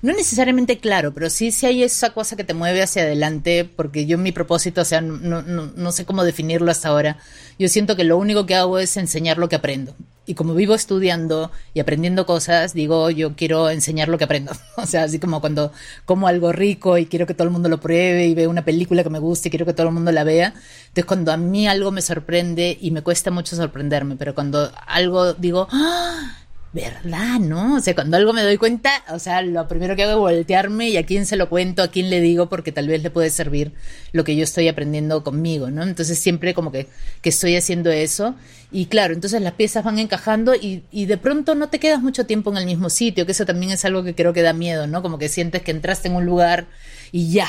no 0.03 0.15
necesariamente 0.15 0.79
claro, 0.79 1.13
pero 1.13 1.29
sí, 1.29 1.53
sí 1.53 1.67
hay 1.67 1.83
esa 1.83 2.11
cosa 2.15 2.37
que 2.37 2.45
te 2.45 2.55
mueve 2.55 2.83
hacia 2.83 3.03
adelante, 3.03 3.65
porque 3.65 4.07
yo 4.07 4.17
mi 4.17 4.33
propósito, 4.33 4.81
o 4.81 4.85
sea, 4.85 5.03
no, 5.03 5.43
no, 5.43 5.73
no 5.75 5.93
sé 5.93 6.07
cómo 6.07 6.25
definirlo 6.25 6.71
hasta 6.71 6.89
ahora. 6.89 7.19
Yo 7.59 7.69
siento 7.69 7.97
que 7.97 8.05
lo 8.05 8.17
único 8.17 8.47
que 8.47 8.55
hago 8.55 8.79
es 8.79 8.97
enseñar 8.97 9.37
lo 9.37 9.51
que 9.51 9.57
aprendo. 9.57 9.95
Y 10.27 10.35
como 10.35 10.55
vivo 10.55 10.75
estudiando 10.75 11.51
y 11.75 11.81
aprendiendo 11.81 12.27
cosas, 12.27 12.75
digo, 12.75 13.11
yo 13.11 13.35
quiero 13.35 13.71
enseñar 13.71 14.09
lo 14.09 14.19
que 14.19 14.25
aprendo. 14.25 14.53
O 14.77 14.87
sea, 14.87 15.03
así 15.05 15.19
como 15.19 15.41
cuando 15.41 15.73
como 16.07 16.27
algo 16.27 16.53
rico 16.53 16.97
y 16.97 17.07
quiero 17.07 17.27
que 17.27 17.35
todo 17.35 17.45
el 17.45 17.53
mundo 17.53 17.69
lo 17.69 17.81
pruebe 17.81 18.27
y 18.27 18.35
veo 18.35 18.49
una 18.49 18.65
película 18.65 19.03
que 19.03 19.11
me 19.11 19.19
guste 19.19 19.49
y 19.49 19.51
quiero 19.51 19.67
que 19.67 19.75
todo 19.75 19.89
el 19.89 19.95
mundo 19.95 20.11
la 20.13 20.25
vea. 20.25 20.55
Entonces, 20.89 21.05
cuando 21.05 21.33
a 21.33 21.37
mí 21.37 21.69
algo 21.69 21.91
me 21.91 22.03
sorprende 22.03 22.79
y 22.81 22.91
me 22.91 23.03
cuesta 23.03 23.31
mucho 23.31 23.57
sorprenderme, 23.57 24.17
pero 24.17 24.35
cuando 24.35 24.71
algo 24.87 25.35
digo, 25.35 25.69
¡Ah! 25.71 26.40
¿Verdad? 26.73 27.41
¿No? 27.41 27.77
O 27.77 27.81
sea, 27.81 27.95
cuando 27.97 28.17
algo 28.17 28.33
me 28.33 28.43
doy 28.43 28.57
cuenta, 28.57 28.91
o 29.09 29.19
sea, 29.19 29.43
lo 29.43 29.67
primero 29.67 29.97
que 29.97 30.05
hago 30.05 30.29
es 30.29 30.37
voltearme 30.37 30.89
y 30.89 30.97
a 30.97 31.05
quién 31.05 31.27
se 31.27 31.37
lo 31.37 31.49
cuento, 31.49 31.83
a 31.83 31.89
quién 31.89 32.11
le 32.11 32.21
digo, 32.21 32.49
porque 32.49 32.71
tal 32.71 32.87
vez 32.87 33.03
le 33.03 33.11
puede 33.11 33.31
servir 33.31 33.73
lo 34.13 34.23
que 34.23 34.37
yo 34.37 34.45
estoy 34.45 34.69
aprendiendo 34.69 35.25
conmigo, 35.25 35.71
¿no? 35.71 35.83
Entonces 35.83 36.19
siempre 36.21 36.55
como 36.55 36.71
que, 36.71 36.87
que 37.23 37.31
estoy 37.31 37.57
haciendo 37.57 37.91
eso. 37.91 38.37
Y 38.71 38.87
claro, 38.87 39.15
entonces 39.15 39.43
las 39.43 39.55
piezas 39.55 39.83
van 39.83 39.99
encajando 39.99 40.55
y, 40.55 40.85
y 40.93 41.07
de 41.07 41.17
pronto 41.17 41.57
no 41.57 41.71
te 41.71 41.81
quedas 41.81 42.03
mucho 42.03 42.25
tiempo 42.25 42.53
en 42.53 42.59
el 42.59 42.67
mismo 42.67 42.89
sitio, 42.89 43.27
que 43.27 43.33
eso 43.33 43.45
también 43.45 43.73
es 43.73 43.85
algo 43.85 44.05
que 44.05 44.15
creo 44.15 44.33
que 44.33 44.43
da 44.43 44.53
miedo, 44.53 44.87
¿no? 44.87 45.03
Como 45.03 45.19
que 45.19 45.29
sientes 45.29 45.63
que 45.63 45.73
entraste 45.73 46.07
en 46.07 46.15
un 46.15 46.25
lugar 46.25 46.67
y 47.11 47.33
ya, 47.33 47.49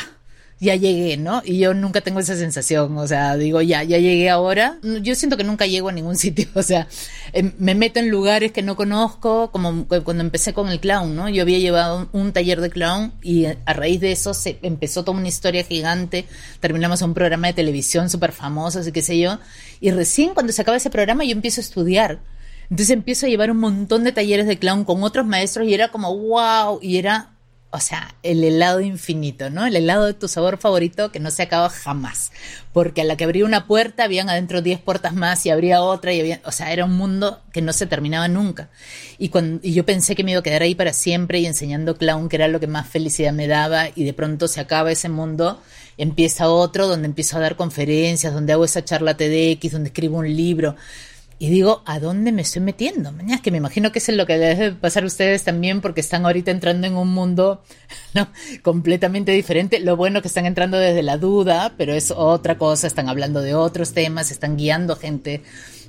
ya 0.62 0.76
llegué, 0.76 1.17
¿no? 1.17 1.41
Y 1.43 1.58
yo 1.58 1.74
nunca 1.74 2.02
tengo 2.02 2.19
esa 2.19 2.36
sensación, 2.36 2.95
o 2.95 3.08
sea, 3.08 3.36
digo, 3.36 3.63
ya, 3.63 3.84
ya 3.84 3.97
llegué 3.97 4.30
ahora. 4.30 4.78
Yo 5.02 5.15
siento 5.15 5.36
que 5.36 5.43
nunca 5.43 5.65
llego 5.65 5.89
a 5.89 5.91
ningún 5.91 6.15
sitio, 6.17 6.47
o 6.54 6.62
sea, 6.62 6.88
em, 7.34 7.52
me 7.58 7.74
meto 7.74 8.00
en 8.00 8.10
lugares 8.10 8.52
que 8.52 8.62
no 8.62 8.76
conozco, 8.76 9.50
como 9.52 9.88
cuando 9.88 10.21
empecé 10.24 10.54
con 10.54 10.69
el 10.69 10.80
clown, 10.80 11.15
¿no? 11.15 11.30
Yo 11.30 11.41
había 11.41 11.58
llevado 11.58 12.08
un 12.12 12.32
taller 12.32 12.62
de 12.62 12.69
clown 12.69 13.12
y 13.24 13.45
a 13.45 13.74
raíz 13.74 14.00
de 14.02 14.12
eso 14.12 14.36
se 14.36 14.60
empezó 14.62 15.04
toda 15.04 15.17
una 15.17 15.28
historia 15.28 15.63
gigante, 15.63 16.26
terminamos 16.60 17.02
un 17.02 17.15
programa 17.15 17.47
de 17.47 17.54
televisión 17.54 18.12
súper 18.12 18.32
famoso, 18.32 18.80
así 18.80 18.91
que 18.91 19.02
sé 19.02 19.17
yo, 19.17 19.39
y 19.80 19.89
recién 19.89 20.36
cuando 20.36 20.54
se 20.54 20.62
acaba 20.62 20.78
ese 20.78 20.91
programa 20.91 21.24
yo 21.24 21.32
empiezo 21.32 21.60
a 21.60 21.63
estudiar. 21.63 22.19
Entonces 22.69 22.91
empiezo 22.91 23.26
a 23.26 23.30
llevar 23.30 23.50
un 23.50 23.58
montón 23.58 24.04
de 24.04 24.12
talleres 24.12 24.45
de 24.45 24.60
clown 24.60 24.86
con 24.86 25.04
otros 25.04 25.26
maestros 25.26 25.67
y 25.67 25.74
era 25.74 25.89
como, 25.89 26.15
wow, 26.15 26.80
y 26.82 26.97
era 26.97 27.32
o 27.73 27.79
sea, 27.79 28.15
el 28.21 28.43
helado 28.43 28.81
infinito, 28.81 29.49
¿no? 29.49 29.65
El 29.65 29.77
helado 29.77 30.05
de 30.05 30.13
tu 30.13 30.27
sabor 30.27 30.57
favorito 30.57 31.10
que 31.10 31.21
no 31.21 31.31
se 31.31 31.43
acaba 31.43 31.69
jamás. 31.69 32.34
Porque 32.73 33.01
a 33.01 33.03
la 33.05 33.15
que 33.15 33.23
abría 33.23 33.45
una 33.45 33.65
puerta, 33.65 34.03
habían 34.03 34.29
adentro 34.29 34.62
10 34.62 34.81
puertas 34.81 35.13
más 35.13 35.45
y 35.45 35.51
abría 35.51 35.81
otra 35.81 36.12
y 36.12 36.19
había, 36.19 36.41
o 36.43 36.51
sea, 36.51 36.73
era 36.73 36.84
un 36.84 36.97
mundo 36.97 37.41
que 37.53 37.62
no 37.62 37.71
se 37.71 37.86
terminaba 37.86 38.27
nunca. 38.27 38.69
Y, 39.17 39.29
cuando, 39.29 39.62
y 39.63 39.73
yo 39.73 39.86
pensé 39.86 40.15
que 40.15 40.25
me 40.25 40.31
iba 40.31 40.41
a 40.41 40.43
quedar 40.43 40.63
ahí 40.63 40.75
para 40.75 40.91
siempre 40.91 41.39
y 41.39 41.45
enseñando 41.45 41.97
clown, 41.97 42.27
que 42.27 42.36
era 42.36 42.49
lo 42.49 42.60
que 42.60 42.67
más 42.67 42.89
felicidad 42.89 43.31
me 43.31 43.47
daba, 43.47 43.88
y 43.95 44.03
de 44.03 44.13
pronto 44.13 44.49
se 44.49 44.60
acaba 44.60 44.91
ese 44.91 45.07
mundo, 45.07 45.62
empieza 45.97 46.49
otro 46.49 46.88
donde 46.88 47.07
empiezo 47.07 47.38
a 47.38 47.39
dar 47.39 47.55
conferencias, 47.55 48.34
donde 48.34 48.51
hago 48.51 48.65
esa 48.65 48.84
charla 48.84 49.15
TEDx, 49.15 49.71
donde 49.71 49.89
escribo 49.89 50.17
un 50.17 50.36
libro 50.36 50.75
y 51.41 51.49
digo, 51.49 51.82
¿a 51.88 51.99
dónde 51.99 52.32
me 52.32 52.43
estoy 52.43 52.62
metiendo? 52.62 53.12
Mañana, 53.12 53.41
que 53.41 53.49
me 53.49 53.58
imagino 53.58 53.91
que 53.91 53.97
es 53.97 54.08
lo 54.10 54.27
que 54.27 54.38
les 54.38 54.60
debe 54.60 54.75
pasar 54.75 55.04
ustedes 55.06 55.43
también, 55.43 55.82
porque 55.82 55.99
están 55.99 56.23
ahorita 56.23 56.51
entrando 56.51 56.86
en 56.86 56.95
un 56.95 57.08
mundo 57.08 57.63
¿no? 58.13 58.27
completamente 58.62 59.32
diferente. 59.32 59.80
Lo 59.80 59.97
bueno 59.97 60.21
que 60.21 60.27
están 60.27 60.45
entrando 60.45 60.77
desde 60.77 61.01
la 61.01 61.17
duda, 61.17 61.73
pero 61.80 61.95
es 61.95 62.12
otra 62.12 62.60
cosa, 62.60 62.86
están 62.86 63.10
hablando 63.10 63.41
de 63.41 63.56
otros 63.56 63.94
temas, 63.94 64.29
están 64.29 64.56
guiando 64.56 64.96
gente, 64.96 65.42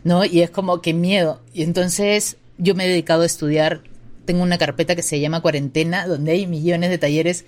¿no? 0.04 0.24
Y 0.24 0.40
es 0.40 0.48
como 0.48 0.80
que 0.80 0.94
miedo. 0.94 1.42
Y 1.52 1.64
entonces 1.64 2.38
yo 2.56 2.74
me 2.74 2.86
he 2.86 2.88
dedicado 2.88 3.20
a 3.20 3.26
estudiar, 3.26 3.82
tengo 4.24 4.42
una 4.42 4.56
carpeta 4.56 4.96
que 4.96 5.02
se 5.02 5.20
llama 5.20 5.42
Cuarentena, 5.42 6.06
donde 6.06 6.32
hay 6.32 6.46
millones 6.46 6.88
de 6.88 6.96
talleres, 6.96 7.44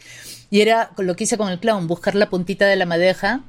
y 0.50 0.60
era 0.60 0.90
lo 0.98 1.16
que 1.16 1.24
hice 1.24 1.38
con 1.38 1.48
el 1.48 1.58
clown, 1.58 1.86
buscar 1.86 2.14
la 2.16 2.28
puntita 2.28 2.66
de 2.66 2.76
la 2.76 2.84
madeja 2.84 3.44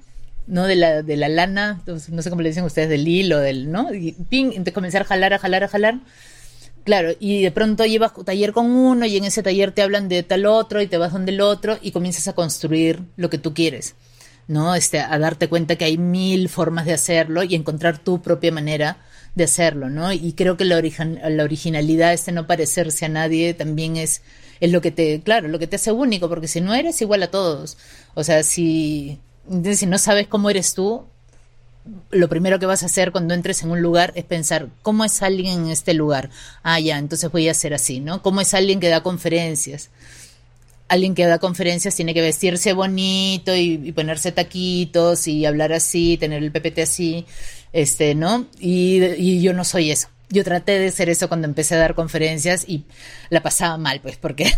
¿no? 0.47 0.65
De 0.67 0.75
la, 0.75 1.01
de 1.01 1.17
la 1.17 1.29
lana, 1.29 1.81
no 1.85 2.21
sé 2.21 2.29
cómo 2.29 2.41
le 2.41 2.49
dicen 2.49 2.63
ustedes, 2.63 2.89
del 2.89 3.07
hilo, 3.07 3.39
del, 3.39 3.71
¿no? 3.71 3.93
Y 3.93 4.13
ping, 4.29 4.47
entonces 4.47 4.73
comenzar 4.73 5.03
a 5.03 5.05
jalar, 5.05 5.33
a 5.33 5.39
jalar, 5.39 5.63
a 5.63 5.67
jalar. 5.67 5.99
Claro, 6.83 7.13
y 7.19 7.41
de 7.41 7.49
pronto 7.49 7.83
llevas 7.85 8.13
taller 8.25 8.53
con 8.53 8.67
uno 8.67 9.07
y 9.07 9.17
en 9.17 9.25
ese 9.25 9.41
taller 9.41 9.71
te 9.71 9.81
hablan 9.81 10.07
de 10.07 10.21
tal 10.21 10.45
otro 10.45 10.81
y 10.81 10.87
te 10.87 10.97
vas 10.97 11.11
donde 11.11 11.31
el 11.31 11.41
otro 11.41 11.79
y 11.81 11.91
comienzas 11.91 12.27
a 12.27 12.33
construir 12.33 13.01
lo 13.17 13.31
que 13.31 13.39
tú 13.39 13.55
quieres, 13.55 13.95
¿no? 14.47 14.75
Este, 14.75 14.99
a 14.99 15.17
darte 15.17 15.49
cuenta 15.49 15.77
que 15.77 15.85
hay 15.85 15.97
mil 15.97 16.47
formas 16.47 16.85
de 16.85 16.93
hacerlo 16.93 17.41
y 17.41 17.55
encontrar 17.55 17.97
tu 17.97 18.21
propia 18.21 18.51
manera 18.51 18.97
de 19.33 19.45
hacerlo, 19.45 19.89
¿no? 19.89 20.13
Y 20.13 20.33
creo 20.33 20.57
que 20.57 20.65
la, 20.65 20.79
la 20.79 21.43
originalidad, 21.43 22.13
este 22.13 22.31
no 22.31 22.45
parecerse 22.45 23.05
a 23.05 23.09
nadie, 23.09 23.55
también 23.55 23.97
es, 23.97 24.21
es 24.59 24.71
lo 24.71 24.79
que 24.79 24.91
te, 24.91 25.21
claro, 25.21 25.47
lo 25.47 25.57
que 25.57 25.65
te 25.67 25.77
hace 25.77 25.91
único, 25.91 26.29
porque 26.29 26.47
si 26.47 26.61
no 26.61 26.75
eres 26.75 27.01
igual 27.01 27.23
a 27.23 27.31
todos, 27.31 27.77
o 28.13 28.23
sea, 28.23 28.43
si 28.43 29.19
entonces, 29.49 29.79
si 29.79 29.85
no 29.85 29.97
sabes 29.97 30.27
cómo 30.27 30.49
eres 30.49 30.73
tú, 30.73 31.05
lo 32.09 32.29
primero 32.29 32.59
que 32.59 32.65
vas 32.65 32.83
a 32.83 32.87
hacer 32.87 33.11
cuando 33.11 33.33
entres 33.33 33.61
en 33.63 33.71
un 33.71 33.81
lugar 33.81 34.11
es 34.15 34.23
pensar, 34.23 34.69
¿cómo 34.81 35.05
es 35.05 35.21
alguien 35.21 35.65
en 35.65 35.69
este 35.69 35.93
lugar? 35.93 36.29
Ah, 36.63 36.79
ya, 36.79 36.97
entonces 36.97 37.31
voy 37.31 37.47
a 37.47 37.51
hacer 37.51 37.73
así, 37.73 37.99
¿no? 37.99 38.21
¿Cómo 38.21 38.41
es 38.41 38.53
alguien 38.53 38.79
que 38.79 38.89
da 38.89 39.03
conferencias? 39.03 39.89
Alguien 40.87 41.15
que 41.15 41.25
da 41.25 41.39
conferencias 41.39 41.95
tiene 41.95 42.13
que 42.13 42.21
vestirse 42.21 42.73
bonito 42.73 43.55
y, 43.55 43.91
ponerse 43.91 44.31
taquitos 44.31 45.27
y 45.27 45.45
hablar 45.45 45.73
así, 45.73 46.17
tener 46.17 46.43
el 46.43 46.51
PPT 46.51 46.79
así, 46.79 47.25
este, 47.73 48.15
¿no? 48.15 48.47
y 48.59 49.41
yo 49.41 49.53
no 49.53 49.63
soy 49.63 49.91
eso 49.91 50.09
yo 50.29 50.43
traté 50.43 50.79
de 50.79 50.87
hacer 50.87 51.09
eso 51.09 51.27
cuando 51.27 51.47
empecé 51.47 51.75
a 51.75 51.79
dar 51.79 51.95
conferencias 51.95 52.65
y 52.67 52.85
la 53.29 53.41
pasaba 53.41 53.77
mal, 53.77 54.01
pues, 54.01 54.17
porque 54.17 54.51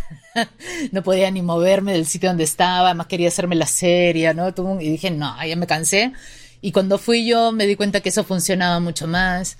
no 0.91 1.03
podía 1.03 1.29
ni 1.31 1.41
moverme 1.41 1.93
del 1.93 2.05
sitio 2.05 2.29
donde 2.29 2.43
estaba, 2.43 2.93
más 2.93 3.07
quería 3.07 3.27
hacerme 3.27 3.55
la 3.55 3.67
serie, 3.67 4.33
¿no? 4.33 4.53
Y 4.79 4.89
dije, 4.89 5.11
no, 5.11 5.35
ya 5.45 5.55
me 5.55 5.67
cansé. 5.67 6.13
Y 6.61 6.71
cuando 6.71 6.97
fui 6.97 7.25
yo 7.25 7.51
me 7.51 7.67
di 7.67 7.75
cuenta 7.75 8.01
que 8.01 8.09
eso 8.09 8.23
funcionaba 8.23 8.79
mucho 8.79 9.07
más 9.07 9.57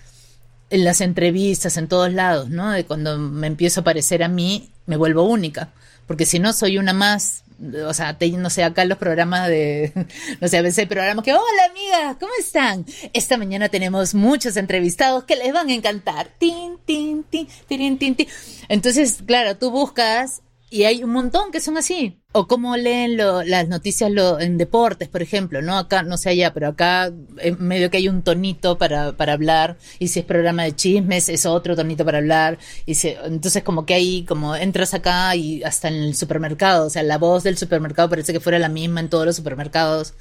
en 0.70 0.84
las 0.84 1.02
entrevistas, 1.02 1.78
en 1.78 1.88
todos 1.88 2.12
lados, 2.12 2.50
¿no? 2.50 2.72
De 2.72 2.86
cuando 2.86 3.18
me 3.18 3.48
empiezo 3.48 3.82
a 3.82 3.84
parecer 3.84 4.24
a 4.24 4.28
mí, 4.28 4.70
me 4.86 4.98
vuelvo 4.98 5.24
única, 5.24 5.70
porque 6.08 6.26
si 6.26 6.40
no 6.40 6.54
soy 6.54 6.78
una 6.78 6.94
más 6.94 7.44
o 7.88 7.94
sea, 7.94 8.18
no 8.38 8.50
sé, 8.50 8.64
acá 8.64 8.86
los 8.86 8.98
programas 8.98 9.48
de, 9.48 9.92
no 10.42 10.48
sé, 10.48 10.58
a 10.58 10.62
veces 10.62 10.80
hay 10.80 10.86
programas 10.86 11.24
que, 11.24 11.34
hola 11.34 11.66
amigas, 11.70 12.18
¿cómo 12.20 12.32
están? 12.40 12.86
Esta 13.14 13.38
mañana 13.38 13.70
tenemos 13.70 14.14
muchos 14.14 14.58
entrevistados 14.58 15.24
que 15.24 15.36
les 15.36 15.54
van 15.54 15.70
a 15.70 15.74
encantar. 15.74 16.30
Tin, 16.38 16.78
tin, 16.86 17.24
tin, 17.24 17.48
tin, 17.68 17.98
tin, 17.98 18.16
tin. 18.16 18.28
Entonces, 18.70 19.24
claro, 19.26 19.58
tú 19.58 19.72
buscas 19.72 20.42
y 20.70 20.84
hay 20.84 21.04
un 21.04 21.12
montón 21.12 21.52
que 21.52 21.62
son 21.62 21.78
así. 21.78 22.22
O 22.40 22.48
cómo 22.48 22.78
leen 22.78 23.18
las 23.18 23.68
noticias 23.68 24.12
en 24.40 24.60
deportes, 24.60 25.08
por 25.08 25.24
ejemplo, 25.24 25.64
¿no? 25.64 25.76
Acá, 25.76 26.04
no 26.04 26.18
sé 26.18 26.30
allá, 26.30 26.54
pero 26.54 26.68
acá 26.68 27.12
en 27.40 27.58
medio 27.68 27.90
que 27.90 27.98
hay 27.98 28.10
un 28.10 28.22
tonito 28.22 28.78
para, 28.78 29.14
para 29.14 29.34
hablar. 29.34 29.80
Y 29.98 30.10
si 30.10 30.20
es 30.20 30.26
programa 30.26 30.62
de 30.62 30.76
chismes, 30.76 31.30
es 31.30 31.48
otro 31.48 31.76
tonito 31.76 32.06
para 32.06 32.20
hablar. 32.20 32.60
Y 32.86 32.96
entonces 33.24 33.64
como 33.64 33.88
que 33.88 33.96
hay, 33.96 34.24
como 34.26 34.56
entras 34.56 34.94
acá 34.94 35.36
y 35.36 35.64
hasta 35.64 35.88
en 35.88 35.96
el 35.96 36.14
supermercado. 36.14 36.86
O 36.86 36.90
sea, 36.92 37.02
la 37.02 37.18
voz 37.18 37.42
del 37.42 37.58
supermercado 37.58 38.08
parece 38.08 38.34
que 38.34 38.40
fuera 38.40 38.60
la 38.60 38.70
misma 38.70 39.00
en 39.00 39.10
todos 39.10 39.26
los 39.26 39.36
supermercados. 39.36 40.14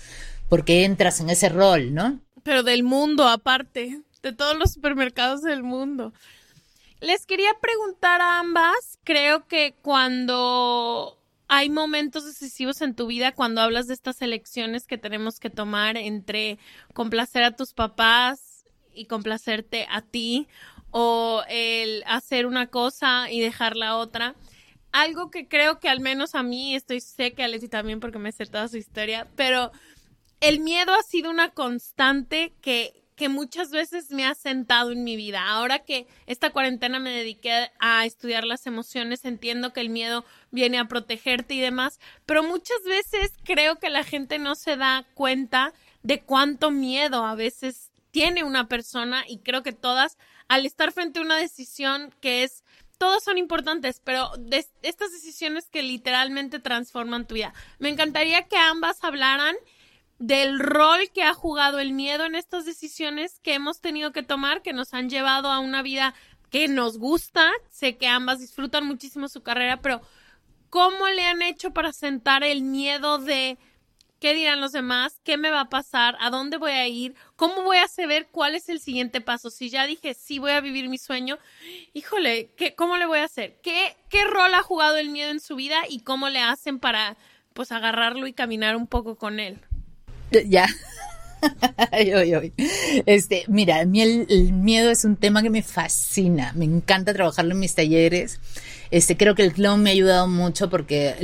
Porque 0.49 0.85
entras 0.85 1.21
en 1.21 1.29
ese 1.29 1.51
rol, 1.51 1.93
¿no? 1.93 2.19
Pero 2.43 2.63
del 2.63 2.83
mundo 2.83 3.29
aparte. 3.29 4.01
De 4.23 4.33
todos 4.33 4.57
los 4.57 4.73
supermercados 4.73 5.43
del 5.43 5.63
mundo. 5.63 6.15
Les 7.01 7.27
quería 7.27 7.51
preguntar 7.61 8.23
a 8.23 8.39
ambas, 8.39 8.99
creo 9.05 9.47
que 9.47 9.75
cuando 9.83 11.16
hay 11.49 11.71
momentos 11.71 12.25
decisivos 12.25 12.81
en 12.83 12.95
tu 12.95 13.07
vida, 13.07 13.33
cuando 13.33 13.61
hablas 13.61 13.87
de 13.87 13.95
estas 13.95 14.21
elecciones 14.23 14.87
que 14.87 14.99
tenemos 14.99 15.39
que 15.39 15.51
tomar 15.51 15.97
entre 15.97 16.59
complacer 16.93 17.43
a 17.45 17.55
tus 17.55 17.73
papás 17.73 18.65
y 18.93 19.07
complacerte 19.07 19.87
a 19.91 20.03
ti, 20.03 20.49
o 20.91 21.43
el 21.49 22.03
hacer 22.07 22.47
una 22.47 22.69
cosa 22.69 23.31
y 23.31 23.41
dejar 23.41 23.77
la 23.77 23.97
otra. 23.97 24.35
Algo 24.93 25.31
que 25.31 25.47
creo 25.47 25.79
que 25.79 25.89
al 25.89 26.01
menos 26.01 26.35
a 26.35 26.43
mí, 26.43 26.75
estoy 26.75 27.01
sé 27.01 27.33
que 27.33 27.45
a 27.45 27.49
Leti 27.49 27.69
también 27.69 28.01
porque 28.01 28.19
me 28.19 28.33
sé 28.33 28.47
toda 28.47 28.69
su 28.69 28.79
historia, 28.79 29.29
pero 29.37 29.71
el 30.41 30.61
miedo 30.61 30.95
ha 30.95 31.03
sido 31.03 31.31
una 31.31 31.51
constante 31.51 32.55
que 32.61 33.06
que 33.17 33.29
muchas 33.29 33.71
veces 33.71 34.11
me 34.11 34.27
ha 34.27 34.35
sentado 34.35 34.93
en 34.93 35.03
mi 35.03 35.17
vida. 35.17 35.49
Ahora 35.49 35.81
que 35.81 36.07
esta 36.27 36.51
cuarentena 36.51 37.01
me 37.01 37.11
dediqué 37.11 37.71
a 37.81 38.05
estudiar 38.05 38.45
las 38.45 38.67
emociones, 38.67 39.25
entiendo 39.25 39.73
que 39.73 39.81
el 39.81 39.89
miedo 39.89 40.25
viene 40.51 40.79
a 40.79 40.85
protegerte 40.85 41.55
y 41.55 41.61
demás, 41.61 41.99
pero 42.27 42.43
muchas 42.43 42.83
veces 42.85 43.33
creo 43.43 43.77
que 43.77 43.91
la 43.91 44.05
gente 44.05 44.39
no 44.39 44.55
se 44.55 44.77
da 44.77 45.07
cuenta 45.15 45.73
de 46.03 46.23
cuánto 46.23 46.71
miedo 46.71 47.25
a 47.25 47.35
veces 47.35 47.91
tiene 48.11 48.45
una 48.45 48.69
persona 48.69 49.25
y 49.27 49.39
creo 49.39 49.63
que 49.63 49.73
todas, 49.73 50.19
al 50.49 50.67
estar 50.67 50.93
frente 50.93 51.19
a 51.19 51.23
una 51.23 51.37
decisión 51.37 52.15
que 52.21 52.45
es 52.45 52.63
todos 52.99 53.25
son 53.25 53.37
importantes, 53.37 54.01
pero 54.03 54.31
de 54.39 54.65
estas 54.83 55.13
decisiones 55.13 55.69
que 55.69 55.83
literalmente 55.83 56.59
transforman 56.59 57.27
tu 57.27 57.35
vida. 57.35 57.53
Me 57.79 57.91
encantaría 57.91 58.49
que 58.49 58.57
ambas 58.57 59.05
hablaran 59.05 59.55
del 60.19 60.59
rol 60.59 61.11
que 61.13 61.23
ha 61.23 61.35
jugado 61.35 61.79
el 61.79 61.93
miedo 61.93 62.25
en 62.25 62.35
estas 62.35 62.65
decisiones 62.65 63.39
que 63.41 63.55
hemos 63.55 63.81
tenido 63.81 64.13
que 64.13 64.23
tomar, 64.23 64.63
que 64.63 64.73
nos 64.73 64.95
han 64.95 65.11
llevado 65.11 65.51
a 65.51 65.59
una 65.59 65.83
vida 65.83 66.15
que 66.51 66.69
nos 66.69 66.99
gusta. 66.99 67.51
Sé 67.71 67.97
que 67.97 68.09
ambas 68.09 68.41
disfrutan 68.41 68.87
muchísimo 68.87 69.29
su 69.29 69.43
carrera, 69.43 69.81
pero 69.83 70.01
¿cómo 70.71 71.09
le 71.09 71.25
han 71.25 71.43
hecho 71.43 71.73
para 71.73 71.93
sentar 71.93 72.45
el 72.45 72.63
miedo 72.63 73.19
de 73.19 73.59
qué 74.19 74.33
dirán 74.33 74.63
los 74.63 74.73
demás, 74.73 75.21
qué 75.25 75.37
me 75.37 75.51
va 75.51 75.61
a 75.61 75.69
pasar, 75.69 76.17
a 76.21 76.31
dónde 76.31 76.57
voy 76.57 76.73
a 76.73 76.89
ir, 76.89 77.15
cómo 77.37 77.63
voy 77.63 77.77
a 77.77 77.89
saber 77.89 78.29
cuál 78.31 78.55
es 78.55 78.71
el 78.71 78.81
siguiente 78.81 79.21
paso? 79.21 79.51
Si 79.51 79.69
ya 79.69 79.87
dije 79.87 80.15
sí 80.15 80.39
voy 80.39 80.53
a 80.53 80.63
vivir 80.63 80.89
mi 80.89 80.97
sueño, 80.97 81.39
híjole, 81.93 82.53
¿qué, 82.57 82.75
¿cómo 82.75 82.97
le 82.97 83.05
voy 83.05 83.19
a 83.19 83.25
hacer? 83.25 83.61
¿Qué, 83.63 83.95
¿Qué 84.09 84.25
rol 84.25 84.55
ha 84.55 84.63
jugado 84.63 84.97
el 84.97 85.11
miedo 85.11 85.31
en 85.31 85.41
su 85.41 85.57
vida 85.57 85.83
y 85.89 86.01
cómo 86.01 86.31
le 86.31 86.41
hacen 86.41 86.79
para 86.79 87.19
pues 87.53 87.73
agarrarlo 87.73 88.27
y 88.27 88.33
caminar 88.33 88.77
un 88.77 88.87
poco 88.87 89.17
con 89.17 89.41
él? 89.41 89.61
Ya. 90.49 90.67
Este, 93.07 93.45
mira, 93.49 93.81
a 93.81 93.85
mí 93.85 94.01
el, 94.01 94.53
miedo 94.53 94.91
es 94.91 95.05
un 95.05 95.17
tema 95.17 95.43
que 95.43 95.51
me 95.51 95.63
fascina. 95.63 96.53
Me 96.55 96.65
encanta 96.65 97.13
trabajarlo 97.13 97.53
en 97.53 97.61
mis 97.61 97.75
talleres. 97.75 98.41
Este, 98.91 99.17
creo 99.17 99.35
que 99.35 99.43
el 99.43 99.53
clown 99.53 99.83
me 99.83 99.91
ha 99.91 99.93
ayudado 99.93 100.29
mucho 100.29 100.71
porque 100.71 101.15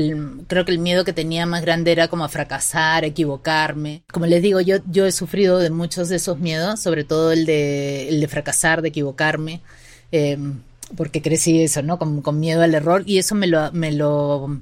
creo 0.49 0.65
que 0.65 0.73
el 0.73 0.79
miedo 0.79 1.05
que 1.05 1.13
tenía 1.13 1.47
más 1.47 1.63
grande 1.63 1.93
era 1.93 2.09
como 2.09 2.25
a 2.25 2.29
fracasar, 2.29 3.05
equivocarme. 3.05 4.03
Como 4.13 4.27
les 4.27 4.43
digo, 4.43 4.61
yo, 4.61 4.79
yo 4.87 5.07
he 5.07 5.13
sufrido 5.13 5.59
de 5.59 5.71
muchos 5.71 6.09
de 6.09 6.17
esos 6.17 6.39
miedos, 6.39 6.81
sobre 6.81 7.05
todo 7.05 7.33
el 7.33 7.47
de, 7.47 8.09
el 8.09 8.21
de 8.21 8.29
fracasar, 8.29 8.83
de 8.83 8.89
equivocarme. 8.89 9.61
Em, 10.11 10.61
porque 10.97 11.23
crecí 11.23 11.63
eso, 11.63 11.83
¿no? 11.83 11.99
Con, 11.99 12.21
con, 12.21 12.39
miedo 12.39 12.63
al 12.63 12.75
error 12.75 13.03
y 13.07 13.19
eso 13.19 13.35
me 13.35 13.47
lo, 13.47 13.73
me 13.73 13.93
lo 13.93 14.61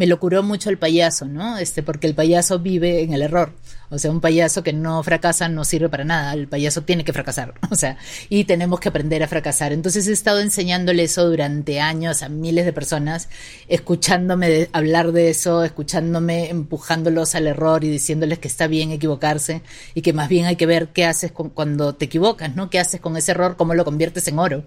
me 0.00 0.06
lo 0.06 0.18
curó 0.18 0.42
mucho 0.42 0.70
el 0.70 0.78
payaso, 0.78 1.26
¿no? 1.26 1.58
Este, 1.58 1.82
porque 1.82 2.06
el 2.06 2.14
payaso 2.14 2.58
vive 2.58 3.02
en 3.02 3.12
el 3.12 3.20
error. 3.20 3.52
O 3.90 3.98
sea, 3.98 4.10
un 4.10 4.22
payaso 4.22 4.62
que 4.62 4.72
no 4.72 5.02
fracasa 5.02 5.50
no 5.50 5.62
sirve 5.62 5.90
para 5.90 6.04
nada. 6.04 6.32
El 6.32 6.48
payaso 6.48 6.80
tiene 6.84 7.04
que 7.04 7.12
fracasar. 7.12 7.52
O 7.70 7.74
sea, 7.74 7.98
y 8.30 8.44
tenemos 8.44 8.80
que 8.80 8.88
aprender 8.88 9.22
a 9.22 9.28
fracasar. 9.28 9.74
Entonces 9.74 10.08
he 10.08 10.12
estado 10.12 10.40
enseñándole 10.40 11.02
eso 11.02 11.28
durante 11.28 11.80
años 11.80 12.22
a 12.22 12.30
miles 12.30 12.64
de 12.64 12.72
personas, 12.72 13.28
escuchándome 13.68 14.70
hablar 14.72 15.12
de 15.12 15.28
eso, 15.28 15.64
escuchándome, 15.64 16.48
empujándolos 16.48 17.34
al 17.34 17.46
error 17.46 17.84
y 17.84 17.90
diciéndoles 17.90 18.38
que 18.38 18.48
está 18.48 18.68
bien 18.68 18.92
equivocarse 18.92 19.60
y 19.94 20.00
que 20.00 20.14
más 20.14 20.30
bien 20.30 20.46
hay 20.46 20.56
que 20.56 20.66
ver 20.66 20.88
qué 20.88 21.04
haces 21.04 21.30
cuando 21.30 21.94
te 21.94 22.06
equivocas, 22.06 22.56
¿no? 22.56 22.70
¿Qué 22.70 22.78
haces 22.78 23.02
con 23.02 23.18
ese 23.18 23.32
error? 23.32 23.56
¿Cómo 23.58 23.74
lo 23.74 23.84
conviertes 23.84 24.26
en 24.28 24.38
oro? 24.38 24.64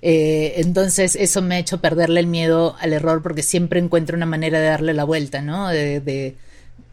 Eh, 0.00 0.54
entonces 0.56 1.16
eso 1.16 1.42
me 1.42 1.56
ha 1.56 1.58
hecho 1.58 1.80
perderle 1.80 2.20
el 2.20 2.26
miedo 2.26 2.76
al 2.80 2.92
error 2.92 3.22
porque 3.22 3.42
siempre 3.42 3.80
encuentro 3.80 4.16
una 4.16 4.26
manera 4.26 4.60
de 4.60 4.66
darle 4.66 4.94
la 4.94 5.04
vuelta, 5.04 5.42
¿no? 5.42 5.68
De, 5.68 6.36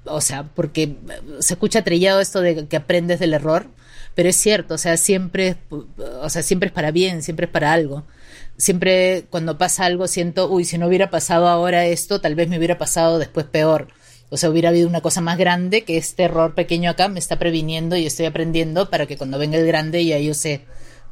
o 0.06 0.22
sea, 0.22 0.44
porque 0.44 0.96
se 1.40 1.54
escucha 1.54 1.84
trillado 1.84 2.20
esto 2.20 2.42
de 2.42 2.68
que 2.68 2.78
aprendes 2.78 3.20
del 3.20 3.34
error, 3.34 3.68
pero 4.16 4.30
es 4.30 4.36
cierto, 4.36 4.76
o 4.76 4.78
sea, 4.78 4.98
siempre, 4.98 5.58
o 6.22 6.30
sea, 6.30 6.42
siempre 6.44 6.68
es 6.68 6.74
para 6.74 6.92
bien, 6.92 7.22
siempre 7.22 7.48
es 7.48 7.52
para 7.52 7.74
algo. 7.74 8.04
Siempre 8.58 9.26
cuando 9.30 9.58
pasa 9.58 9.86
algo 9.86 10.08
siento, 10.08 10.50
uy, 10.50 10.64
si 10.64 10.78
no 10.78 10.88
hubiera 10.88 11.10
pasado 11.10 11.48
ahora 11.50 11.86
esto, 11.86 12.22
tal 12.22 12.36
vez 12.36 12.48
me 12.48 12.58
hubiera 12.58 12.78
pasado 12.78 13.20
después 13.20 13.46
peor. 13.46 13.90
O 14.30 14.38
sea, 14.38 14.50
hubiera 14.50 14.70
habido 14.70 14.88
una 14.88 15.02
cosa 15.02 15.22
más 15.22 15.38
grande 15.38 15.84
que 15.84 15.98
este 15.98 16.24
error 16.24 16.56
pequeño 16.56 16.90
acá 16.90 17.10
me 17.10 17.20
está 17.20 17.38
previniendo 17.38 17.96
y 17.96 18.06
estoy 18.06 18.26
aprendiendo 18.26 18.90
para 18.90 19.06
que 19.06 19.18
cuando 19.18 19.38
venga 19.38 19.58
el 19.58 19.68
grande 19.68 20.04
ya 20.06 20.18
yo 20.20 20.34
sé 20.34 20.62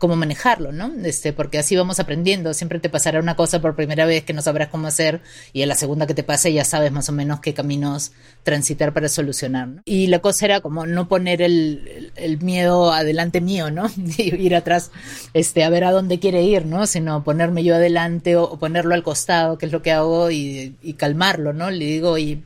cómo 0.03 0.17
manejarlo, 0.17 0.73
¿no? 0.73 0.91
Este, 1.05 1.31
porque 1.31 1.57
así 1.57 1.77
vamos 1.77 1.97
aprendiendo. 2.01 2.53
Siempre 2.53 2.81
te 2.81 2.89
pasará 2.89 3.21
una 3.21 3.37
cosa 3.37 3.61
por 3.61 3.73
primera 3.73 4.05
vez 4.05 4.25
que 4.25 4.33
no 4.33 4.41
sabrás 4.41 4.67
cómo 4.67 4.87
hacer 4.87 5.21
y 5.53 5.61
en 5.61 5.69
la 5.69 5.75
segunda 5.75 6.05
que 6.07 6.13
te 6.13 6.23
pase 6.23 6.51
ya 6.51 6.65
sabes 6.65 6.91
más 6.91 7.07
o 7.07 7.13
menos 7.13 7.39
qué 7.39 7.53
caminos 7.53 8.11
transitar 8.43 8.91
para 8.93 9.07
solucionar. 9.07 9.69
¿no? 9.69 9.81
Y 9.85 10.07
la 10.07 10.19
cosa 10.19 10.43
era 10.43 10.59
como 10.59 10.85
no 10.85 11.07
poner 11.07 11.41
el, 11.41 12.11
miedo 12.41 12.91
adelante 12.91 13.39
mío, 13.39 13.71
¿no? 13.71 13.89
Y 14.17 14.35
ir 14.35 14.57
atrás, 14.57 14.91
este, 15.33 15.63
a 15.63 15.69
ver 15.69 15.85
a 15.85 15.93
dónde 15.93 16.19
quiere 16.19 16.43
ir, 16.43 16.65
¿no? 16.65 16.85
Sino 16.85 17.23
ponerme 17.23 17.63
yo 17.63 17.75
adelante 17.75 18.35
o, 18.35 18.59
ponerlo 18.59 18.95
al 18.95 19.03
costado, 19.03 19.57
que 19.57 19.67
es 19.67 19.71
lo 19.71 19.81
que 19.81 19.93
hago, 19.93 20.31
y, 20.31 20.75
calmarlo, 20.97 21.53
¿no? 21.53 21.71
Le 21.71 21.85
digo, 21.85 22.17
y 22.17 22.43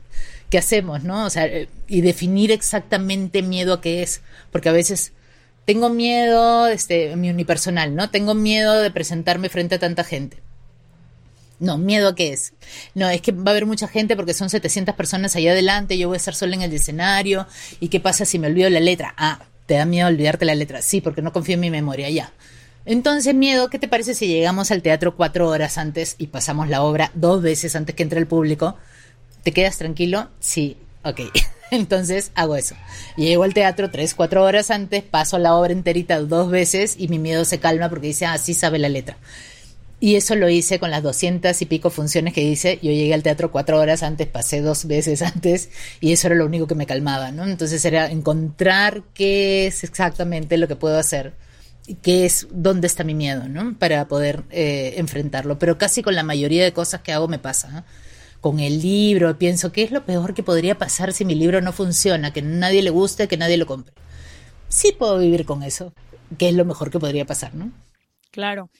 ¿qué 0.48 0.58
hacemos, 0.58 1.02
no? 1.02 1.26
O 1.26 1.30
sea, 1.30 1.48
y 1.88 2.00
definir 2.02 2.52
exactamente 2.52 3.42
miedo 3.42 3.74
a 3.74 3.80
qué 3.80 4.04
es, 4.04 4.22
porque 4.52 4.68
a 4.68 4.72
veces 4.72 5.12
tengo 5.68 5.90
miedo, 5.90 6.66
este, 6.66 7.14
mi 7.16 7.28
unipersonal, 7.28 7.94
¿no? 7.94 8.08
Tengo 8.08 8.32
miedo 8.32 8.80
de 8.80 8.90
presentarme 8.90 9.50
frente 9.50 9.74
a 9.74 9.78
tanta 9.78 10.02
gente. 10.02 10.38
No, 11.60 11.76
miedo 11.76 12.08
a 12.08 12.14
qué 12.14 12.32
es. 12.32 12.54
No, 12.94 13.10
es 13.10 13.20
que 13.20 13.32
va 13.32 13.48
a 13.48 13.50
haber 13.50 13.66
mucha 13.66 13.86
gente 13.86 14.16
porque 14.16 14.32
son 14.32 14.48
700 14.48 14.94
personas 14.94 15.36
allá 15.36 15.50
adelante, 15.52 15.98
yo 15.98 16.08
voy 16.08 16.14
a 16.14 16.16
estar 16.16 16.34
sola 16.34 16.54
en 16.54 16.62
el 16.62 16.72
escenario. 16.72 17.46
¿Y 17.80 17.88
qué 17.88 18.00
pasa 18.00 18.24
si 18.24 18.38
me 18.38 18.46
olvido 18.46 18.70
la 18.70 18.80
letra? 18.80 19.12
Ah, 19.18 19.40
¿te 19.66 19.74
da 19.74 19.84
miedo 19.84 20.08
olvidarte 20.08 20.46
la 20.46 20.54
letra? 20.54 20.80
Sí, 20.80 21.02
porque 21.02 21.20
no 21.20 21.34
confío 21.34 21.56
en 21.56 21.60
mi 21.60 21.70
memoria, 21.70 22.08
ya. 22.08 22.32
Entonces, 22.86 23.34
miedo, 23.34 23.68
¿qué 23.68 23.78
te 23.78 23.88
parece 23.88 24.14
si 24.14 24.26
llegamos 24.26 24.70
al 24.70 24.80
teatro 24.80 25.16
cuatro 25.16 25.50
horas 25.50 25.76
antes 25.76 26.14
y 26.16 26.28
pasamos 26.28 26.70
la 26.70 26.80
obra 26.80 27.10
dos 27.12 27.42
veces 27.42 27.76
antes 27.76 27.94
que 27.94 28.04
entre 28.04 28.20
el 28.20 28.26
público? 28.26 28.78
¿Te 29.42 29.52
quedas 29.52 29.76
tranquilo? 29.76 30.30
Sí, 30.40 30.78
ok. 31.04 31.20
Entonces 31.70 32.30
hago 32.34 32.56
eso. 32.56 32.74
Llego 33.16 33.42
al 33.44 33.54
teatro 33.54 33.90
tres, 33.90 34.14
cuatro 34.14 34.44
horas 34.44 34.70
antes, 34.70 35.02
paso 35.02 35.38
la 35.38 35.54
obra 35.54 35.72
enterita 35.72 36.20
dos 36.20 36.50
veces 36.50 36.96
y 36.98 37.08
mi 37.08 37.18
miedo 37.18 37.44
se 37.44 37.60
calma 37.60 37.88
porque 37.88 38.08
dice, 38.08 38.26
así 38.26 38.52
ah, 38.52 38.54
sabe 38.54 38.78
la 38.78 38.88
letra. 38.88 39.16
Y 40.00 40.14
eso 40.14 40.36
lo 40.36 40.48
hice 40.48 40.78
con 40.78 40.92
las 40.92 41.02
doscientas 41.02 41.60
y 41.60 41.66
pico 41.66 41.90
funciones 41.90 42.32
que 42.32 42.42
hice. 42.42 42.78
Yo 42.82 42.92
llegué 42.92 43.14
al 43.14 43.24
teatro 43.24 43.50
cuatro 43.50 43.80
horas 43.80 44.04
antes, 44.04 44.28
pasé 44.28 44.60
dos 44.60 44.86
veces 44.86 45.22
antes 45.22 45.70
y 46.00 46.12
eso 46.12 46.28
era 46.28 46.36
lo 46.36 46.46
único 46.46 46.66
que 46.66 46.76
me 46.76 46.86
calmaba, 46.86 47.32
¿no? 47.32 47.44
Entonces 47.44 47.84
era 47.84 48.06
encontrar 48.06 49.02
qué 49.12 49.66
es 49.66 49.82
exactamente 49.82 50.56
lo 50.56 50.68
que 50.68 50.76
puedo 50.76 50.98
hacer, 50.98 51.34
qué 52.02 52.26
es, 52.26 52.46
dónde 52.52 52.86
está 52.86 53.02
mi 53.02 53.14
miedo, 53.14 53.48
¿no? 53.48 53.76
Para 53.76 54.06
poder 54.06 54.44
eh, 54.50 54.94
enfrentarlo. 54.98 55.58
Pero 55.58 55.78
casi 55.78 56.02
con 56.02 56.14
la 56.14 56.22
mayoría 56.22 56.62
de 56.62 56.72
cosas 56.72 57.00
que 57.02 57.12
hago 57.12 57.26
me 57.26 57.40
pasa. 57.40 57.84
Con 58.40 58.60
el 58.60 58.80
libro, 58.80 59.36
pienso, 59.38 59.72
¿qué 59.72 59.82
es 59.82 59.90
lo 59.90 60.04
peor 60.04 60.34
que 60.34 60.42
podría 60.42 60.78
pasar 60.78 61.12
si 61.12 61.24
mi 61.24 61.34
libro 61.34 61.60
no 61.60 61.72
funciona? 61.72 62.32
Que 62.32 62.42
nadie 62.42 62.82
le 62.82 62.90
guste, 62.90 63.28
que 63.28 63.36
nadie 63.36 63.56
lo 63.56 63.66
compre. 63.66 63.92
Sí 64.68 64.92
puedo 64.92 65.18
vivir 65.18 65.44
con 65.44 65.62
eso, 65.62 65.92
que 66.38 66.48
es 66.48 66.54
lo 66.54 66.64
mejor 66.64 66.90
que 66.90 66.98
podría 66.98 67.24
pasar, 67.24 67.54
¿no? 67.54 67.72
Claro. 68.30 68.70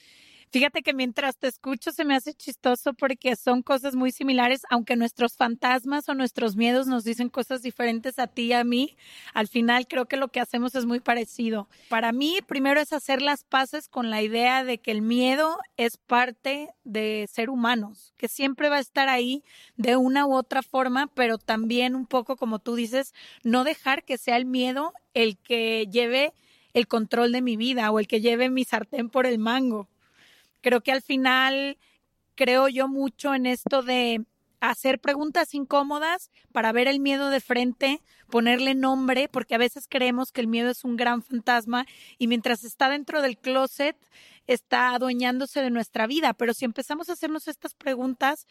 Fíjate 0.51 0.81
que 0.81 0.95
mientras 0.95 1.37
te 1.37 1.47
escucho 1.47 1.91
se 1.91 2.05
me 2.05 2.15
hace 2.15 2.33
chistoso 2.33 2.93
porque 2.95 3.35
son 3.35 3.61
cosas 3.61 3.93
muy 3.93 4.11
similares, 4.11 4.61
aunque 4.71 4.95
nuestros 4.95 5.35
fantasmas 5.37 6.09
o 6.09 6.15
nuestros 6.15 6.55
miedos 6.55 6.87
nos 6.87 7.03
dicen 7.03 7.29
cosas 7.29 7.61
diferentes 7.61 8.17
a 8.17 8.25
ti 8.25 8.45
y 8.45 8.53
a 8.53 8.63
mí, 8.63 8.97
al 9.35 9.47
final 9.47 9.87
creo 9.87 10.07
que 10.07 10.17
lo 10.17 10.29
que 10.29 10.39
hacemos 10.39 10.73
es 10.73 10.87
muy 10.87 11.01
parecido. 11.01 11.69
Para 11.87 12.11
mí, 12.13 12.39
primero 12.47 12.81
es 12.81 12.93
hacer 12.93 13.21
las 13.21 13.43
paces 13.43 13.87
con 13.89 14.09
la 14.09 14.23
idea 14.23 14.63
de 14.63 14.79
que 14.79 14.89
el 14.89 15.03
miedo 15.03 15.59
es 15.77 15.97
parte 15.97 16.69
de 16.83 17.29
ser 17.31 17.51
humanos, 17.51 18.15
que 18.17 18.27
siempre 18.27 18.69
va 18.69 18.77
a 18.77 18.81
estar 18.81 19.07
ahí 19.07 19.43
de 19.77 19.97
una 19.97 20.25
u 20.25 20.33
otra 20.33 20.63
forma, 20.63 21.05
pero 21.13 21.37
también 21.37 21.95
un 21.95 22.07
poco 22.07 22.37
como 22.37 22.57
tú 22.57 22.73
dices, 22.73 23.13
no 23.43 23.63
dejar 23.63 24.03
que 24.03 24.17
sea 24.17 24.35
el 24.35 24.45
miedo 24.45 24.93
el 25.13 25.37
que 25.37 25.85
lleve 25.91 26.33
el 26.73 26.87
control 26.87 27.33
de 27.33 27.43
mi 27.43 27.55
vida 27.55 27.91
o 27.91 27.99
el 27.99 28.07
que 28.07 28.19
lleve 28.19 28.49
mi 28.49 28.63
sartén 28.63 29.11
por 29.11 29.27
el 29.27 29.37
mango 29.37 29.87
Creo 30.61 30.81
que 30.81 30.91
al 30.91 31.01
final 31.01 31.77
creo 32.35 32.67
yo 32.67 32.87
mucho 32.87 33.33
en 33.33 33.45
esto 33.45 33.81
de 33.81 34.25
hacer 34.59 34.99
preguntas 34.99 35.53
incómodas 35.53 36.31
para 36.51 36.71
ver 36.71 36.87
el 36.87 36.99
miedo 36.99 37.29
de 37.29 37.39
frente, 37.39 38.01
ponerle 38.29 38.75
nombre, 38.75 39.29
porque 39.29 39.55
a 39.55 39.59
veces 39.59 39.87
creemos 39.89 40.31
que 40.31 40.41
el 40.41 40.47
miedo 40.47 40.69
es 40.69 40.83
un 40.83 40.97
gran 40.97 41.21
fantasma 41.21 41.85
y 42.17 42.27
mientras 42.27 42.63
está 42.63 42.89
dentro 42.89 43.21
del 43.21 43.37
closet 43.37 43.95
está 44.47 44.93
adueñándose 44.93 45.61
de 45.61 45.69
nuestra 45.69 46.07
vida. 46.07 46.33
Pero 46.33 46.53
si 46.53 46.65
empezamos 46.65 47.09
a 47.09 47.13
hacernos 47.13 47.47
estas 47.47 47.73
preguntas, 47.73 48.47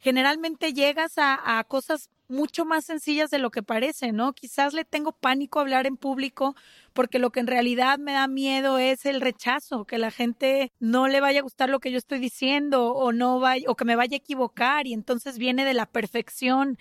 generalmente 0.00 0.72
llegas 0.72 1.14
a, 1.16 1.64
cosas 1.68 2.10
mucho 2.28 2.64
más 2.64 2.84
sencillas 2.84 3.30
de 3.30 3.38
lo 3.38 3.50
que 3.50 3.62
parece, 3.62 4.12
¿no? 4.12 4.32
Quizás 4.32 4.72
le 4.72 4.84
tengo 4.84 5.12
pánico 5.12 5.58
a 5.58 5.62
hablar 5.62 5.86
en 5.86 5.96
público 5.96 6.54
porque 6.92 7.18
lo 7.18 7.30
que 7.30 7.40
en 7.40 7.46
realidad 7.46 7.98
me 7.98 8.12
da 8.12 8.28
miedo 8.28 8.78
es 8.78 9.04
el 9.04 9.20
rechazo, 9.20 9.84
que 9.84 9.98
la 9.98 10.10
gente 10.10 10.72
no 10.78 11.08
le 11.08 11.20
vaya 11.20 11.40
a 11.40 11.42
gustar 11.42 11.68
lo 11.68 11.80
que 11.80 11.90
yo 11.90 11.98
estoy 11.98 12.18
diciendo 12.18 12.92
o 12.92 13.12
no 13.12 13.40
vaya 13.40 13.68
o 13.68 13.76
que 13.76 13.84
me 13.84 13.96
vaya 13.96 14.14
a 14.14 14.18
equivocar 14.18 14.86
y 14.86 14.94
entonces 14.94 15.38
viene 15.38 15.64
de 15.64 15.74
la 15.74 15.86
perfección. 15.86 16.78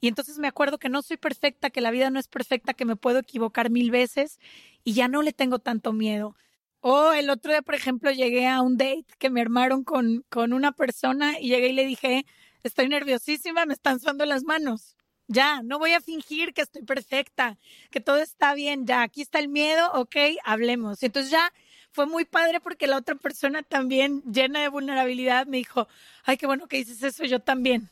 Y 0.00 0.08
entonces 0.08 0.38
me 0.38 0.48
acuerdo 0.48 0.78
que 0.78 0.88
no 0.88 1.02
soy 1.02 1.16
perfecta, 1.16 1.70
que 1.70 1.80
la 1.80 1.90
vida 1.90 2.10
no 2.10 2.18
es 2.18 2.28
perfecta, 2.28 2.74
que 2.74 2.84
me 2.84 2.96
puedo 2.96 3.18
equivocar 3.18 3.70
mil 3.70 3.90
veces 3.90 4.38
y 4.84 4.94
ya 4.94 5.08
no 5.08 5.22
le 5.22 5.32
tengo 5.32 5.58
tanto 5.58 5.92
miedo. 5.92 6.36
O 6.80 7.12
el 7.12 7.28
otro 7.30 7.52
día, 7.52 7.62
por 7.62 7.74
ejemplo, 7.74 8.10
llegué 8.10 8.46
a 8.48 8.62
un 8.62 8.76
date 8.78 9.04
que 9.18 9.28
me 9.30 9.40
armaron 9.42 9.84
con, 9.84 10.24
con 10.30 10.52
una 10.54 10.72
persona 10.72 11.38
y 11.38 11.48
llegué 11.48 11.68
y 11.68 11.72
le 11.74 11.86
dije, 11.86 12.24
estoy 12.62 12.88
nerviosísima, 12.88 13.66
me 13.66 13.74
están 13.74 14.00
sudando 14.00 14.24
las 14.26 14.44
manos. 14.44 14.96
Ya, 15.28 15.62
no 15.62 15.78
voy 15.78 15.92
a 15.92 16.00
fingir 16.00 16.52
que 16.52 16.62
estoy 16.62 16.82
perfecta, 16.82 17.56
que 17.90 18.00
todo 18.00 18.18
está 18.18 18.52
bien, 18.54 18.84
ya, 18.84 19.02
aquí 19.02 19.22
está 19.22 19.38
el 19.38 19.48
miedo, 19.48 19.92
ok, 19.92 20.16
hablemos. 20.44 21.02
Entonces 21.04 21.30
ya 21.30 21.52
fue 21.92 22.06
muy 22.06 22.24
padre 22.24 22.58
porque 22.60 22.88
la 22.88 22.96
otra 22.96 23.14
persona 23.14 23.62
también, 23.62 24.22
llena 24.22 24.60
de 24.60 24.68
vulnerabilidad, 24.68 25.46
me 25.46 25.58
dijo, 25.58 25.86
ay, 26.24 26.36
qué 26.36 26.46
bueno 26.46 26.66
que 26.66 26.78
dices 26.78 27.02
eso, 27.02 27.24
yo 27.24 27.38
también. 27.38 27.88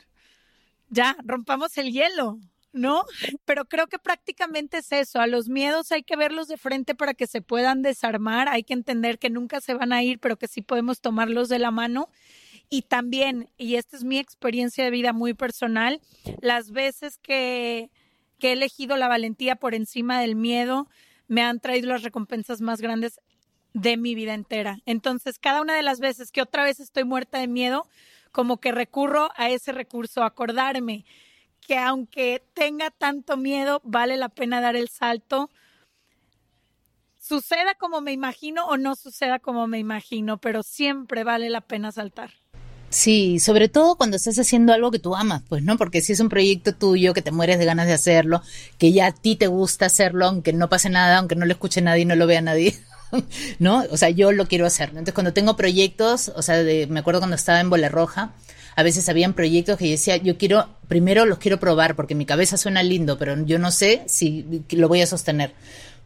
Ya, 0.89 1.15
rompamos 1.23 1.77
el 1.77 1.93
hielo, 1.93 2.39
¿no? 2.73 3.05
Pero 3.45 3.65
creo 3.65 3.87
que 3.87 3.99
prácticamente 3.99 4.79
es 4.79 4.91
eso, 4.91 5.21
a 5.21 5.27
los 5.27 5.47
miedos 5.47 5.91
hay 5.93 6.03
que 6.03 6.15
verlos 6.15 6.47
de 6.49 6.57
frente 6.57 6.93
para 6.93 7.13
que 7.13 7.27
se 7.27 7.41
puedan 7.41 7.81
desarmar, 7.81 8.49
hay 8.49 8.63
que 8.63 8.73
entender 8.73 9.17
que 9.17 9.29
nunca 9.29 9.61
se 9.61 9.73
van 9.73 9.93
a 9.93 10.03
ir, 10.03 10.19
pero 10.19 10.37
que 10.37 10.47
sí 10.47 10.61
podemos 10.61 10.99
tomarlos 10.99 11.47
de 11.47 11.59
la 11.59 11.71
mano 11.71 12.09
y 12.69 12.83
también, 12.83 13.49
y 13.57 13.75
esta 13.75 13.97
es 13.97 14.03
mi 14.03 14.19
experiencia 14.19 14.83
de 14.83 14.91
vida 14.91 15.11
muy 15.11 15.33
personal, 15.33 16.01
las 16.41 16.71
veces 16.71 17.17
que, 17.17 17.89
he 18.41 18.51
elegido 18.53 18.95
la 18.95 19.09
valentía 19.09 19.57
por 19.57 19.75
encima 19.75 20.21
del 20.21 20.35
miedo 20.35 20.87
me 21.27 21.41
han 21.41 21.59
traído 21.59 21.89
las 21.89 22.03
recompensas 22.03 22.61
más 22.61 22.79
grandes 22.79 23.19
de 23.73 23.97
mi 23.97 24.15
vida 24.15 24.33
entera. 24.33 24.79
Entonces, 24.85 25.37
cada 25.39 25.61
una 25.61 25.75
de 25.75 25.83
las 25.83 25.99
veces 25.99 26.31
que 26.31 26.41
otra 26.41 26.63
vez 26.63 26.79
estoy 26.79 27.03
muerta 27.03 27.37
de 27.37 27.47
miedo, 27.47 27.85
como 28.31 28.57
que 28.57 28.71
recurro 28.71 29.29
a 29.35 29.49
ese 29.49 29.73
recurso, 29.73 30.23
acordarme 30.23 31.05
que 31.59 31.77
aunque 31.77 32.43
tenga 32.53 32.89
tanto 32.89 33.37
miedo, 33.37 33.81
vale 33.83 34.17
la 34.17 34.29
pena 34.29 34.61
dar 34.61 34.75
el 34.75 34.89
salto. 34.89 35.49
Suceda 37.19 37.75
como 37.75 38.01
me 38.01 38.11
imagino 38.11 38.65
o 38.65 38.77
no 38.77 38.95
suceda 38.95 39.37
como 39.39 39.67
me 39.67 39.77
imagino, 39.77 40.39
pero 40.39 40.63
siempre 40.63 41.23
vale 41.23 41.49
la 41.49 41.61
pena 41.61 41.91
saltar. 41.91 42.31
Sí, 42.89 43.37
sobre 43.39 43.69
todo 43.69 43.95
cuando 43.97 44.17
estás 44.17 44.39
haciendo 44.39 44.73
algo 44.73 44.89
que 44.89 44.97
tú 44.97 45.15
amas, 45.15 45.43
pues, 45.47 45.63
¿no? 45.63 45.77
Porque 45.77 46.01
si 46.01 46.13
es 46.13 46.19
un 46.19 46.29
proyecto 46.29 46.73
tuyo, 46.73 47.13
que 47.13 47.21
te 47.21 47.31
mueres 47.31 47.59
de 47.59 47.65
ganas 47.65 47.85
de 47.85 47.93
hacerlo, 47.93 48.41
que 48.79 48.91
ya 48.91 49.07
a 49.07 49.11
ti 49.11 49.35
te 49.35 49.45
gusta 49.47 49.85
hacerlo, 49.85 50.25
aunque 50.25 50.53
no 50.53 50.69
pase 50.69 50.89
nada, 50.89 51.19
aunque 51.19 51.35
no 51.35 51.45
lo 51.45 51.51
escuche 51.51 51.81
nadie 51.81 52.05
no 52.05 52.15
lo 52.15 52.25
vea 52.25 52.41
nadie, 52.41 52.75
¿no? 53.59 53.83
O 53.91 53.97
sea, 53.97 54.09
yo 54.09 54.31
lo 54.31 54.47
quiero 54.47 54.65
hacer. 54.65 54.89
Entonces, 54.89 55.13
cuando 55.13 55.33
tengo 55.33 55.55
proyectos, 55.55 56.31
o 56.35 56.41
sea, 56.41 56.63
me 56.89 56.99
acuerdo 56.99 57.19
cuando 57.19 57.35
estaba 57.35 57.59
en 57.59 57.69
Bola 57.69 57.89
Roja, 57.89 58.33
a 58.75 58.81
veces 58.81 59.07
habían 59.07 59.33
proyectos 59.33 59.77
que 59.77 59.85
yo 59.85 59.91
decía, 59.91 60.17
yo 60.17 60.37
quiero, 60.37 60.67
primero 60.87 61.25
los 61.25 61.37
quiero 61.37 61.59
probar, 61.59 61.95
porque 61.95 62.15
mi 62.15 62.25
cabeza 62.25 62.57
suena 62.57 62.81
lindo, 62.81 63.19
pero 63.19 63.35
yo 63.45 63.59
no 63.59 63.69
sé 63.69 64.03
si 64.07 64.63
lo 64.71 64.87
voy 64.87 65.01
a 65.01 65.07
sostener 65.07 65.53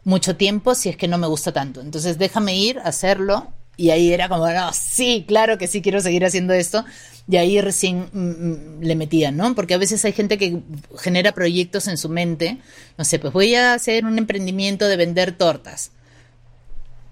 mucho 0.04 0.36
tiempo 0.36 0.74
si 0.74 0.90
es 0.90 0.98
que 0.98 1.08
no 1.08 1.16
me 1.16 1.28
gusta 1.28 1.50
tanto. 1.50 1.80
Entonces, 1.80 2.18
déjame 2.18 2.58
ir, 2.58 2.78
hacerlo 2.80 3.52
y 3.76 3.90
ahí 3.90 4.12
era 4.12 4.28
como, 4.28 4.48
no, 4.48 4.72
sí, 4.72 5.24
claro 5.26 5.58
que 5.58 5.66
sí 5.66 5.82
quiero 5.82 6.00
seguir 6.00 6.24
haciendo 6.24 6.52
esto. 6.52 6.84
Y 7.26 7.36
ahí 7.38 7.60
recién 7.60 8.08
mm, 8.12 8.18
mm, 8.18 8.80
le 8.82 8.96
metían, 8.96 9.36
¿no? 9.36 9.54
Porque 9.54 9.74
a 9.74 9.78
veces 9.78 10.04
hay 10.04 10.12
gente 10.12 10.36
que 10.36 10.60
genera 10.98 11.32
proyectos 11.32 11.88
en 11.88 11.96
su 11.96 12.08
mente. 12.10 12.58
No 12.98 13.04
sé, 13.04 13.18
pues 13.18 13.32
voy 13.32 13.54
a 13.54 13.72
hacer 13.74 14.04
un 14.04 14.18
emprendimiento 14.18 14.86
de 14.86 14.96
vender 14.96 15.32
tortas. 15.32 15.90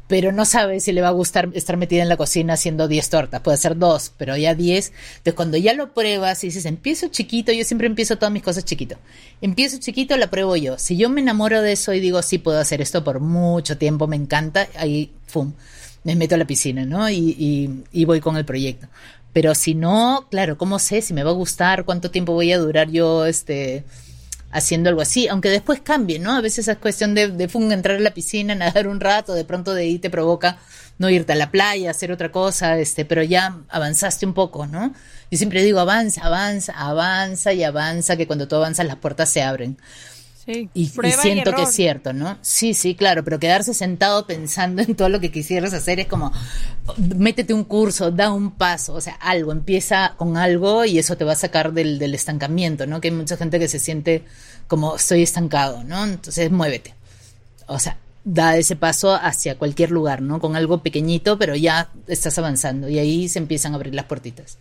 pero 0.08 0.30
no 0.30 0.44
sabe 0.44 0.80
si 0.80 0.92
le 0.92 1.00
va 1.00 1.08
a 1.08 1.12
gustar 1.12 1.48
estar 1.54 1.78
metida 1.78 2.02
en 2.02 2.08
la 2.10 2.18
cocina 2.18 2.52
haciendo 2.52 2.86
10 2.86 3.08
tortas, 3.08 3.40
puede 3.40 3.56
ser 3.56 3.78
dos, 3.78 4.12
pero 4.18 4.36
ya 4.36 4.54
10. 4.54 4.92
Entonces 5.18 5.34
cuando 5.34 5.56
ya 5.56 5.72
lo 5.72 5.94
pruebas 5.94 6.44
y 6.44 6.48
dices, 6.48 6.66
empiezo 6.66 7.08
chiquito, 7.08 7.50
yo 7.50 7.64
siempre 7.64 7.86
empiezo 7.86 8.16
todas 8.16 8.30
mis 8.32 8.42
cosas 8.42 8.66
chiquito. 8.66 8.96
Empiezo 9.40 9.78
chiquito, 9.78 10.14
la 10.18 10.28
pruebo 10.28 10.54
yo. 10.56 10.78
Si 10.78 10.98
yo 10.98 11.08
me 11.08 11.22
enamoro 11.22 11.62
de 11.62 11.72
eso 11.72 11.94
y 11.94 12.00
digo, 12.00 12.20
sí, 12.20 12.36
puedo 12.36 12.58
hacer 12.58 12.82
esto 12.82 13.02
por 13.02 13.20
mucho 13.20 13.78
tiempo, 13.78 14.06
me 14.06 14.16
encanta, 14.16 14.68
ahí, 14.76 15.12
¡fum! 15.26 15.54
Me 16.04 16.16
meto 16.16 16.34
a 16.34 16.38
la 16.38 16.46
piscina, 16.46 16.84
¿no? 16.84 17.08
Y, 17.08 17.36
y, 17.38 17.84
y 17.92 18.04
voy 18.04 18.20
con 18.20 18.36
el 18.36 18.44
proyecto. 18.44 18.88
Pero 19.32 19.54
si 19.54 19.74
no, 19.74 20.26
claro, 20.30 20.58
¿cómo 20.58 20.78
sé 20.78 21.00
si 21.00 21.14
me 21.14 21.24
va 21.24 21.30
a 21.30 21.34
gustar? 21.34 21.84
¿Cuánto 21.84 22.10
tiempo 22.10 22.32
voy 22.32 22.52
a 22.52 22.58
durar 22.58 22.90
yo, 22.90 23.24
este 23.24 23.84
haciendo 24.52 24.90
algo 24.90 25.00
así, 25.00 25.28
aunque 25.28 25.48
después 25.48 25.80
cambie, 25.80 26.18
¿no? 26.18 26.36
A 26.36 26.42
veces 26.42 26.68
es 26.68 26.76
cuestión 26.76 27.14
de, 27.14 27.28
de 27.28 27.50
entrar 27.72 27.96
a 27.96 28.00
la 28.00 28.12
piscina, 28.12 28.54
nadar 28.54 28.86
un 28.86 29.00
rato, 29.00 29.32
de 29.32 29.44
pronto 29.44 29.72
de 29.74 29.82
ahí 29.82 29.98
te 29.98 30.10
provoca 30.10 30.58
no 30.98 31.08
irte 31.08 31.32
a 31.32 31.36
la 31.36 31.50
playa, 31.50 31.90
hacer 31.90 32.12
otra 32.12 32.30
cosa, 32.30 32.78
este, 32.78 33.04
pero 33.04 33.22
ya 33.22 33.60
avanzaste 33.70 34.26
un 34.26 34.34
poco, 34.34 34.66
¿no? 34.66 34.94
Yo 35.30 35.38
siempre 35.38 35.62
digo, 35.64 35.80
avanza, 35.80 36.22
avanza, 36.22 36.74
avanza 36.76 37.52
y 37.54 37.64
avanza, 37.64 38.16
que 38.16 38.26
cuando 38.26 38.46
tú 38.46 38.56
avanzas 38.56 38.86
las 38.86 38.96
puertas 38.96 39.30
se 39.30 39.42
abren. 39.42 39.78
Sí, 40.44 40.68
y, 40.74 40.86
siento 40.86 41.54
que 41.54 41.62
es 41.62 41.72
cierto, 41.72 42.12
¿no? 42.12 42.36
Sí, 42.40 42.74
sí, 42.74 42.96
claro, 42.96 43.22
pero 43.22 43.38
quedarse 43.38 43.74
sentado 43.74 44.26
pensando 44.26 44.82
en 44.82 44.96
todo 44.96 45.08
lo 45.08 45.20
que 45.20 45.30
quisieras 45.30 45.72
hacer 45.72 46.00
es 46.00 46.08
como, 46.08 46.32
métete 47.16 47.54
un 47.54 47.62
curso, 47.62 48.10
da 48.10 48.32
un 48.32 48.50
paso, 48.50 48.94
o 48.94 49.00
sea, 49.00 49.14
algo, 49.14 49.52
empieza 49.52 50.14
con 50.16 50.36
algo 50.36 50.84
y 50.84 50.98
eso 50.98 51.16
te 51.16 51.24
va 51.24 51.32
a 51.32 51.36
sacar 51.36 51.72
del, 51.72 52.00
del 52.00 52.14
estancamiento, 52.16 52.88
¿no? 52.88 53.00
Que 53.00 53.08
hay 53.08 53.14
mucha 53.14 53.36
gente 53.36 53.60
que 53.60 53.68
se 53.68 53.78
siente 53.78 54.24
como, 54.66 54.96
estoy 54.96 55.22
estancado, 55.22 55.84
¿no? 55.84 56.04
Entonces, 56.04 56.50
muévete. 56.50 56.94
O 57.68 57.78
sea, 57.78 57.98
da 58.24 58.56
ese 58.56 58.74
paso 58.74 59.14
hacia 59.14 59.56
cualquier 59.58 59.92
lugar, 59.92 60.22
¿no? 60.22 60.40
Con 60.40 60.56
algo 60.56 60.82
pequeñito, 60.82 61.38
pero 61.38 61.54
ya 61.54 61.90
estás 62.08 62.36
avanzando 62.38 62.88
y 62.88 62.98
ahí 62.98 63.28
se 63.28 63.38
empiezan 63.38 63.74
a 63.74 63.76
abrir 63.76 63.94
las 63.94 64.06
puertitas 64.06 64.58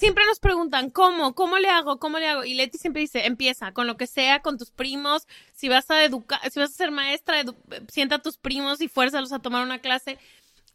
siempre 0.00 0.24
nos 0.24 0.40
preguntan, 0.40 0.90
¿cómo? 0.90 1.34
¿Cómo 1.34 1.58
le 1.58 1.68
hago? 1.68 1.98
¿Cómo 1.98 2.18
le 2.18 2.26
hago? 2.26 2.44
Y 2.44 2.54
Leti 2.54 2.78
siempre 2.78 3.02
dice, 3.02 3.26
empieza 3.26 3.72
con 3.72 3.86
lo 3.86 3.98
que 3.98 4.06
sea, 4.06 4.40
con 4.40 4.56
tus 4.56 4.70
primos. 4.70 5.28
Si 5.54 5.68
vas 5.68 5.90
a 5.90 6.02
educar, 6.02 6.40
si 6.50 6.58
vas 6.58 6.70
a 6.70 6.74
ser 6.74 6.90
maestra, 6.90 7.42
sienta 7.88 8.16
a 8.16 8.22
tus 8.22 8.38
primos 8.38 8.80
y 8.80 8.88
fuérzalos 8.88 9.30
a 9.32 9.40
tomar 9.40 9.62
una 9.62 9.78
clase. 9.78 10.18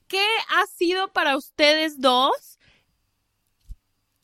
¿Qué 0.08 0.24
ha 0.50 0.68
sido 0.68 1.12
para 1.12 1.36
ustedes 1.36 2.00
dos 2.00 2.60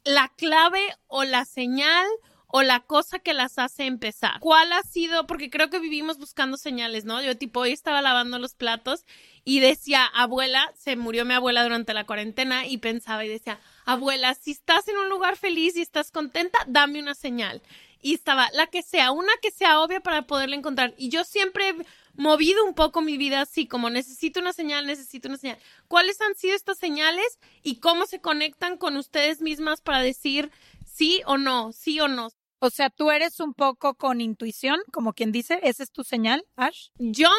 la 0.03 0.29
clave 0.37 0.95
o 1.07 1.23
la 1.23 1.45
señal 1.45 2.05
o 2.45 2.61
la 2.61 2.81
cosa 2.81 3.17
que 3.17 3.33
las 3.33 3.57
hace 3.57 3.87
empezar? 3.87 4.39
¿Cuál 4.39 4.71
ha 4.71 4.83
sido? 4.83 5.25
Porque 5.25 5.49
creo 5.49 5.71
que 5.71 5.79
vivimos 5.79 6.19
buscando 6.19 6.57
señales, 6.57 7.05
¿no? 7.05 7.23
Yo 7.23 7.35
tipo 7.35 7.61
hoy 7.61 7.71
estaba 7.71 8.03
lavando 8.03 8.37
los 8.37 8.53
platos 8.53 9.03
y 9.43 9.61
decía, 9.61 10.05
abuela, 10.05 10.71
se 10.77 10.95
murió 10.95 11.25
mi 11.25 11.33
abuela 11.33 11.63
durante 11.63 11.95
la 11.95 12.05
cuarentena 12.05 12.67
y 12.67 12.77
pensaba 12.77 13.25
y 13.25 13.29
decía, 13.29 13.59
abuela, 13.93 14.33
si 14.35 14.51
estás 14.51 14.87
en 14.87 14.97
un 14.97 15.09
lugar 15.09 15.37
feliz 15.37 15.75
y 15.75 15.81
estás 15.81 16.11
contenta, 16.11 16.57
dame 16.67 16.99
una 16.99 17.15
señal. 17.15 17.61
Y 18.01 18.15
estaba 18.15 18.49
la 18.53 18.67
que 18.67 18.81
sea, 18.81 19.11
una 19.11 19.31
que 19.41 19.51
sea 19.51 19.79
obvia 19.79 19.99
para 19.99 20.23
poderla 20.23 20.55
encontrar. 20.55 20.93
Y 20.97 21.09
yo 21.09 21.23
siempre 21.23 21.69
he 21.69 21.75
movido 22.15 22.65
un 22.65 22.73
poco 22.73 23.01
mi 23.01 23.17
vida 23.17 23.41
así, 23.41 23.67
como 23.67 23.89
necesito 23.89 24.39
una 24.39 24.53
señal, 24.53 24.87
necesito 24.87 25.27
una 25.27 25.37
señal. 25.37 25.59
¿Cuáles 25.87 26.19
han 26.21 26.35
sido 26.35 26.55
estas 26.55 26.77
señales 26.77 27.39
y 27.61 27.75
cómo 27.79 28.05
se 28.05 28.19
conectan 28.19 28.77
con 28.77 28.97
ustedes 28.97 29.41
mismas 29.41 29.81
para 29.81 29.99
decir 29.99 30.51
sí 30.85 31.21
o 31.25 31.37
no, 31.37 31.71
sí 31.73 31.99
o 31.99 32.07
no? 32.07 32.29
O 32.59 32.69
sea, 32.69 32.91
tú 32.91 33.09
eres 33.09 33.39
un 33.39 33.55
poco 33.55 33.95
con 33.95 34.21
intuición, 34.21 34.79
como 34.91 35.13
quien 35.13 35.31
dice, 35.31 35.59
¿esa 35.63 35.81
es 35.81 35.91
tu 35.91 36.03
señal, 36.03 36.45
Ash? 36.55 36.89
Yo, 36.99 37.29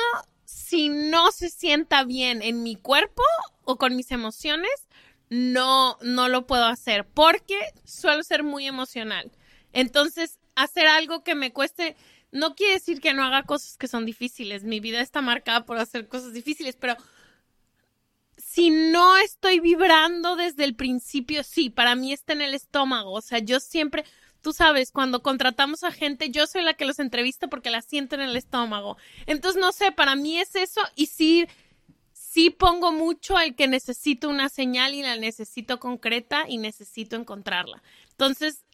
si 0.45 0.89
no 0.89 1.31
se 1.31 1.49
sienta 1.49 2.03
bien 2.03 2.43
en 2.43 2.65
mi 2.65 2.75
cuerpo 2.75 3.23
o 3.63 3.77
con 3.77 3.95
mis 3.95 4.11
emociones, 4.11 4.89
no, 5.33 5.97
no 6.03 6.29
lo 6.29 6.47
puedo 6.47 6.67
hacer 6.67 7.07
porque 7.07 7.59
suelo 7.85 8.23
ser 8.23 8.43
muy 8.43 8.67
emocional. 8.67 9.33
Entonces, 9.73 10.39
hacer 10.57 10.87
algo 10.87 11.25
que 11.25 11.35
me 11.35 11.55
cueste, 11.55 11.97
no 12.33 12.55
quiere 12.55 12.75
decir 12.75 13.01
que 13.01 13.15
no 13.15 13.25
haga 13.25 13.45
cosas 13.45 13.79
que 13.79 13.89
son 13.89 14.05
difíciles. 14.05 14.63
Mi 14.63 14.79
vida 14.79 15.01
está 15.01 15.23
marcada 15.23 15.65
por 15.65 15.79
hacer 15.79 16.07
cosas 16.07 16.35
difíciles, 16.35 16.77
pero 16.77 16.99
si 18.37 18.69
no 18.69 19.17
estoy 19.17 19.59
vibrando 19.59 20.37
desde 20.37 20.65
el 20.65 20.75
principio, 20.75 21.43
sí, 21.45 21.71
para 21.71 21.95
mí 21.95 22.13
está 22.13 22.35
en 22.35 22.43
el 22.43 22.53
estómago. 22.53 23.13
O 23.13 23.23
sea, 23.23 23.39
yo 23.39 23.59
siempre, 23.59 24.05
tú 24.43 24.53
sabes, 24.53 24.93
cuando 24.93 25.23
contratamos 25.23 25.83
a 25.83 25.93
gente, 25.93 26.29
yo 26.29 26.47
soy 26.47 26.63
la 26.63 26.75
que 26.75 26.85
los 26.85 26.99
entrevista 26.99 27.49
porque 27.49 27.71
la 27.71 27.81
siento 27.81 28.17
en 28.17 28.21
el 28.21 28.37
estómago. 28.37 28.99
Entonces, 29.25 29.59
no 29.59 29.73
sé, 29.73 29.93
para 29.93 30.15
mí 30.15 30.39
es 30.39 30.57
eso 30.57 30.83
y 30.95 31.07
sí 31.07 31.49
sí 32.33 32.51
pongo 32.51 32.93
mucho 32.93 33.37
al 33.37 33.55
que 33.55 33.69
necesito 33.69 34.29
una 34.29 34.49
señal 34.49 34.95
y 34.95 35.03
la 35.03 35.17
necesito 35.17 35.79
concreta 35.79 36.45
y 36.49 36.59
necesito 36.59 37.17
encontrarla. 37.17 37.83
Entonces, 38.11 38.65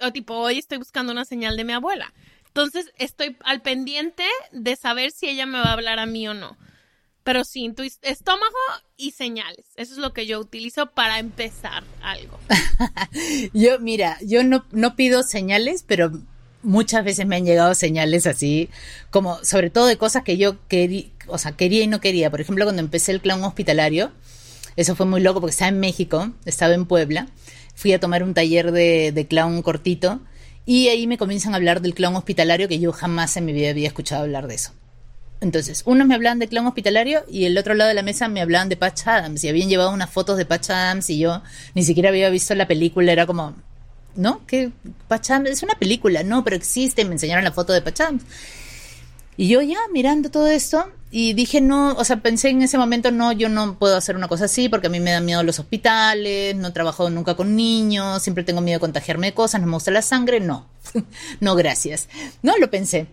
o 0.00 0.12
tipo, 0.12 0.34
hoy 0.34 0.58
estoy 0.58 0.78
buscando 0.78 1.12
una 1.12 1.24
señal 1.24 1.56
de 1.56 1.64
mi 1.64 1.72
abuela. 1.72 2.12
Entonces, 2.46 2.92
estoy 2.96 3.36
al 3.44 3.62
pendiente 3.62 4.24
de 4.52 4.76
saber 4.76 5.10
si 5.10 5.28
ella 5.28 5.44
me 5.44 5.58
va 5.58 5.70
a 5.70 5.72
hablar 5.72 5.98
a 5.98 6.06
mí 6.06 6.26
o 6.28 6.34
no. 6.34 6.56
Pero 7.24 7.44
sí, 7.44 7.70
tu 7.74 7.82
estómago 7.82 8.58
y 8.96 9.12
señales. 9.12 9.66
Eso 9.76 9.92
es 9.94 9.98
lo 9.98 10.12
que 10.12 10.26
yo 10.26 10.38
utilizo 10.38 10.92
para 10.92 11.18
empezar 11.18 11.84
algo. 12.02 12.38
yo, 13.54 13.78
mira, 13.80 14.18
yo 14.22 14.44
no, 14.44 14.66
no 14.72 14.94
pido 14.94 15.22
señales, 15.22 15.84
pero 15.86 16.12
muchas 16.64 17.04
veces 17.04 17.26
me 17.26 17.36
han 17.36 17.44
llegado 17.44 17.74
señales 17.74 18.26
así, 18.26 18.70
como 19.10 19.42
sobre 19.44 19.70
todo 19.70 19.86
de 19.86 19.96
cosas 19.96 20.24
que 20.24 20.36
yo 20.36 20.56
quería, 20.68 21.06
o 21.28 21.38
sea, 21.38 21.52
quería 21.52 21.82
y 21.82 21.86
no 21.86 22.00
quería. 22.00 22.30
Por 22.30 22.40
ejemplo, 22.40 22.64
cuando 22.64 22.80
empecé 22.80 23.12
el 23.12 23.20
clown 23.20 23.44
hospitalario, 23.44 24.12
eso 24.76 24.96
fue 24.96 25.06
muy 25.06 25.20
loco 25.20 25.40
porque 25.40 25.52
estaba 25.52 25.68
en 25.68 25.80
México, 25.80 26.32
estaba 26.44 26.74
en 26.74 26.86
Puebla, 26.86 27.28
fui 27.74 27.92
a 27.92 28.00
tomar 28.00 28.22
un 28.22 28.34
taller 28.34 28.72
de, 28.72 29.26
clown 29.28 29.62
cortito 29.62 30.20
y 30.66 30.88
ahí 30.88 31.06
me 31.06 31.18
comienzan 31.18 31.52
a 31.52 31.56
hablar 31.56 31.80
del 31.80 31.94
clown 31.94 32.16
hospitalario 32.16 32.68
que 32.68 32.78
yo 32.78 32.92
jamás 32.92 33.36
en 33.36 33.44
mi 33.44 33.52
vida 33.52 33.70
había 33.70 33.88
escuchado 33.88 34.22
hablar 34.22 34.48
de 34.48 34.56
eso. 34.56 34.72
Entonces, 35.40 35.82
unos 35.84 36.06
me 36.06 36.14
hablaban 36.14 36.38
de 36.38 36.48
clown 36.48 36.66
hospitalario 36.66 37.22
y 37.28 37.44
el 37.44 37.58
otro 37.58 37.74
lado 37.74 37.88
de 37.88 37.94
la 37.94 38.02
mesa 38.02 38.28
me 38.28 38.40
hablaban 38.40 38.68
de 38.70 38.76
Patch 38.76 39.06
Adams 39.06 39.44
y 39.44 39.48
habían 39.48 39.68
llevado 39.68 39.90
unas 39.92 40.10
fotos 40.10 40.38
de 40.38 40.46
Patch 40.46 40.70
Adams 40.70 41.10
y 41.10 41.18
yo 41.18 41.42
ni 41.74 41.82
siquiera 41.82 42.08
había 42.08 42.30
visto 42.30 42.54
la 42.54 42.66
película, 42.66 43.12
era 43.12 43.26
como, 43.26 43.54
¿no? 44.16 44.46
Que 44.46 44.72
Pacham 45.08 45.46
es 45.46 45.62
una 45.62 45.74
película, 45.74 46.22
no, 46.22 46.44
pero 46.44 46.56
existe, 46.56 47.04
me 47.04 47.12
enseñaron 47.12 47.44
la 47.44 47.52
foto 47.52 47.72
de 47.72 47.82
Pacham. 47.82 48.20
Y 49.36 49.48
yo 49.48 49.62
ya 49.62 49.78
mirando 49.92 50.30
todo 50.30 50.46
esto 50.46 50.86
y 51.10 51.32
dije, 51.32 51.60
no, 51.60 51.92
o 51.94 52.04
sea, 52.04 52.20
pensé 52.20 52.50
en 52.50 52.62
ese 52.62 52.78
momento, 52.78 53.10
no, 53.10 53.32
yo 53.32 53.48
no 53.48 53.78
puedo 53.78 53.96
hacer 53.96 54.16
una 54.16 54.28
cosa 54.28 54.44
así 54.44 54.68
porque 54.68 54.86
a 54.86 54.90
mí 54.90 55.00
me 55.00 55.10
dan 55.10 55.24
miedo 55.24 55.42
los 55.42 55.58
hospitales, 55.58 56.54
no 56.54 56.68
he 56.68 56.72
trabajado 56.72 57.10
nunca 57.10 57.34
con 57.34 57.56
niños, 57.56 58.22
siempre 58.22 58.44
tengo 58.44 58.60
miedo 58.60 58.76
de 58.76 58.80
contagiarme 58.80 59.28
de 59.28 59.34
cosas, 59.34 59.60
no 59.60 59.66
me 59.66 59.74
gusta 59.74 59.90
la 59.90 60.02
sangre, 60.02 60.38
no, 60.40 60.68
no, 61.40 61.56
gracias. 61.56 62.08
No 62.42 62.56
lo 62.58 62.70
pensé. 62.70 63.06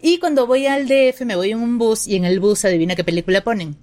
Y 0.00 0.18
cuando 0.18 0.46
voy 0.46 0.66
al 0.66 0.86
DF 0.86 1.22
me 1.22 1.36
voy 1.36 1.50
en 1.50 1.60
un 1.60 1.76
bus 1.76 2.06
y 2.06 2.16
en 2.16 2.24
el 2.24 2.40
bus 2.40 2.64
adivina 2.64 2.94
qué 2.96 3.04
película 3.04 3.42
ponen. 3.42 3.76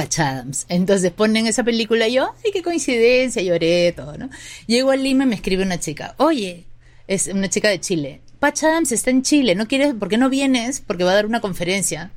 Patch 0.00 0.18
Adams. 0.18 0.64
Entonces 0.70 1.12
ponen 1.12 1.46
esa 1.46 1.62
película 1.62 2.08
y 2.08 2.14
yo, 2.14 2.34
ay, 2.42 2.52
qué 2.52 2.62
coincidencia, 2.62 3.42
lloré, 3.42 3.92
todo, 3.92 4.16
¿no? 4.16 4.30
Llego 4.66 4.92
a 4.92 4.96
Lima 4.96 5.24
y 5.24 5.26
me 5.26 5.34
escribe 5.34 5.62
una 5.62 5.78
chica, 5.78 6.14
oye, 6.16 6.64
es 7.06 7.26
una 7.26 7.50
chica 7.50 7.68
de 7.68 7.80
Chile, 7.80 8.22
Patch 8.38 8.64
Adams 8.64 8.92
está 8.92 9.10
en 9.10 9.22
Chile, 9.22 9.54
¿no 9.54 9.66
quieres, 9.66 9.92
por 9.92 10.08
qué 10.08 10.16
no 10.16 10.30
vienes? 10.30 10.80
Porque 10.80 11.04
va 11.04 11.10
a 11.10 11.16
dar 11.16 11.26
una 11.26 11.42
conferencia. 11.42 12.12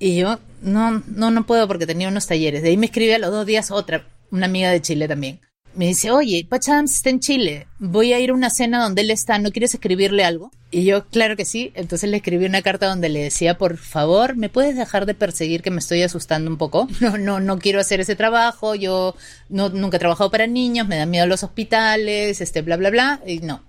Y 0.00 0.16
yo, 0.16 0.40
no, 0.60 1.04
no, 1.06 1.30
no 1.30 1.46
puedo 1.46 1.68
porque 1.68 1.86
tenía 1.86 2.08
unos 2.08 2.26
talleres. 2.26 2.62
De 2.62 2.70
ahí 2.70 2.76
me 2.76 2.86
escribe 2.86 3.14
a 3.14 3.18
los 3.18 3.30
dos 3.30 3.46
días 3.46 3.70
otra, 3.70 4.04
una 4.32 4.46
amiga 4.46 4.70
de 4.70 4.82
Chile 4.82 5.06
también. 5.06 5.38
Me 5.78 5.86
dice, 5.86 6.10
oye, 6.10 6.44
Patch 6.44 6.70
Adams 6.70 6.96
está 6.96 7.10
en 7.10 7.20
Chile, 7.20 7.68
voy 7.78 8.12
a 8.12 8.18
ir 8.18 8.30
a 8.30 8.34
una 8.34 8.50
cena 8.50 8.82
donde 8.82 9.02
él 9.02 9.12
está, 9.12 9.38
¿no 9.38 9.52
quieres 9.52 9.74
escribirle 9.74 10.24
algo? 10.24 10.50
Y 10.72 10.82
yo, 10.82 11.06
claro 11.06 11.36
que 11.36 11.44
sí. 11.44 11.70
Entonces 11.76 12.10
le 12.10 12.16
escribí 12.16 12.46
una 12.46 12.62
carta 12.62 12.88
donde 12.88 13.08
le 13.08 13.22
decía, 13.22 13.58
por 13.58 13.76
favor, 13.76 14.34
¿me 14.34 14.48
puedes 14.48 14.74
dejar 14.74 15.06
de 15.06 15.14
perseguir 15.14 15.62
que 15.62 15.70
me 15.70 15.78
estoy 15.78 16.02
asustando 16.02 16.50
un 16.50 16.56
poco? 16.56 16.88
No, 17.00 17.16
no, 17.16 17.38
no 17.38 17.60
quiero 17.60 17.78
hacer 17.78 18.00
ese 18.00 18.16
trabajo. 18.16 18.74
Yo 18.74 19.14
no, 19.50 19.68
nunca 19.68 19.98
he 19.98 20.00
trabajado 20.00 20.32
para 20.32 20.48
niños, 20.48 20.88
me 20.88 20.96
da 20.96 21.06
miedo 21.06 21.26
los 21.26 21.44
hospitales, 21.44 22.40
este, 22.40 22.62
bla, 22.62 22.76
bla, 22.76 22.90
bla. 22.90 23.20
Y 23.24 23.38
no, 23.38 23.62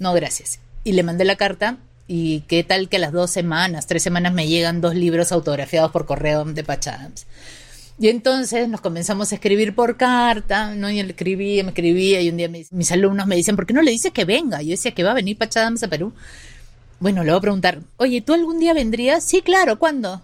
no, 0.00 0.12
gracias. 0.14 0.58
Y 0.82 0.94
le 0.94 1.04
mandé 1.04 1.24
la 1.24 1.36
carta. 1.36 1.78
Y 2.08 2.40
qué 2.48 2.64
tal 2.64 2.88
que 2.88 2.96
a 2.96 2.98
las 2.98 3.12
dos 3.12 3.30
semanas, 3.30 3.86
tres 3.86 4.02
semanas 4.02 4.32
me 4.32 4.48
llegan 4.48 4.80
dos 4.80 4.96
libros 4.96 5.30
autografiados 5.30 5.92
por 5.92 6.06
correo 6.06 6.44
de 6.44 6.64
Patch 6.64 6.88
Adams. 6.88 7.24
Y 7.98 8.08
entonces 8.08 8.68
nos 8.68 8.80
comenzamos 8.80 9.32
a 9.32 9.34
escribir 9.34 9.74
por 9.74 9.96
carta, 9.96 10.74
¿no? 10.74 10.90
Y 10.90 10.98
él 10.98 11.10
escribía, 11.10 11.62
me 11.62 11.70
escribía, 11.70 12.20
y 12.20 12.30
un 12.30 12.36
día 12.36 12.48
mis 12.48 12.92
alumnos 12.92 13.26
me 13.26 13.36
dicen, 13.36 13.54
¿por 13.54 13.66
qué 13.66 13.74
no 13.74 13.82
le 13.82 13.90
dices 13.90 14.12
que 14.12 14.24
venga? 14.24 14.62
Yo 14.62 14.70
decía 14.70 14.92
que 14.92 15.04
va 15.04 15.12
a 15.12 15.14
venir 15.14 15.38
Pachadams 15.38 15.82
a 15.82 15.88
Perú. 15.88 16.12
Bueno, 17.00 17.22
le 17.24 17.30
voy 17.30 17.38
a 17.38 17.42
preguntar, 17.42 17.80
oye, 17.96 18.20
¿tú 18.20 18.32
algún 18.32 18.58
día 18.58 18.74
vendrías? 18.74 19.24
Sí, 19.24 19.42
claro, 19.42 19.78
¿cuándo? 19.78 20.22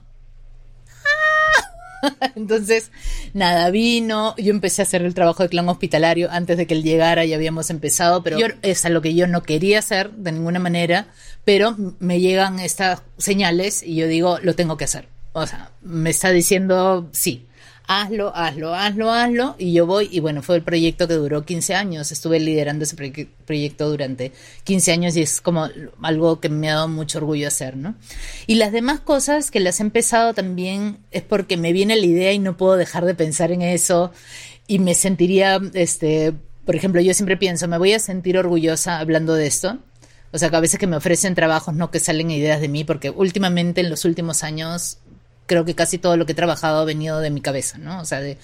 Entonces, 2.37 2.91
nada, 3.35 3.71
vino, 3.71 4.35
yo 4.37 4.51
empecé 4.51 4.83
a 4.83 4.85
hacer 4.85 5.03
el 5.03 5.15
trabajo 5.15 5.43
de 5.43 5.49
clan 5.49 5.69
hospitalario 5.69 6.31
antes 6.31 6.57
de 6.57 6.67
que 6.67 6.75
él 6.75 6.83
llegara, 6.83 7.25
ya 7.25 7.37
habíamos 7.37 7.71
empezado, 7.71 8.23
pero 8.23 8.39
es 8.63 8.85
a 8.85 8.91
lo 8.91 9.03
que 9.03 9.15
yo 9.15 9.27
no 9.27 9.43
quería 9.43 9.81
hacer 9.81 10.13
de 10.13 10.33
ninguna 10.33 10.61
manera, 10.61 11.09
pero 11.45 11.77
me 11.99 12.21
llegan 12.21 12.61
estas 12.61 13.03
señales 13.17 13.83
y 13.83 13.97
yo 13.97 14.07
digo, 14.07 14.39
lo 14.43 14.55
tengo 14.55 14.77
que 14.77 14.85
hacer. 14.85 15.09
o 15.33 15.47
sea, 15.47 15.73
me 15.83 16.11
está 16.11 16.31
diciendo 16.31 17.09
sí, 17.13 17.48
hazlo, 17.89 18.31
hazlo, 18.37 18.75
hazlo, 18.75 19.11
hazlo, 19.11 19.57
y 19.59 19.73
yo 19.73 19.87
voy, 19.87 20.11
y 20.13 20.21
bueno, 20.21 20.43
fue 20.43 20.57
el 20.57 20.63
proyecto 20.63 21.09
que 21.09 21.15
duró 21.15 21.47
15 21.47 21.75
años, 21.75 22.13
estuve 22.13 22.39
liderando 22.39 22.85
ese 22.85 22.97
proyecto 23.47 23.89
durante 23.89 24.33
15 24.65 24.93
años 24.93 25.17
y 25.17 25.23
es 25.23 25.41
como 25.41 25.67
algo 26.03 26.39
que 26.39 26.51
me 26.51 26.71
ha 26.71 26.75
dado 26.75 26.89
mucho 26.89 27.17
orgullo 27.17 27.49
hacer, 27.49 27.79
¿no? 27.79 27.95
Y 28.47 28.57
las 28.57 28.73
demás 28.73 29.01
cosas 29.01 29.51
que 29.51 29.59
las 29.59 29.81
he 29.81 29.85
empezado 29.85 30.35
también 30.35 30.99
es 31.11 31.23
porque 31.23 31.57
me 31.57 31.73
viene 31.73 31.97
la 31.97 32.05
idea 32.05 32.33
y 32.33 32.39
no 32.39 32.59
puedo 32.59 32.77
dejar 32.77 33.07
de 33.07 33.15
pensar 33.15 33.53
en 33.53 33.63
eso 33.63 34.13
y 34.67 34.81
me 34.81 34.95
sentiría, 34.95 35.59
este, 35.73 36.35
por 36.67 36.77
ejemplo, 36.77 37.01
yo 37.01 37.15
siempre 37.15 37.39
pienso, 37.39 37.69
me 37.69 37.79
voy 37.79 37.95
a 37.95 37.99
sentir 38.01 38.37
orgullosa 38.37 38.99
hablando 38.99 39.33
de 39.33 39.47
esto. 39.47 39.79
O 40.31 40.37
sea, 40.37 40.51
que 40.51 40.57
a 40.57 40.61
veces 40.61 40.79
que 40.79 40.87
me 40.87 40.97
ofrecen 40.97 41.35
trabajos, 41.35 41.75
no 41.75 41.91
que 41.91 42.01
salen 42.01 42.31
ideas 42.31 42.61
de 42.61 42.69
mí, 42.69 42.85
porque 42.85 43.09
últimamente 43.09 43.81
en 43.81 43.89
los 43.89 44.05
últimos 44.05 44.45
años 44.45 44.99
creo 45.49 45.65
que 45.65 45.75
casi 45.75 45.99
todo 45.99 46.17
lo 46.17 46.27
que 46.27 46.33
he 46.33 46.37
trabajado 46.37 46.81
ha 46.81 46.85
venido 46.85 47.19
de 47.19 47.31
mi 47.31 47.41
cabeza, 47.41 47.79
¿no? 47.79 48.01
O 48.01 48.05
sea, 48.05 48.21
de, 48.21 48.37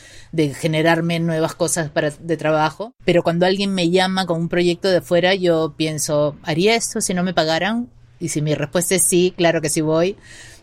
generarme 0.54 1.20
nuevas 1.20 1.54
cosas 1.54 1.90
para, 1.90 2.10
de 2.10 2.36
trabajo. 2.36 2.94
Pero 3.04 3.22
cuando 3.22 3.46
alguien 3.46 3.72
me 3.72 3.90
llama 3.90 4.26
con 4.26 4.40
un 4.40 4.48
proyecto 4.48 4.88
de 4.88 5.00
fuera, 5.00 5.34
yo 5.34 5.74
pienso, 5.76 6.36
¿haría 6.42 6.74
esto 6.74 7.00
si 7.00 7.14
no 7.14 7.22
me 7.22 7.34
pagaran? 7.34 7.88
Y 8.18 8.30
si 8.30 8.42
mi 8.42 8.54
respuesta 8.54 8.96
es 8.96 9.04
sí, 9.04 9.34
claro 9.36 9.60
que 9.60 9.68
sí 9.68 9.82
voy. 9.82 10.16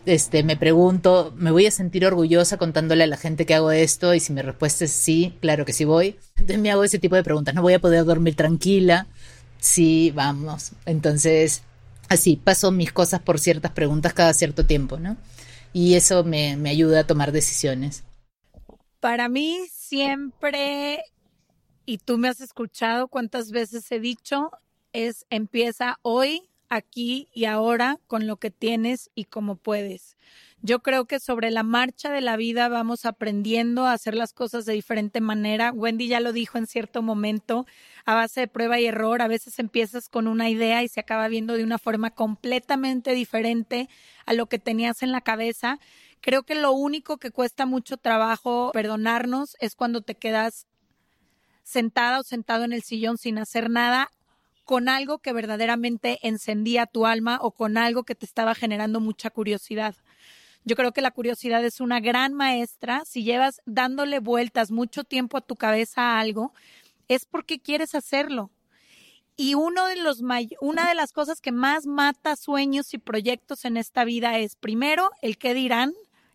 Este, 0.04 0.42
me 0.42 0.56
pregunto, 0.56 1.32
¿me 1.36 1.52
voy 1.52 1.66
a 1.66 1.70
sentir 1.70 2.04
orgullosa 2.04 2.56
contándole 2.56 3.04
a 3.04 3.06
la 3.06 3.16
gente 3.16 3.46
que 3.46 3.54
hago 3.54 3.70
esto? 3.70 4.12
Y 4.12 4.20
si 4.20 4.32
mi 4.32 4.42
respuesta 4.42 4.84
es 4.84 4.90
sí, 4.90 5.36
claro 5.40 5.64
que 5.64 5.72
sí 5.72 5.84
voy. 5.84 6.16
Entonces 6.36 6.58
me 6.58 6.72
hago 6.72 6.82
ese 6.82 6.98
tipo 6.98 7.14
de 7.14 7.22
preguntas. 7.22 7.54
¿No 7.54 7.62
voy 7.62 7.74
a 7.74 7.80
poder 7.80 8.04
dormir 8.04 8.34
tranquila? 8.34 9.06
Sí, 9.60 10.10
vamos. 10.12 10.72
Entonces, 10.86 11.62
así, 12.08 12.34
paso 12.34 12.72
mis 12.72 12.92
cosas 12.92 13.20
por 13.20 13.38
ciertas 13.38 13.70
preguntas 13.70 14.12
cada 14.12 14.34
cierto 14.34 14.66
tiempo, 14.66 14.98
¿no? 14.98 15.16
Y 15.72 15.94
eso 15.94 16.24
me, 16.24 16.56
me 16.56 16.70
ayuda 16.70 17.00
a 17.00 17.06
tomar 17.06 17.32
decisiones. 17.32 18.04
Para 19.00 19.28
mí 19.28 19.66
siempre, 19.70 21.02
y 21.86 21.98
tú 21.98 22.18
me 22.18 22.28
has 22.28 22.40
escuchado 22.40 23.08
cuántas 23.08 23.50
veces 23.50 23.90
he 23.90 24.00
dicho, 24.00 24.50
es 24.92 25.26
empieza 25.30 25.98
hoy, 26.02 26.48
aquí 26.72 27.28
y 27.34 27.44
ahora 27.44 27.98
con 28.06 28.26
lo 28.26 28.36
que 28.36 28.50
tienes 28.50 29.10
y 29.14 29.24
como 29.24 29.56
puedes. 29.56 30.16
Yo 30.64 30.80
creo 30.80 31.06
que 31.06 31.18
sobre 31.18 31.50
la 31.50 31.64
marcha 31.64 32.12
de 32.12 32.20
la 32.20 32.36
vida 32.36 32.68
vamos 32.68 33.04
aprendiendo 33.04 33.84
a 33.84 33.94
hacer 33.94 34.14
las 34.14 34.32
cosas 34.32 34.64
de 34.64 34.74
diferente 34.74 35.20
manera. 35.20 35.72
Wendy 35.72 36.06
ya 36.06 36.20
lo 36.20 36.32
dijo 36.32 36.56
en 36.56 36.68
cierto 36.68 37.02
momento, 37.02 37.66
a 38.04 38.14
base 38.14 38.42
de 38.42 38.48
prueba 38.48 38.78
y 38.78 38.86
error. 38.86 39.22
A 39.22 39.26
veces 39.26 39.58
empiezas 39.58 40.08
con 40.08 40.28
una 40.28 40.48
idea 40.50 40.84
y 40.84 40.88
se 40.88 41.00
acaba 41.00 41.26
viendo 41.26 41.54
de 41.54 41.64
una 41.64 41.78
forma 41.78 42.10
completamente 42.10 43.12
diferente 43.12 43.88
a 44.24 44.34
lo 44.34 44.46
que 44.46 44.60
tenías 44.60 45.02
en 45.02 45.10
la 45.10 45.20
cabeza. 45.20 45.80
Creo 46.20 46.44
que 46.44 46.54
lo 46.54 46.70
único 46.70 47.16
que 47.16 47.32
cuesta 47.32 47.66
mucho 47.66 47.96
trabajo 47.96 48.70
perdonarnos 48.72 49.56
es 49.58 49.74
cuando 49.74 50.00
te 50.02 50.14
quedas 50.14 50.68
sentada 51.64 52.20
o 52.20 52.22
sentado 52.22 52.62
en 52.62 52.72
el 52.72 52.82
sillón 52.82 53.18
sin 53.18 53.38
hacer 53.38 53.68
nada 53.68 54.10
con 54.64 54.88
algo 54.88 55.18
que 55.18 55.32
verdaderamente 55.32 56.20
encendía 56.22 56.86
tu 56.86 57.04
alma 57.04 57.38
o 57.42 57.50
con 57.50 57.76
algo 57.76 58.04
que 58.04 58.14
te 58.14 58.26
estaba 58.26 58.54
generando 58.54 59.00
mucha 59.00 59.30
curiosidad. 59.30 59.96
Yo 60.64 60.76
creo 60.76 60.92
que 60.92 61.00
la 61.00 61.10
curiosidad 61.10 61.64
es 61.64 61.80
una 61.80 62.00
gran 62.00 62.34
maestra. 62.34 63.02
Si 63.04 63.24
llevas 63.24 63.60
dándole 63.66 64.20
vueltas 64.20 64.70
mucho 64.70 65.04
tiempo 65.04 65.36
a 65.36 65.40
tu 65.40 65.56
cabeza 65.56 66.02
a 66.02 66.20
algo, 66.20 66.52
es 67.08 67.24
porque 67.24 67.60
quieres 67.60 67.94
hacerlo. 67.94 68.50
Y 69.36 69.54
uno 69.54 69.86
de 69.86 69.96
los 69.96 70.22
una 70.60 70.88
de 70.88 70.94
las 70.94 71.12
cosas 71.12 71.40
que 71.40 71.52
más 71.52 71.86
mata 71.86 72.36
sueños 72.36 72.92
y 72.94 72.98
proyectos 72.98 73.64
en 73.64 73.76
esta 73.76 74.04
vida 74.04 74.38
es, 74.38 74.56
primero, 74.56 75.10
el 75.20 75.38
qué 75.38 75.54
dirán, 75.54 75.94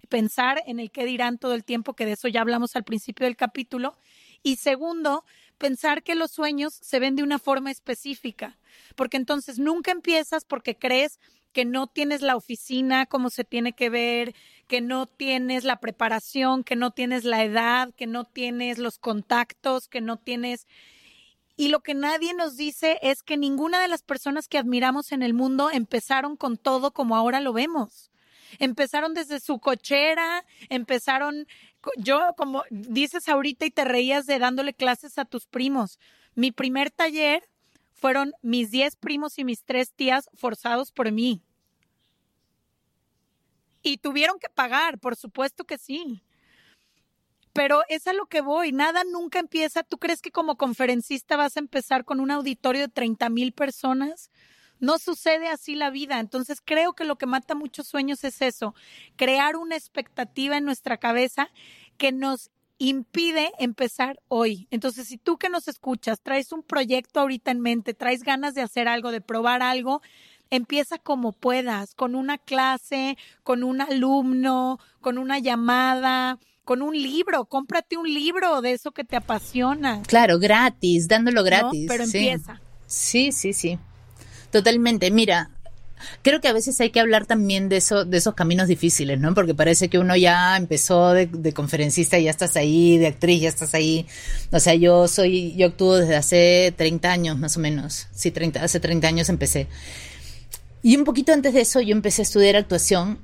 pensar 0.10 0.62
en 0.66 0.80
el 0.80 0.92
qué 0.92 1.06
dirán 1.06 1.38
todo 1.38 1.54
el 1.54 1.64
tiempo, 1.64 1.94
que 1.94 2.06
de 2.06 2.14
eso 2.14 2.28
ya 2.28 2.42
hablamos 2.42 2.76
al 2.76 2.84
principio 2.84 3.26
del 3.26 3.38
capítulo. 3.38 3.98
Y 4.44 4.58
segundo, 4.58 5.24
pensar 5.58 6.04
que 6.04 6.16
los 6.16 6.32
sueños 6.32 6.74
se 6.82 7.00
ven 7.00 7.16
de 7.16 7.24
una 7.24 7.40
forma 7.40 7.72
específica, 7.72 8.58
porque 8.96 9.18
entonces 9.18 9.60
nunca 9.60 9.92
empiezas 9.92 10.44
porque 10.44 10.78
crees 10.78 11.20
que 11.52 11.66
no 11.66 11.88
tienes 11.88 12.22
la 12.22 12.36
oficina 12.36 13.06
como 13.06 13.30
se 13.30 13.44
tiene 13.44 13.74
que 13.74 13.90
ver, 13.90 14.36
que 14.68 14.82
no 14.82 15.08
tienes 15.08 15.64
la 15.64 15.80
preparación, 15.80 16.64
que 16.64 16.76
no 16.76 16.92
tienes 16.92 17.24
la 17.24 17.44
edad, 17.44 17.94
que 17.96 18.08
no 18.08 18.26
tienes 18.26 18.78
los 18.78 19.00
contactos, 19.00 19.88
que 19.88 20.02
no 20.02 20.18
tienes... 20.18 20.68
Y 21.56 21.70
lo 21.70 21.80
que 21.80 21.96
nadie 21.96 22.36
nos 22.36 22.56
dice 22.56 23.00
es 23.02 23.24
que 23.24 23.36
ninguna 23.36 23.82
de 23.82 23.88
las 23.88 24.04
personas 24.04 24.48
que 24.48 24.60
admiramos 24.60 25.12
en 25.12 25.24
el 25.24 25.34
mundo 25.34 25.72
empezaron 25.72 26.38
con 26.38 26.58
todo 26.58 26.92
como 26.92 27.16
ahora 27.16 27.40
lo 27.40 27.52
vemos. 27.52 28.12
Empezaron 28.60 29.14
desde 29.16 29.40
su 29.40 29.60
cochera, 29.60 30.46
empezaron, 30.70 31.48
yo 31.98 32.34
como 32.38 32.64
dices 32.70 33.28
ahorita 33.28 33.66
y 33.66 33.72
te 33.72 33.86
reías 33.86 34.26
de 34.26 34.38
dándole 34.38 34.74
clases 34.74 35.18
a 35.18 35.26
tus 35.26 35.48
primos. 35.48 36.00
Mi 36.36 36.52
primer 36.52 36.92
taller 36.92 37.44
fueron 37.98 38.34
mis 38.42 38.72
diez 38.72 38.96
primos 38.96 39.38
y 39.40 39.44
mis 39.44 39.64
tres 39.64 39.92
tías 39.92 40.30
forzados 40.36 40.92
por 40.92 41.12
mí. 41.12 41.42
Y 43.82 43.98
tuvieron 43.98 44.40
que 44.40 44.50
pagar, 44.50 45.00
por 45.00 45.16
supuesto 45.16 45.64
que 45.64 45.78
sí. 45.78 46.24
Pero 47.54 47.82
es 47.90 48.06
a 48.08 48.14
lo 48.14 48.28
que 48.28 48.42
voy, 48.42 48.72
nada 48.72 49.04
nunca 49.04 49.40
empieza. 49.40 49.84
¿Tú 49.84 49.98
crees 49.98 50.22
que 50.22 50.32
como 50.32 50.58
conferencista 50.58 51.38
vas 51.38 51.58
a 51.58 51.60
empezar 51.60 52.06
con 52.06 52.20
un 52.20 52.30
auditorio 52.30 52.82
de 52.82 52.88
30 52.88 53.30
mil 53.30 53.52
personas? 53.52 54.30
No 54.80 55.00
sucede 55.00 55.48
así 55.48 55.74
la 55.74 55.90
vida. 55.90 56.20
Entonces 56.20 56.62
creo 56.64 56.94
que 56.94 57.04
lo 57.04 57.18
que 57.18 57.26
mata 57.26 57.56
muchos 57.56 57.88
sueños 57.88 58.24
es 58.24 58.42
eso, 58.44 58.76
crear 59.16 59.56
una 59.56 59.76
expectativa 59.76 60.58
en 60.58 60.66
nuestra 60.66 60.98
cabeza 60.98 61.50
que 61.98 62.12
nos 62.12 62.52
impide 62.78 63.52
empezar 63.60 64.20
hoy. 64.28 64.68
Entonces, 64.72 65.08
si 65.08 65.18
tú 65.18 65.38
que 65.38 65.50
nos 65.50 65.68
escuchas 65.68 66.22
traes 66.22 66.52
un 66.52 66.64
proyecto 66.64 67.20
ahorita 67.20 67.52
en 67.52 67.62
mente, 67.62 67.94
traes 67.94 68.24
ganas 68.24 68.54
de 68.54 68.62
hacer 68.62 68.88
algo, 68.88 69.12
de 69.12 69.22
probar 69.22 69.62
algo, 69.62 70.02
empieza 70.50 70.98
como 70.98 71.32
puedas, 71.32 71.94
con 71.96 72.16
una 72.16 72.38
clase, 72.38 73.18
con 73.44 73.64
un 73.64 73.82
alumno, 73.82 74.80
con 75.02 75.18
una 75.18 75.40
llamada, 75.40 76.40
con 76.64 76.82
un 76.82 76.94
libro, 77.02 77.46
cómprate 77.46 77.98
un 77.98 78.14
libro 78.14 78.62
de 78.62 78.74
eso 78.74 78.92
que 78.92 79.04
te 79.04 79.16
apasiona. 79.16 80.02
Claro, 80.04 80.38
gratis, 80.38 81.08
dándolo 81.08 81.44
gratis. 81.44 81.86
Pero 81.88 82.04
empieza. 82.04 82.62
Sí, 82.86 83.32
sí, 83.32 83.54
sí. 83.54 83.80
Totalmente. 84.52 85.12
Mira, 85.12 85.52
creo 86.22 86.42
que 86.42 86.48
a 86.48 86.54
veces 86.54 86.80
hay 86.82 86.90
que 86.90 87.00
hablar 87.00 87.26
también 87.26 87.70
de 87.70 87.78
eso, 87.78 88.06
de 88.06 88.18
esos 88.18 88.34
caminos 88.34 88.68
difíciles, 88.68 89.20
¿no? 89.20 89.34
Porque 89.34 89.54
parece 89.54 89.90
que 89.90 90.00
uno 90.00 90.16
ya 90.16 90.58
empezó 90.58 91.14
de, 91.14 91.28
de, 91.28 91.54
conferencista 91.54 92.18
ya 92.20 92.32
estás 92.32 92.56
ahí, 92.56 92.98
de 92.98 93.08
actriz 93.08 93.42
ya 93.42 93.50
estás 93.50 93.74
ahí. 93.74 94.06
O 94.52 94.60
sea, 94.60 94.76
yo 94.76 95.08
soy, 95.08 95.56
yo 95.56 95.68
actúo 95.68 95.98
desde 95.98 96.16
hace 96.16 96.74
30 96.76 97.12
años 97.12 97.38
más 97.38 97.58
o 97.58 97.60
menos. 97.60 98.08
Sí, 98.14 98.32
30, 98.32 98.64
hace 98.64 98.80
30 98.80 99.08
años 99.08 99.30
empecé. 99.30 99.68
Y 100.84 100.96
un 100.96 101.04
poquito 101.04 101.34
antes 101.34 101.54
de 101.54 101.62
eso 101.62 101.82
yo 101.82 101.92
empecé 101.92 102.22
a 102.22 102.24
estudiar 102.24 102.56
actuación 102.56 103.20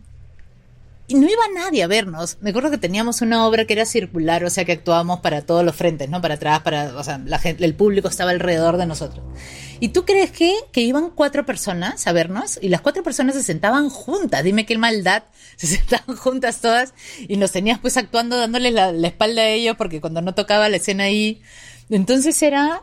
y 1.08 1.16
no 1.16 1.28
iba 1.28 1.44
nadie 1.54 1.84
a 1.84 1.88
vernos. 1.88 2.38
Me 2.40 2.52
acuerdo 2.52 2.72
que 2.72 2.78
teníamos 2.78 3.22
una 3.22 3.46
obra 3.46 3.66
que 3.66 3.74
era 3.74 3.86
circular, 3.86 4.46
o 4.46 4.50
sea 4.50 4.64
que 4.64 4.72
actuábamos 4.72 5.20
para 5.20 5.42
todos 5.42 5.64
los 5.66 5.76
frentes, 5.76 6.10
¿no? 6.10 6.22
Para 6.22 6.36
atrás, 6.36 6.62
para, 6.62 6.96
o 6.96 7.04
sea, 7.04 7.18
la 7.26 7.40
gente, 7.40 7.66
el 7.66 7.76
público 7.76 8.08
estaba 8.08 8.32
alrededor 8.32 8.78
de 8.78 8.86
nosotros. 8.86 9.26
¿Y 9.82 9.90
tú 9.90 10.06
crees 10.06 10.32
que, 10.32 10.56
que 10.72 10.82
iban 10.82 11.10
cuatro 11.10 11.46
personas 11.46 12.08
a 12.08 12.14
vernos? 12.14 12.58
Y 12.62 12.70
las 12.70 12.80
cuatro 12.80 13.04
personas 13.04 13.36
se 13.36 13.44
sentaban 13.44 13.90
juntas. 13.90 14.44
Dime 14.44 14.66
qué 14.66 14.78
maldad. 14.78 15.24
Se 15.58 15.68
sentaban 15.68 16.18
juntas 16.18 16.62
todas 16.62 16.96
y 17.20 17.38
nos 17.38 17.52
tenías 17.52 17.78
pues 17.78 17.96
actuando 17.96 18.38
dándole 18.38 18.72
la, 18.72 18.92
la 18.92 19.08
espalda 19.08 19.44
a 19.44 19.48
ellos 19.50 19.76
porque 19.78 20.02
cuando 20.02 20.20
no 20.22 20.34
tocaba 20.34 20.68
la 20.68 20.78
escena 20.78 21.04
ahí. 21.04 21.42
Entonces 21.92 22.42
era 22.42 22.82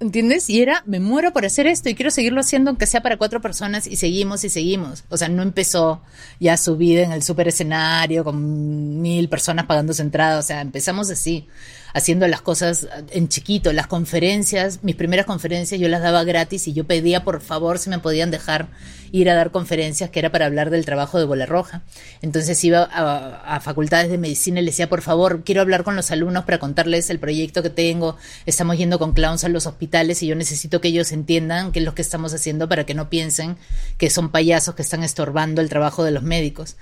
¿Entiendes? 0.00 0.50
Y 0.50 0.60
era, 0.60 0.82
me 0.86 0.98
muero 0.98 1.32
por 1.32 1.46
hacer 1.46 1.66
esto 1.66 1.88
y 1.88 1.94
quiero 1.94 2.10
seguirlo 2.10 2.40
haciendo 2.40 2.70
aunque 2.70 2.86
sea 2.86 3.00
para 3.00 3.16
cuatro 3.16 3.40
personas 3.40 3.86
y 3.86 3.96
seguimos 3.96 4.44
y 4.44 4.50
seguimos. 4.50 5.04
O 5.08 5.16
sea, 5.16 5.28
no 5.28 5.42
empezó 5.42 6.02
ya 6.40 6.56
su 6.56 6.76
vida 6.76 7.02
en 7.02 7.12
el 7.12 7.22
super 7.22 7.48
escenario 7.48 8.24
con 8.24 9.00
mil 9.00 9.28
personas 9.28 9.66
pagando 9.66 9.92
su 9.94 10.02
entrada. 10.02 10.40
O 10.40 10.42
sea, 10.42 10.60
empezamos 10.60 11.10
así 11.10 11.46
haciendo 11.94 12.28
las 12.28 12.42
cosas 12.42 12.88
en 13.10 13.28
chiquito, 13.28 13.72
las 13.72 13.86
conferencias, 13.86 14.80
mis 14.82 14.96
primeras 14.96 15.26
conferencias 15.26 15.80
yo 15.80 15.88
las 15.88 16.02
daba 16.02 16.24
gratis 16.24 16.68
y 16.68 16.72
yo 16.72 16.84
pedía 16.84 17.24
por 17.24 17.40
favor 17.40 17.78
si 17.78 17.88
me 17.88 18.00
podían 18.00 18.30
dejar 18.30 18.68
ir 19.12 19.30
a 19.30 19.34
dar 19.34 19.52
conferencias 19.52 20.10
que 20.10 20.18
era 20.18 20.32
para 20.32 20.46
hablar 20.46 20.70
del 20.70 20.84
trabajo 20.84 21.20
de 21.20 21.24
Bola 21.24 21.46
Roja. 21.46 21.82
Entonces 22.20 22.62
iba 22.64 22.82
a, 22.82 23.60
facultades 23.60 24.10
de 24.10 24.18
medicina 24.18 24.58
y 24.58 24.64
le 24.64 24.72
decía, 24.72 24.88
por 24.88 25.02
favor, 25.02 25.44
quiero 25.44 25.60
hablar 25.60 25.84
con 25.84 25.94
los 25.94 26.10
alumnos 26.10 26.42
para 26.44 26.58
contarles 26.58 27.10
el 27.10 27.20
proyecto 27.20 27.62
que 27.62 27.70
tengo. 27.70 28.16
Estamos 28.44 28.76
yendo 28.76 28.98
con 28.98 29.12
clowns 29.12 29.44
a 29.44 29.48
los 29.48 29.66
hospitales 29.66 30.20
y 30.24 30.26
yo 30.26 30.34
necesito 30.34 30.80
que 30.80 30.88
ellos 30.88 31.12
entiendan 31.12 31.70
qué 31.70 31.78
es 31.78 31.84
lo 31.84 31.94
que 31.94 32.02
estamos 32.02 32.34
haciendo 32.34 32.68
para 32.68 32.86
que 32.86 32.94
no 32.94 33.08
piensen 33.08 33.56
que 33.98 34.10
son 34.10 34.30
payasos 34.30 34.74
que 34.74 34.82
están 34.82 35.04
estorbando 35.04 35.60
el 35.60 35.68
trabajo 35.68 36.02
de 36.02 36.10
los 36.10 36.24
médicos. 36.24 36.74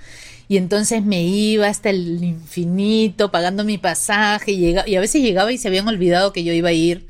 Y 0.53 0.57
entonces 0.57 1.01
me 1.03 1.23
iba 1.23 1.67
hasta 1.67 1.89
el 1.89 2.23
infinito 2.23 3.31
pagando 3.31 3.63
mi 3.63 3.79
pasaje 3.79 4.51
y, 4.51 4.75
y 4.85 4.95
a 4.95 4.99
veces 4.99 5.23
llegaba 5.23 5.51
y 5.51 5.57
se 5.57 5.67
habían 5.67 5.87
olvidado 5.87 6.31
que 6.31 6.43
yo 6.43 6.53
iba 6.53 6.69
a 6.69 6.73
ir 6.73 7.07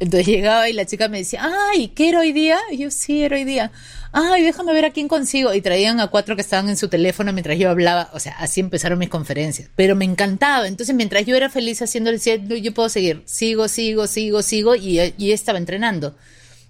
Entonces 0.00 0.26
llegaba 0.26 0.70
y 0.70 0.72
la 0.72 0.86
chica 0.86 1.08
me 1.08 1.18
decía, 1.18 1.42
ay, 1.70 1.88
¿qué 1.88 2.08
era 2.08 2.20
hoy 2.20 2.32
día? 2.32 2.58
Y 2.70 2.78
yo, 2.78 2.90
sí, 2.90 3.24
era 3.24 3.36
hoy 3.36 3.44
día. 3.44 3.72
Ay, 4.12 4.42
déjame 4.42 4.72
ver 4.72 4.86
a 4.86 4.90
quién 4.92 5.08
consigo. 5.08 5.52
Y 5.54 5.60
traían 5.60 6.00
a 6.00 6.08
cuatro 6.08 6.34
que 6.36 6.42
estaban 6.42 6.70
en 6.70 6.78
su 6.78 6.88
teléfono 6.88 7.34
mientras 7.34 7.58
yo 7.58 7.70
hablaba. 7.70 8.10
O 8.14 8.20
sea, 8.20 8.32
así 8.38 8.60
empezaron 8.60 8.98
mis 8.98 9.10
conferencias. 9.10 9.70
Pero 9.76 9.94
me 9.96 10.06
encantaba. 10.06 10.66
Entonces, 10.66 10.96
mientras 10.96 11.26
yo 11.26 11.36
era 11.36 11.50
feliz 11.50 11.82
haciendo 11.82 12.10
el 12.10 12.20
set, 12.20 12.42
yo 12.48 12.74
puedo 12.74 12.88
seguir. 12.88 13.22
Sigo, 13.26 13.68
sigo, 13.68 14.06
sigo, 14.06 14.42
sigo. 14.42 14.76
Y, 14.76 15.14
y 15.18 15.32
estaba 15.32 15.58
entrenando. 15.58 16.16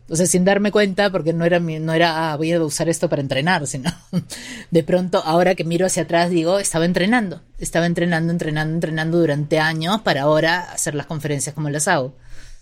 O 0.09 0.17
sea, 0.17 0.27
sin 0.27 0.45
darme 0.45 0.71
cuenta, 0.71 1.11
porque 1.11 1.33
no 1.33 1.45
era, 1.45 1.59
no 1.61 1.93
era, 1.93 2.33
ah, 2.33 2.37
voy 2.37 2.53
a 2.53 2.63
usar 2.63 2.89
esto 2.89 3.09
para 3.09 3.23
entrenar, 3.23 3.67
sino 3.67 3.91
de 4.71 4.83
pronto, 4.83 5.23
ahora 5.25 5.55
que 5.55 5.65
miro 5.65 5.87
hacia 5.87 6.03
atrás, 6.03 6.31
digo, 6.31 6.59
estaba 6.59 6.85
entrenando. 6.85 7.43
Estaba 7.59 7.87
entrenando, 7.87 8.33
entrenando, 8.33 8.75
entrenando 8.75 9.19
durante 9.19 9.59
años 9.59 10.01
para 10.03 10.23
ahora 10.23 10.61
hacer 10.73 10.95
las 10.95 11.07
conferencias 11.07 11.55
como 11.55 11.71
las 11.71 11.89
hago. 11.89 12.15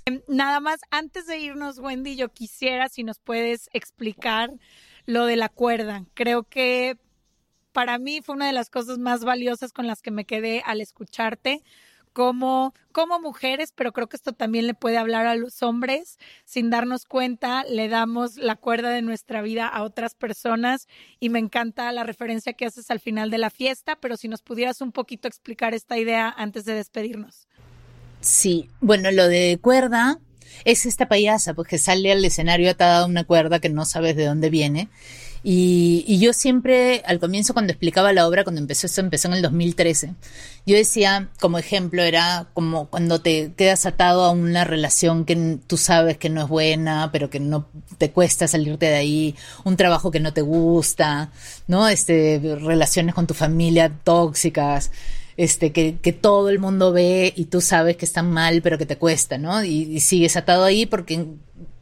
Em, 0.04 0.20
nada 0.28 0.60
más, 0.60 0.80
antes 0.90 1.26
de 1.26 1.38
irnos, 1.38 1.78
Wendy, 1.78 2.16
yo 2.16 2.28
quisiera 2.28 2.88
si 2.88 3.02
nos 3.02 3.18
puedes 3.18 3.68
explicar 3.72 4.52
lo 5.06 5.26
de 5.26 5.36
la 5.36 5.48
cuerda. 5.48 6.04
Creo 6.14 6.44
que 6.44 6.98
para 7.72 7.98
mí 7.98 8.20
fue 8.22 8.34
una 8.34 8.46
de 8.46 8.52
las 8.52 8.70
cosas 8.70 8.98
más 8.98 9.24
valiosas 9.24 9.72
con 9.72 9.86
las 9.86 10.02
que 10.02 10.10
me 10.10 10.24
quedé 10.24 10.62
al 10.64 10.80
escucharte. 10.80 11.62
Como, 12.12 12.74
como 12.92 13.20
mujeres, 13.20 13.72
pero 13.74 13.92
creo 13.92 14.08
que 14.08 14.16
esto 14.16 14.32
también 14.32 14.66
le 14.66 14.74
puede 14.74 14.98
hablar 14.98 15.26
a 15.26 15.36
los 15.36 15.62
hombres. 15.62 16.18
Sin 16.44 16.68
darnos 16.70 17.04
cuenta, 17.04 17.64
le 17.64 17.88
damos 17.88 18.36
la 18.36 18.56
cuerda 18.56 18.90
de 18.90 19.02
nuestra 19.02 19.42
vida 19.42 19.68
a 19.68 19.82
otras 19.82 20.14
personas 20.14 20.88
y 21.20 21.28
me 21.28 21.38
encanta 21.38 21.92
la 21.92 22.02
referencia 22.02 22.52
que 22.52 22.66
haces 22.66 22.90
al 22.90 23.00
final 23.00 23.30
de 23.30 23.38
la 23.38 23.50
fiesta, 23.50 23.96
pero 23.96 24.16
si 24.16 24.28
nos 24.28 24.42
pudieras 24.42 24.80
un 24.80 24.92
poquito 24.92 25.28
explicar 25.28 25.72
esta 25.72 25.98
idea 25.98 26.34
antes 26.36 26.64
de 26.64 26.74
despedirnos. 26.74 27.46
Sí, 28.20 28.68
bueno, 28.80 29.10
lo 29.10 29.28
de 29.28 29.58
cuerda 29.60 30.18
es 30.64 30.86
esta 30.86 31.08
payasa, 31.08 31.54
pues 31.54 31.68
que 31.68 31.78
sale 31.78 32.12
al 32.12 32.24
escenario 32.24 32.70
atada 32.70 33.00
a 33.00 33.06
una 33.06 33.24
cuerda 33.24 33.60
que 33.60 33.70
no 33.70 33.84
sabes 33.84 34.16
de 34.16 34.26
dónde 34.26 34.50
viene. 34.50 34.88
Y, 35.42 36.04
y, 36.06 36.18
yo 36.18 36.32
siempre, 36.32 37.02
al 37.06 37.18
comienzo, 37.18 37.54
cuando 37.54 37.72
explicaba 37.72 38.12
la 38.12 38.28
obra, 38.28 38.44
cuando 38.44 38.60
empezó 38.60 38.86
esto, 38.86 39.00
empezó 39.00 39.28
en 39.28 39.34
el 39.34 39.42
2013, 39.42 40.14
yo 40.66 40.76
decía, 40.76 41.30
como 41.40 41.58
ejemplo, 41.58 42.02
era 42.02 42.48
como 42.52 42.90
cuando 42.90 43.20
te 43.20 43.52
quedas 43.56 43.86
atado 43.86 44.24
a 44.24 44.32
una 44.32 44.64
relación 44.64 45.24
que 45.24 45.58
tú 45.66 45.78
sabes 45.78 46.18
que 46.18 46.28
no 46.28 46.42
es 46.42 46.48
buena, 46.48 47.10
pero 47.12 47.30
que 47.30 47.40
no 47.40 47.68
te 47.96 48.10
cuesta 48.10 48.48
salirte 48.48 48.86
de 48.86 48.96
ahí, 48.96 49.34
un 49.64 49.76
trabajo 49.76 50.10
que 50.10 50.20
no 50.20 50.34
te 50.34 50.42
gusta, 50.42 51.32
¿no? 51.66 51.88
Este, 51.88 52.38
relaciones 52.60 53.14
con 53.14 53.26
tu 53.26 53.34
familia 53.34 53.90
tóxicas 54.04 54.90
este, 55.40 55.72
que, 55.72 55.96
que, 56.02 56.12
todo 56.12 56.50
el 56.50 56.58
mundo 56.58 56.92
ve 56.92 57.32
y 57.34 57.46
tú 57.46 57.62
sabes 57.62 57.96
que 57.96 58.04
están 58.04 58.30
mal, 58.30 58.60
pero 58.60 58.76
que 58.76 58.84
te 58.84 58.98
cuesta, 58.98 59.38
¿no? 59.38 59.64
Y, 59.64 59.98
sigues 60.00 60.36
atado 60.36 60.64
ahí 60.64 60.84
porque 60.84 61.26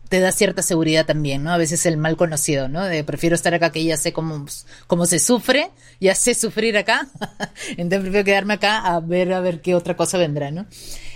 te 0.09 0.21
da 0.21 0.33
cierta 0.33 0.63
seguridad 0.63 1.07
también, 1.07 1.43
¿no? 1.43 1.53
A 1.53 1.59
veces 1.59 1.85
el 1.87 1.97
mal 1.97 2.17
conocido, 2.17 2.69
¿no? 2.69 2.85
De 2.85 3.05
prefiero 3.05 3.35
estar 3.35 3.55
acá 3.55 3.71
que 3.71 3.85
ya 3.85 3.97
sé 3.97 4.13
cómo, 4.13 4.47
cómo 4.87 5.07
se 5.07 5.19
sufre, 5.19 5.71
ya 6.01 6.15
sé 6.15 6.35
sufrir 6.35 6.77
acá, 6.77 7.09
entonces 7.77 8.01
prefiero 8.01 8.25
quedarme 8.25 8.55
acá 8.55 8.79
a 8.79 9.01
ver, 9.01 9.33
a 9.33 9.41
ver 9.41 9.61
qué 9.61 9.75
otra 9.75 9.97
cosa 9.97 10.19
vendrá, 10.19 10.51
¿no? 10.51 10.67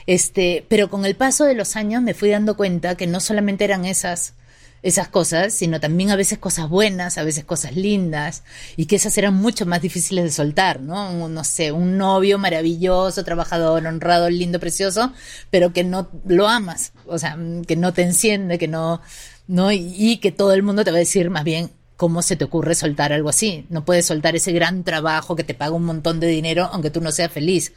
Este, 0.07 0.67
pero 0.69 0.91
con 0.91 1.05
el 1.05 1.17
paso 1.17 1.45
de 1.45 1.55
los 1.55 1.77
años 1.77 2.03
me 2.03 2.15
fui 2.15 2.31
dando 2.31 2.57
cuenta 2.57 2.97
que 2.97 3.07
no 3.07 3.21
solamente 3.21 3.65
eran 3.65 3.85
esas 3.85 4.35
esas 4.83 5.09
cosas, 5.09 5.53
sino 5.53 5.81
también 5.81 6.11
a 6.11 6.17
veces 6.17 6.39
cosas 6.39 6.69
buenas, 6.69 7.19
a 7.19 7.25
veces 7.25 7.45
cosas 7.45 7.77
lindas, 7.77 8.43
y 8.77 8.87
que 8.87 8.97
esas 8.97 9.17
eran 9.17 9.35
mucho 9.35 9.65
más 9.67 9.81
difíciles 9.81 10.25
de 10.25 10.31
soltar, 10.31 10.81
¿no? 10.81 11.29
no 11.29 11.45
sé, 11.45 11.73
un 11.73 11.97
novio 11.99 12.39
maravilloso, 12.39 13.25
trabajador, 13.25 13.87
honrado, 13.87 14.29
lindo, 14.29 14.59
precioso, 14.59 15.13
pero 15.51 15.73
que 15.73 15.85
no 15.85 16.09
lo 16.27 16.49
amas, 16.49 16.93
o 17.07 17.19
sea, 17.19 17.39
que 17.67 17.77
no 17.77 17.93
te 17.93 18.03
enciende, 18.03 18.59
que 18.59 18.69
no, 18.69 19.01
no, 19.47 19.71
y, 19.71 19.95
y 19.97 20.17
que 20.19 20.33
todo 20.33 20.53
el 20.53 20.63
mundo 20.63 20.85
te 20.85 20.91
va 20.91 20.97
a 20.97 21.01
decir 21.01 21.31
más 21.31 21.45
bien, 21.45 21.71
¿cómo 21.97 22.23
se 22.23 22.35
te 22.35 22.45
ocurre 22.45 22.75
soltar 22.75 23.13
algo 23.13 23.29
así? 23.29 23.65
No 23.71 23.85
puedes 23.85 24.07
soltar 24.07 24.35
ese 24.35 24.51
gran 24.51 24.83
trabajo 24.83 25.37
que 25.37 25.45
te 25.45 25.55
paga 25.55 25.77
un 25.77 25.85
montón 25.85 26.19
de 26.19 26.27
dinero 26.27 26.69
aunque 26.73 26.91
tú 26.91 27.01
no 27.01 27.13
seas 27.13 27.31
feliz 27.31 27.73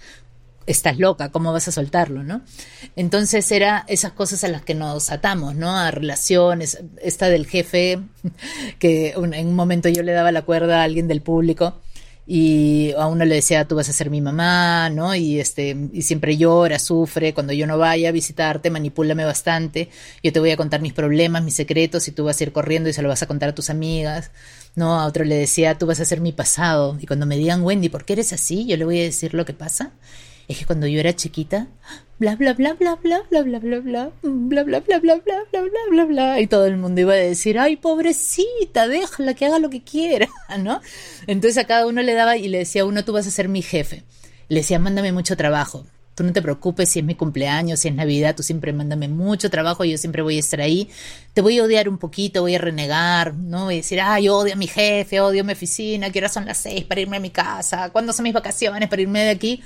estás 0.67 0.97
loca, 0.97 1.29
¿cómo 1.31 1.53
vas 1.53 1.67
a 1.67 1.71
soltarlo, 1.71 2.23
no? 2.23 2.41
Entonces 2.95 3.51
era 3.51 3.85
esas 3.87 4.11
cosas 4.13 4.43
a 4.43 4.47
las 4.47 4.63
que 4.63 4.75
nos 4.75 5.11
atamos, 5.11 5.55
¿no? 5.55 5.77
A 5.77 5.91
relaciones, 5.91 6.79
esta 7.01 7.29
del 7.29 7.45
jefe, 7.45 7.99
que 8.79 9.11
en 9.11 9.47
un 9.47 9.55
momento 9.55 9.89
yo 9.89 10.03
le 10.03 10.13
daba 10.13 10.31
la 10.31 10.43
cuerda 10.43 10.81
a 10.81 10.83
alguien 10.83 11.07
del 11.07 11.21
público 11.21 11.75
y 12.27 12.91
a 12.97 13.05
uno 13.05 13.23
le 13.23 13.35
decía, 13.35 13.67
tú 13.67 13.75
vas 13.75 13.87
a 13.87 13.93
ser 13.93 14.09
mi 14.09 14.19
mamá, 14.19 14.89
¿no? 14.89 15.13
Y 15.13 15.39
este, 15.39 15.77
y 15.93 16.01
siempre 16.01 16.37
llora, 16.37 16.79
sufre, 16.79 17.35
cuando 17.35 17.53
yo 17.53 17.67
no 17.67 17.77
vaya 17.77 18.09
a 18.09 18.11
visitarte, 18.11 18.71
manipúlame 18.71 19.23
bastante, 19.25 19.89
yo 20.23 20.33
te 20.33 20.39
voy 20.39 20.49
a 20.49 20.57
contar 20.57 20.81
mis 20.81 20.93
problemas, 20.93 21.43
mis 21.43 21.53
secretos, 21.53 22.07
y 22.07 22.11
tú 22.11 22.23
vas 22.23 22.39
a 22.39 22.43
ir 22.43 22.51
corriendo 22.51 22.89
y 22.89 22.93
se 22.93 23.03
lo 23.03 23.09
vas 23.09 23.21
a 23.21 23.27
contar 23.27 23.49
a 23.49 23.55
tus 23.55 23.69
amigas, 23.69 24.31
¿no? 24.75 24.99
A 24.99 25.05
otro 25.05 25.23
le 25.23 25.35
decía, 25.35 25.77
tú 25.77 25.85
vas 25.85 25.99
a 25.99 26.05
ser 26.05 26.19
mi 26.19 26.31
pasado, 26.31 26.97
y 26.99 27.05
cuando 27.05 27.27
me 27.27 27.37
digan, 27.37 27.61
Wendy, 27.61 27.89
¿por 27.89 28.05
qué 28.05 28.13
eres 28.13 28.33
así? 28.33 28.65
Yo 28.65 28.75
le 28.77 28.85
voy 28.85 28.99
a 28.99 29.03
decir 29.03 29.35
lo 29.35 29.45
que 29.45 29.53
pasa 29.53 29.91
es 30.47 30.59
que 30.59 30.65
cuando 30.65 30.87
yo 30.87 30.99
era 30.99 31.15
chiquita, 31.15 31.67
bla 32.19 32.35
bla 32.35 32.53
bla 32.53 32.73
bla 32.73 32.95
bla 32.95 33.23
bla 33.23 33.41
bla 33.41 33.59
bla 33.59 33.79
bla 33.79 34.11
bla 34.21 34.63
bla 34.63 34.63
bla 34.63 34.99
bla 34.99 34.99
bla 34.99 35.19
bla 35.19 35.61
bla 35.61 35.81
bla 35.89 36.05
bla 36.05 36.39
y 36.39 36.47
todo 36.47 36.65
el 36.65 36.77
mundo 36.77 37.01
iba 37.01 37.13
a 37.13 37.17
decir, 37.17 37.59
ay 37.59 37.75
pobrecita, 37.77 38.87
déjala 38.87 39.33
que 39.33 39.45
haga 39.45 39.59
lo 39.59 39.69
que 39.69 39.81
quiera, 39.81 40.27
¿no? 40.59 40.81
Entonces 41.27 41.57
a 41.57 41.65
cada 41.65 41.87
uno 41.87 42.01
le 42.01 42.13
daba 42.13 42.37
y 42.37 42.47
le 42.47 42.59
decía 42.59 42.83
a 42.83 42.85
uno, 42.85 43.03
tú 43.03 43.13
vas 43.13 43.27
a 43.27 43.31
ser 43.31 43.49
mi 43.49 43.61
jefe. 43.61 44.03
Le 44.47 44.57
decía, 44.57 44.77
mándame 44.77 45.11
mucho 45.11 45.35
trabajo. 45.35 45.85
Tú 46.15 46.23
no 46.23 46.31
te 46.31 46.41
preocupes 46.41 46.89
si 46.89 46.99
es 46.99 47.05
mi 47.05 47.15
cumpleaños, 47.15 47.81
si 47.81 47.89
es 47.89 47.93
Navidad, 47.93 48.35
tú 48.37 48.41
siempre 48.41 48.71
mándame 48.71 49.09
mucho 49.09 49.49
trabajo, 49.49 49.83
yo 49.83 49.97
siempre 49.97 50.21
voy 50.21 50.37
a 50.37 50.39
estar 50.39 50.61
ahí. 50.61 50.89
Te 51.33 51.41
voy 51.41 51.59
a 51.59 51.63
odiar 51.63 51.89
un 51.89 51.97
poquito, 51.97 52.41
voy 52.41 52.55
a 52.55 52.57
renegar, 52.57 53.33
¿no? 53.33 53.65
Voy 53.65 53.73
a 53.73 53.77
decir, 53.77 53.99
ay, 53.99 54.29
odio 54.29 54.53
a 54.53 54.55
mi 54.55 54.67
jefe, 54.67 55.19
odio 55.19 55.43
mi 55.43 55.51
oficina, 55.51 56.09
¿qué 56.11 56.19
hora 56.19 56.29
son 56.29 56.45
las 56.45 56.59
seis 56.59 56.85
para 56.85 57.01
irme 57.01 57.17
a 57.17 57.19
mi 57.19 57.31
casa? 57.31 57.89
¿Cuándo 57.89 58.13
son 58.13 58.23
mis 58.23 58.33
vacaciones 58.33 58.87
para 58.87 59.01
irme 59.01 59.25
de 59.25 59.31
aquí? 59.31 59.61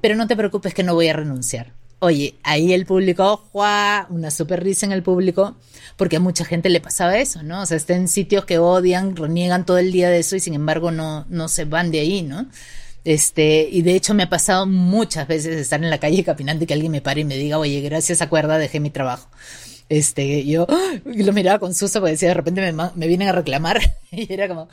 Pero 0.00 0.16
no 0.16 0.26
te 0.26 0.36
preocupes 0.36 0.74
que 0.74 0.82
no 0.82 0.94
voy 0.94 1.08
a 1.08 1.12
renunciar. 1.12 1.72
Oye, 2.00 2.36
ahí 2.44 2.72
el 2.72 2.86
público, 2.86 3.44
¡juá! 3.50 4.06
una 4.10 4.30
super 4.30 4.62
risa 4.62 4.86
en 4.86 4.92
el 4.92 5.02
público, 5.02 5.56
porque 5.96 6.16
a 6.16 6.20
mucha 6.20 6.44
gente 6.44 6.68
le 6.68 6.80
pasaba 6.80 7.18
eso, 7.18 7.42
¿no? 7.42 7.62
O 7.62 7.66
sea, 7.66 7.76
está 7.76 7.94
en 7.94 8.06
sitios 8.06 8.44
que 8.44 8.58
odian, 8.58 9.16
reniegan 9.16 9.66
todo 9.66 9.78
el 9.78 9.90
día 9.90 10.08
de 10.08 10.20
eso 10.20 10.36
y 10.36 10.40
sin 10.40 10.54
embargo 10.54 10.92
no, 10.92 11.26
no 11.28 11.48
se 11.48 11.64
van 11.64 11.90
de 11.90 12.00
ahí, 12.00 12.22
¿no? 12.22 12.46
Este, 13.04 13.68
y 13.70 13.82
de 13.82 13.94
hecho 13.94 14.14
me 14.14 14.24
ha 14.24 14.28
pasado 14.28 14.66
muchas 14.66 15.26
veces 15.26 15.56
estar 15.56 15.82
en 15.82 15.90
la 15.90 15.98
calle 15.98 16.22
caminando 16.22 16.64
y 16.64 16.66
que 16.66 16.74
alguien 16.74 16.92
me 16.92 17.00
pare 17.00 17.22
y 17.22 17.24
me 17.24 17.36
diga, 17.36 17.58
oye, 17.58 17.80
gracias 17.80 18.22
a 18.22 18.28
cuerda 18.28 18.58
dejé 18.58 18.80
mi 18.80 18.90
trabajo 18.90 19.28
este, 19.88 20.44
yo 20.44 20.66
lo 21.04 21.32
miraba 21.32 21.58
con 21.58 21.74
susto 21.74 22.00
porque 22.00 22.12
decía, 22.12 22.28
de 22.28 22.34
repente 22.34 22.72
me, 22.72 22.90
me 22.94 23.06
vienen 23.06 23.28
a 23.28 23.32
reclamar 23.32 23.80
y 24.10 24.32
era 24.32 24.48
como, 24.48 24.68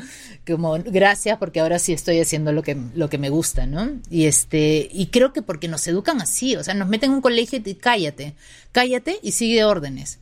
como, 0.46 0.74
gracias 0.84 1.38
porque 1.38 1.60
ahora 1.60 1.80
sí 1.80 1.94
estoy 1.94 2.20
haciendo 2.20 2.52
lo 2.52 2.64
que, 2.64 2.78
lo 2.94 3.10
que 3.10 3.18
me 3.18 3.30
gusta, 3.30 3.66
¿no? 3.66 3.90
Y 4.10 4.26
este, 4.26 4.90
y 4.92 5.08
creo 5.08 5.34
que 5.34 5.42
porque 5.42 5.68
nos 5.68 5.88
educan 5.88 6.22
así, 6.22 6.56
o 6.56 6.64
sea, 6.64 6.74
nos 6.74 6.88
meten 6.88 7.12
en 7.12 7.16
un 7.16 7.22
colegio 7.22 7.62
y 7.64 7.76
cállate, 7.76 8.36
cállate 8.72 9.20
y 9.22 9.32
sigue 9.32 9.64
órdenes, 9.64 10.20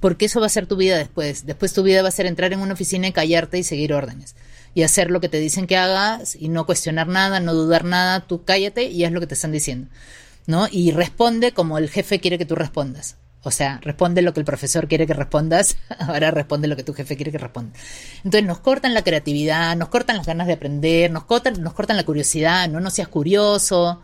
porque 0.00 0.26
eso 0.26 0.40
va 0.40 0.46
a 0.46 0.50
ser 0.50 0.66
tu 0.66 0.76
vida 0.76 0.96
después, 0.96 1.46
después 1.46 1.72
tu 1.72 1.82
vida 1.82 2.02
va 2.02 2.08
a 2.08 2.12
ser 2.12 2.26
entrar 2.26 2.52
en 2.52 2.60
una 2.60 2.74
oficina 2.74 3.08
y 3.08 3.12
callarte 3.12 3.58
y 3.58 3.64
seguir 3.64 3.92
órdenes. 3.92 4.34
Y 4.74 4.84
hacer 4.84 5.10
lo 5.10 5.20
que 5.20 5.28
te 5.28 5.38
dicen 5.38 5.66
que 5.66 5.76
hagas 5.76 6.34
y 6.34 6.48
no 6.48 6.64
cuestionar 6.64 7.06
nada, 7.06 7.40
no 7.40 7.52
dudar 7.52 7.84
nada, 7.84 8.20
tú 8.20 8.42
cállate 8.42 8.84
y 8.84 9.04
haz 9.04 9.12
lo 9.12 9.20
que 9.20 9.26
te 9.26 9.34
están 9.34 9.52
diciendo, 9.52 9.88
¿no? 10.46 10.66
Y 10.70 10.92
responde 10.92 11.52
como 11.52 11.76
el 11.76 11.90
jefe 11.90 12.20
quiere 12.20 12.38
que 12.38 12.46
tú 12.46 12.54
respondas 12.54 13.16
o 13.44 13.50
sea, 13.50 13.78
responde 13.82 14.22
lo 14.22 14.32
que 14.32 14.40
el 14.40 14.46
profesor 14.46 14.86
quiere 14.86 15.06
que 15.06 15.14
respondas, 15.14 15.76
ahora 15.98 16.30
responde 16.30 16.68
lo 16.68 16.76
que 16.76 16.84
tu 16.84 16.94
jefe 16.94 17.16
quiere 17.16 17.32
que 17.32 17.38
responda. 17.38 17.78
Entonces 18.18 18.44
nos 18.44 18.58
cortan 18.60 18.94
la 18.94 19.02
creatividad, 19.02 19.76
nos 19.76 19.88
cortan 19.88 20.16
las 20.16 20.26
ganas 20.26 20.46
de 20.46 20.54
aprender, 20.54 21.10
nos 21.10 21.24
cortan, 21.24 21.60
nos 21.62 21.72
cortan 21.72 21.96
la 21.96 22.04
curiosidad, 22.04 22.68
no, 22.68 22.80
no 22.80 22.90
seas 22.90 23.08
curioso. 23.08 24.00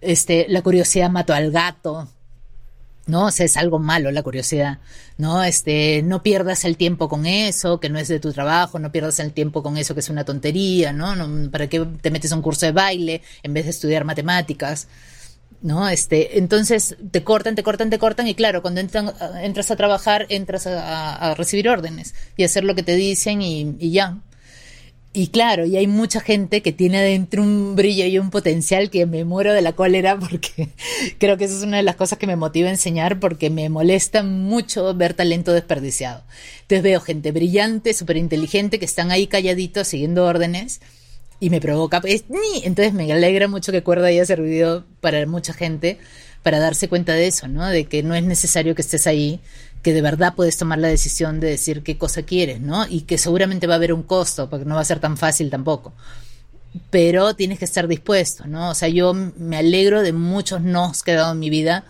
Este, 0.00 0.46
la 0.48 0.62
curiosidad 0.62 1.10
mató 1.10 1.32
al 1.32 1.50
gato. 1.50 2.08
¿no? 3.06 3.26
O 3.26 3.30
sea, 3.30 3.46
es 3.46 3.56
algo 3.56 3.78
malo 3.78 4.10
la 4.10 4.22
curiosidad, 4.22 4.78
¿no? 5.16 5.44
Este, 5.44 6.02
no 6.02 6.22
pierdas 6.24 6.64
el 6.64 6.76
tiempo 6.76 7.08
con 7.08 7.24
eso, 7.24 7.78
que 7.78 7.88
no 7.88 7.98
es 8.00 8.08
de 8.08 8.18
tu 8.18 8.32
trabajo, 8.32 8.80
no 8.80 8.90
pierdas 8.90 9.20
el 9.20 9.32
tiempo 9.32 9.62
con 9.62 9.76
eso 9.78 9.94
que 9.94 10.00
es 10.00 10.08
una 10.08 10.24
tontería, 10.24 10.92
¿no? 10.92 11.14
no 11.14 11.50
¿Para 11.50 11.68
qué 11.68 11.86
te 12.00 12.10
metes 12.10 12.32
a 12.32 12.36
un 12.36 12.42
curso 12.42 12.66
de 12.66 12.72
baile 12.72 13.22
en 13.44 13.54
vez 13.54 13.64
de 13.64 13.70
estudiar 13.70 14.04
matemáticas? 14.04 14.88
¿No? 15.66 15.88
Este, 15.88 16.38
entonces 16.38 16.96
te 17.10 17.24
cortan, 17.24 17.56
te 17.56 17.64
cortan, 17.64 17.90
te 17.90 17.98
cortan 17.98 18.28
y 18.28 18.36
claro, 18.36 18.62
cuando 18.62 18.80
entras 18.80 19.70
a 19.70 19.76
trabajar, 19.76 20.26
entras 20.28 20.66
a, 20.68 21.34
recibir 21.34 21.68
órdenes 21.68 22.14
y 22.36 22.44
hacer 22.44 22.62
lo 22.62 22.76
que 22.76 22.84
te 22.84 22.94
dicen 22.94 23.42
y, 23.42 23.90
ya. 23.90 24.18
Y 25.12 25.28
claro, 25.28 25.64
y 25.66 25.76
hay 25.76 25.86
mucha 25.86 26.20
gente 26.20 26.62
que 26.62 26.72
tiene 26.72 26.98
adentro 26.98 27.42
un 27.42 27.74
brillo 27.74 28.04
y 28.04 28.18
un 28.18 28.30
potencial 28.30 28.90
que 28.90 29.06
me 29.06 29.24
muero 29.24 29.54
de 29.54 29.62
la 29.62 29.72
cólera 29.72 30.16
porque 30.18 30.68
creo 31.18 31.36
que 31.36 31.46
eso 31.46 31.56
es 31.56 31.62
una 31.64 31.78
de 31.78 31.82
las 31.82 31.96
cosas 31.96 32.18
que 32.18 32.28
me 32.28 32.36
motiva 32.36 32.68
a 32.68 32.72
enseñar 32.72 33.18
porque 33.18 33.50
me 33.50 33.68
molesta 33.68 34.22
mucho 34.22 34.94
ver 34.94 35.14
talento 35.14 35.52
desperdiciado. 35.52 36.22
Entonces 36.60 36.82
veo 36.82 37.00
gente 37.00 37.32
brillante, 37.32 37.92
súper 37.92 38.18
inteligente 38.18 38.78
que 38.78 38.84
están 38.84 39.10
ahí 39.10 39.26
calladitos 39.26 39.88
siguiendo 39.88 40.26
órdenes 40.26 40.80
y 41.40 41.50
me 41.50 41.60
provoca. 41.60 42.00
Pues, 42.00 42.24
entonces 42.62 42.92
me 42.92 43.12
alegra 43.12 43.48
mucho 43.48 43.72
que 43.72 43.82
Cuerda 43.82 44.08
haya 44.08 44.24
servido 44.24 44.84
para 45.00 45.24
mucha 45.26 45.52
gente, 45.52 45.98
para 46.42 46.58
darse 46.58 46.88
cuenta 46.88 47.12
de 47.14 47.26
eso, 47.26 47.48
¿no? 47.48 47.66
De 47.66 47.86
que 47.86 48.02
no 48.02 48.14
es 48.14 48.24
necesario 48.24 48.74
que 48.74 48.82
estés 48.82 49.06
ahí, 49.06 49.40
que 49.82 49.92
de 49.92 50.02
verdad 50.02 50.34
puedes 50.34 50.56
tomar 50.56 50.78
la 50.78 50.88
decisión 50.88 51.40
de 51.40 51.48
decir 51.48 51.82
qué 51.82 51.98
cosa 51.98 52.22
quieres, 52.22 52.60
¿no? 52.60 52.86
Y 52.88 53.02
que 53.02 53.18
seguramente 53.18 53.66
va 53.66 53.74
a 53.74 53.76
haber 53.76 53.92
un 53.92 54.02
costo, 54.02 54.48
porque 54.48 54.64
no 54.64 54.74
va 54.74 54.80
a 54.80 54.84
ser 54.84 55.00
tan 55.00 55.16
fácil 55.16 55.50
tampoco. 55.50 55.92
Pero 56.90 57.34
tienes 57.34 57.58
que 57.58 57.64
estar 57.64 57.88
dispuesto, 57.88 58.46
¿no? 58.46 58.70
O 58.70 58.74
sea, 58.74 58.88
yo 58.88 59.14
me 59.14 59.56
alegro 59.56 60.02
de 60.02 60.12
muchos 60.12 60.60
nos 60.60 61.02
que 61.02 61.12
he 61.12 61.14
dado 61.14 61.32
en 61.32 61.38
mi 61.38 61.50
vida 61.50 61.84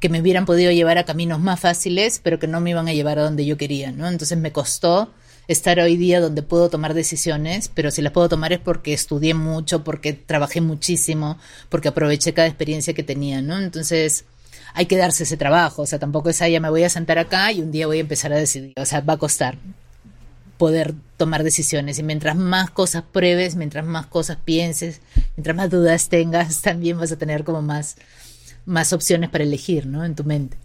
que 0.00 0.08
me 0.08 0.20
hubieran 0.20 0.46
podido 0.46 0.72
llevar 0.72 0.96
a 0.96 1.04
caminos 1.04 1.40
más 1.40 1.60
fáciles, 1.60 2.20
pero 2.22 2.38
que 2.38 2.46
no 2.46 2.60
me 2.60 2.70
iban 2.70 2.88
a 2.88 2.92
llevar 2.94 3.18
a 3.18 3.22
donde 3.22 3.44
yo 3.44 3.58
quería, 3.58 3.92
¿no? 3.92 4.08
Entonces 4.08 4.38
me 4.38 4.50
costó 4.50 5.12
estar 5.52 5.80
hoy 5.80 5.96
día 5.96 6.20
donde 6.20 6.42
puedo 6.42 6.70
tomar 6.70 6.94
decisiones, 6.94 7.68
pero 7.74 7.90
si 7.90 8.02
las 8.02 8.12
puedo 8.12 8.28
tomar 8.28 8.52
es 8.52 8.60
porque 8.60 8.92
estudié 8.92 9.34
mucho, 9.34 9.82
porque 9.82 10.12
trabajé 10.12 10.60
muchísimo, 10.60 11.38
porque 11.68 11.88
aproveché 11.88 12.32
cada 12.32 12.46
experiencia 12.46 12.94
que 12.94 13.02
tenía, 13.02 13.42
¿no? 13.42 13.58
Entonces 13.58 14.26
hay 14.74 14.86
que 14.86 14.96
darse 14.96 15.24
ese 15.24 15.36
trabajo, 15.36 15.82
o 15.82 15.86
sea, 15.86 15.98
tampoco 15.98 16.30
es, 16.30 16.40
ah, 16.40 16.48
ya 16.48 16.60
me 16.60 16.70
voy 16.70 16.84
a 16.84 16.88
sentar 16.88 17.18
acá 17.18 17.50
y 17.50 17.62
un 17.62 17.72
día 17.72 17.88
voy 17.88 17.98
a 17.98 18.02
empezar 18.02 18.32
a 18.32 18.36
decidir, 18.36 18.74
o 18.76 18.86
sea, 18.86 19.00
va 19.00 19.14
a 19.14 19.18
costar 19.18 19.58
poder 20.56 20.94
tomar 21.16 21.42
decisiones 21.42 21.98
y 21.98 22.04
mientras 22.04 22.36
más 22.36 22.70
cosas 22.70 23.02
pruebes, 23.02 23.56
mientras 23.56 23.84
más 23.84 24.06
cosas 24.06 24.36
pienses, 24.44 25.00
mientras 25.36 25.56
más 25.56 25.70
dudas 25.70 26.08
tengas, 26.08 26.62
también 26.62 26.96
vas 26.96 27.10
a 27.10 27.16
tener 27.16 27.42
como 27.42 27.60
más, 27.60 27.96
más 28.66 28.92
opciones 28.92 29.30
para 29.30 29.42
elegir, 29.42 29.86
¿no? 29.86 30.04
En 30.04 30.14
tu 30.14 30.22
mente. 30.22 30.56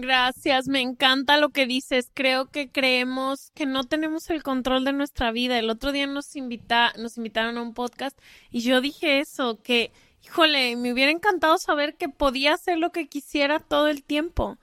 Gracias, 0.00 0.66
me 0.66 0.80
encanta 0.80 1.36
lo 1.36 1.50
que 1.50 1.66
dices. 1.66 2.10
Creo 2.14 2.46
que 2.50 2.70
creemos 2.70 3.50
que 3.54 3.66
no 3.66 3.84
tenemos 3.84 4.30
el 4.30 4.42
control 4.42 4.84
de 4.84 4.94
nuestra 4.94 5.30
vida. 5.30 5.58
El 5.58 5.68
otro 5.68 5.92
día 5.92 6.06
nos 6.06 6.36
invita, 6.36 6.94
nos 6.96 7.18
invitaron 7.18 7.58
a 7.58 7.62
un 7.62 7.74
podcast 7.74 8.18
y 8.50 8.60
yo 8.60 8.80
dije 8.80 9.20
eso, 9.20 9.60
que 9.62 9.92
híjole, 10.24 10.76
me 10.76 10.92
hubiera 10.92 11.12
encantado 11.12 11.58
saber 11.58 11.96
que 11.96 12.08
podía 12.08 12.54
hacer 12.54 12.78
lo 12.78 12.92
que 12.92 13.08
quisiera 13.08 13.60
todo 13.60 13.88
el 13.88 14.02
tiempo. 14.02 14.58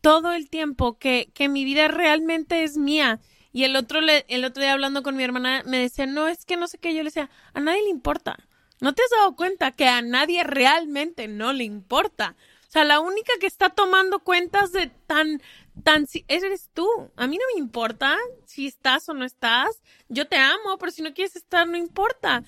Todo 0.00 0.32
el 0.32 0.50
tiempo, 0.50 0.98
que, 0.98 1.30
que 1.34 1.48
mi 1.48 1.64
vida 1.64 1.86
realmente 1.86 2.64
es 2.64 2.76
mía. 2.76 3.20
Y 3.52 3.62
el 3.64 3.76
otro, 3.76 4.00
le, 4.00 4.24
el 4.28 4.44
otro 4.44 4.60
día 4.62 4.72
hablando 4.72 5.04
con 5.04 5.16
mi 5.16 5.22
hermana 5.22 5.62
me 5.66 5.78
decía, 5.78 6.06
no, 6.06 6.26
es 6.26 6.44
que 6.44 6.56
no 6.56 6.66
sé 6.66 6.78
qué. 6.78 6.92
Yo 6.94 6.98
le 6.98 7.10
decía, 7.10 7.30
a 7.54 7.60
nadie 7.60 7.82
le 7.84 7.90
importa. 7.90 8.36
¿No 8.80 8.92
te 8.92 9.02
has 9.02 9.10
dado 9.10 9.36
cuenta 9.36 9.70
que 9.70 9.86
a 9.86 10.02
nadie 10.02 10.42
realmente 10.42 11.28
no 11.28 11.52
le 11.52 11.62
importa? 11.62 12.34
Sea, 12.74 12.82
la 12.82 12.98
única 12.98 13.32
que 13.38 13.46
está 13.46 13.70
tomando 13.70 14.18
cuentas 14.18 14.72
de 14.72 14.88
tan, 15.06 15.40
tan, 15.84 16.08
eres 16.26 16.70
tú. 16.74 16.88
A 17.14 17.28
mí 17.28 17.36
no 17.36 17.44
me 17.54 17.60
importa 17.60 18.16
si 18.46 18.66
estás 18.66 19.08
o 19.08 19.14
no 19.14 19.24
estás. 19.24 19.80
Yo 20.08 20.26
te 20.26 20.38
amo, 20.38 20.76
pero 20.80 20.90
si 20.90 21.00
no 21.00 21.14
quieres 21.14 21.36
estar, 21.36 21.68
no 21.68 21.76
importa. 21.76 22.42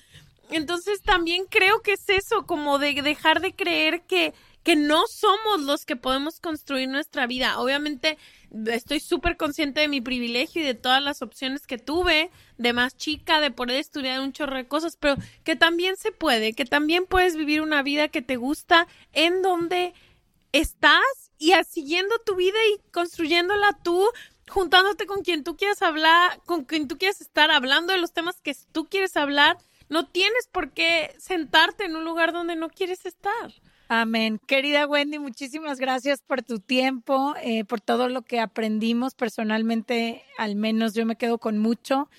Entonces 0.49 1.01
también 1.01 1.45
creo 1.45 1.81
que 1.81 1.93
es 1.93 2.09
eso, 2.09 2.45
como 2.45 2.77
de 2.77 3.01
dejar 3.01 3.39
de 3.39 3.55
creer 3.55 4.01
que, 4.01 4.33
que 4.63 4.75
no 4.75 5.07
somos 5.07 5.61
los 5.61 5.85
que 5.85 5.95
podemos 5.95 6.41
construir 6.41 6.89
nuestra 6.89 7.25
vida. 7.25 7.57
Obviamente 7.61 8.17
estoy 8.65 8.99
súper 8.99 9.37
consciente 9.37 9.79
de 9.79 9.87
mi 9.87 10.01
privilegio 10.01 10.61
y 10.61 10.65
de 10.65 10.73
todas 10.73 11.01
las 11.01 11.21
opciones 11.21 11.65
que 11.65 11.77
tuve, 11.77 12.31
de 12.57 12.73
más 12.73 12.97
chica, 12.97 13.39
de 13.39 13.51
poder 13.51 13.77
estudiar 13.77 14.19
un 14.19 14.33
chorro 14.33 14.57
de 14.57 14.67
cosas, 14.67 14.97
pero 14.97 15.15
que 15.45 15.55
también 15.55 15.95
se 15.95 16.11
puede, 16.11 16.51
que 16.51 16.65
también 16.65 17.05
puedes 17.05 17.37
vivir 17.37 17.61
una 17.61 17.81
vida 17.81 18.09
que 18.09 18.21
te 18.21 18.35
gusta 18.35 18.89
en 19.13 19.41
donde 19.41 19.93
estás 20.59 21.31
y 21.39 21.53
siguiendo 21.69 22.15
tu 22.25 22.35
vida 22.35 22.57
y 22.73 22.91
construyéndola 22.91 23.77
tú, 23.83 24.03
juntándote 24.49 25.05
con 25.05 25.21
quien 25.23 25.43
tú 25.43 25.55
quieras 25.55 25.81
hablar, 25.81 26.39
con 26.45 26.65
quien 26.65 26.87
tú 26.87 26.97
quieras 26.97 27.21
estar, 27.21 27.51
hablando 27.51 27.93
de 27.93 27.99
los 27.99 28.13
temas 28.13 28.41
que 28.41 28.55
tú 28.71 28.85
quieres 28.85 29.15
hablar. 29.17 29.57
No 29.89 30.07
tienes 30.07 30.47
por 30.51 30.71
qué 30.71 31.15
sentarte 31.17 31.85
en 31.85 31.95
un 31.95 32.03
lugar 32.03 32.33
donde 32.33 32.55
no 32.55 32.69
quieres 32.69 33.05
estar. 33.05 33.53
Amén. 33.89 34.41
Querida 34.45 34.85
Wendy, 34.85 35.17
muchísimas 35.17 35.79
gracias 35.79 36.21
por 36.21 36.41
tu 36.41 36.59
tiempo, 36.59 37.35
eh, 37.41 37.63
por 37.63 37.79
todo 37.79 38.09
lo 38.09 38.21
que 38.21 38.41
aprendimos 38.41 39.15
personalmente, 39.15 40.25
al 40.37 40.55
menos 40.55 40.93
yo 40.93 41.05
me 41.05 41.15
quedo 41.15 41.37
con 41.37 41.57
mucho. 41.57 42.09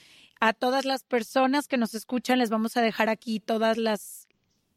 A 0.41 0.55
todas 0.55 0.85
las 0.87 1.03
personas 1.03 1.67
que 1.67 1.77
nos 1.77 1.95
escuchan 1.95 2.39
les 2.39 2.49
vamos 2.49 2.77
a 2.77 2.81
dejar 2.81 3.11
aquí 3.11 3.41
todas 3.41 3.77
las 3.77 4.28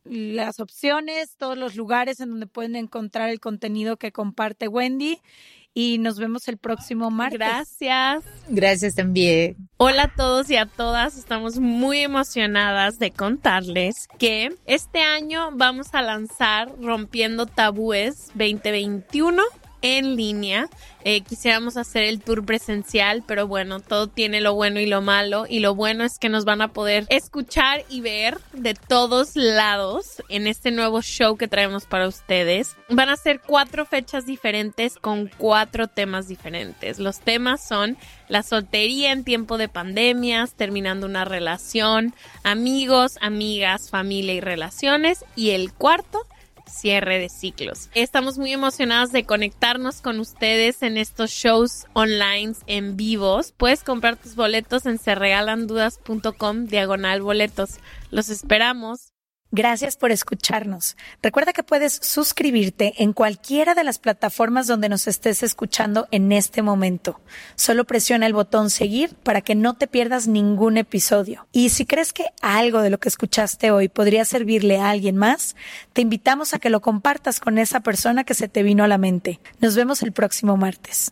las 0.03 0.59
opciones, 0.59 1.35
todos 1.37 1.57
los 1.57 1.75
lugares 1.75 2.19
en 2.19 2.29
donde 2.29 2.47
pueden 2.47 2.75
encontrar 2.75 3.29
el 3.29 3.39
contenido 3.39 3.97
que 3.97 4.11
comparte 4.11 4.67
Wendy 4.67 5.19
y 5.73 5.99
nos 5.99 6.19
vemos 6.19 6.47
el 6.47 6.57
próximo 6.57 7.11
martes. 7.11 7.39
Gracias. 7.39 8.23
Gracias 8.49 8.95
también. 8.95 9.55
Hola 9.77 10.03
a 10.03 10.15
todos 10.15 10.49
y 10.49 10.57
a 10.57 10.65
todas. 10.65 11.17
Estamos 11.17 11.59
muy 11.59 11.99
emocionadas 11.99 12.99
de 12.99 13.11
contarles 13.11 14.07
que 14.19 14.55
este 14.65 15.01
año 15.01 15.49
vamos 15.53 15.93
a 15.93 16.01
lanzar 16.01 16.73
Rompiendo 16.81 17.45
Tabúes 17.45 18.27
2021 18.35 19.43
en 19.81 20.15
línea. 20.15 20.69
Eh, 21.03 21.21
quisiéramos 21.21 21.77
hacer 21.77 22.03
el 22.03 22.21
tour 22.21 22.45
presencial, 22.45 23.23
pero 23.25 23.47
bueno, 23.47 23.79
todo 23.79 24.07
tiene 24.07 24.39
lo 24.39 24.53
bueno 24.53 24.79
y 24.79 24.85
lo 24.85 25.01
malo. 25.01 25.45
Y 25.49 25.59
lo 25.59 25.73
bueno 25.73 26.03
es 26.03 26.19
que 26.19 26.29
nos 26.29 26.45
van 26.45 26.61
a 26.61 26.73
poder 26.73 27.05
escuchar 27.09 27.83
y 27.89 28.01
ver 28.01 28.37
de 28.53 28.73
todos 28.73 29.35
lados 29.35 30.21
en 30.29 30.47
este 30.47 30.71
nuevo 30.71 31.01
show 31.01 31.37
que 31.37 31.47
traemos 31.47 31.85
para 31.85 32.07
ustedes. 32.07 32.75
Van 32.89 33.09
a 33.09 33.15
ser 33.15 33.41
cuatro 33.41 33.85
fechas 33.85 34.25
diferentes 34.25 34.97
con 34.97 35.29
cuatro 35.37 35.87
temas 35.87 36.27
diferentes. 36.27 36.99
Los 36.99 37.19
temas 37.19 37.65
son 37.67 37.97
la 38.27 38.43
soltería 38.43 39.11
en 39.11 39.23
tiempo 39.23 39.57
de 39.57 39.67
pandemias, 39.67 40.53
terminando 40.53 41.05
una 41.05 41.25
relación, 41.25 42.13
amigos, 42.43 43.17
amigas, 43.21 43.89
familia 43.89 44.33
y 44.33 44.41
relaciones. 44.41 45.25
Y 45.35 45.49
el 45.51 45.73
cuarto 45.73 46.25
cierre 46.71 47.19
de 47.19 47.29
ciclos. 47.29 47.89
Estamos 47.93 48.37
muy 48.37 48.51
emocionados 48.51 49.11
de 49.11 49.25
conectarnos 49.25 50.01
con 50.01 50.19
ustedes 50.19 50.81
en 50.81 50.97
estos 50.97 51.31
shows 51.31 51.85
online 51.93 52.53
en 52.67 52.97
vivos. 52.97 53.53
Puedes 53.57 53.83
comprar 53.83 54.15
tus 54.15 54.35
boletos 54.35 54.85
en 54.85 54.97
serregalandudas.com 54.97 56.65
diagonal 56.65 57.21
boletos. 57.21 57.79
Los 58.09 58.29
esperamos. 58.29 59.11
Gracias 59.53 59.97
por 59.97 60.11
escucharnos. 60.11 60.95
Recuerda 61.21 61.51
que 61.51 61.61
puedes 61.61 61.99
suscribirte 62.01 62.93
en 63.03 63.11
cualquiera 63.11 63.75
de 63.75 63.83
las 63.83 63.99
plataformas 63.99 64.65
donde 64.65 64.87
nos 64.87 65.07
estés 65.07 65.43
escuchando 65.43 66.07
en 66.11 66.31
este 66.31 66.61
momento. 66.61 67.19
Solo 67.55 67.83
presiona 67.83 68.27
el 68.27 68.33
botón 68.33 68.69
seguir 68.69 69.13
para 69.15 69.41
que 69.41 69.55
no 69.55 69.73
te 69.73 69.87
pierdas 69.87 70.27
ningún 70.27 70.77
episodio. 70.77 71.47
Y 71.51 71.67
si 71.69 71.85
crees 71.85 72.13
que 72.13 72.27
algo 72.41 72.81
de 72.81 72.89
lo 72.89 72.99
que 72.99 73.09
escuchaste 73.09 73.71
hoy 73.71 73.89
podría 73.89 74.23
servirle 74.23 74.79
a 74.79 74.89
alguien 74.89 75.17
más, 75.17 75.57
te 75.91 76.01
invitamos 76.01 76.53
a 76.53 76.59
que 76.59 76.69
lo 76.69 76.81
compartas 76.81 77.41
con 77.41 77.57
esa 77.57 77.81
persona 77.81 78.23
que 78.23 78.35
se 78.35 78.47
te 78.47 78.63
vino 78.63 78.85
a 78.85 78.87
la 78.87 78.97
mente. 78.97 79.41
Nos 79.59 79.75
vemos 79.75 80.01
el 80.01 80.13
próximo 80.13 80.55
martes. 80.55 81.11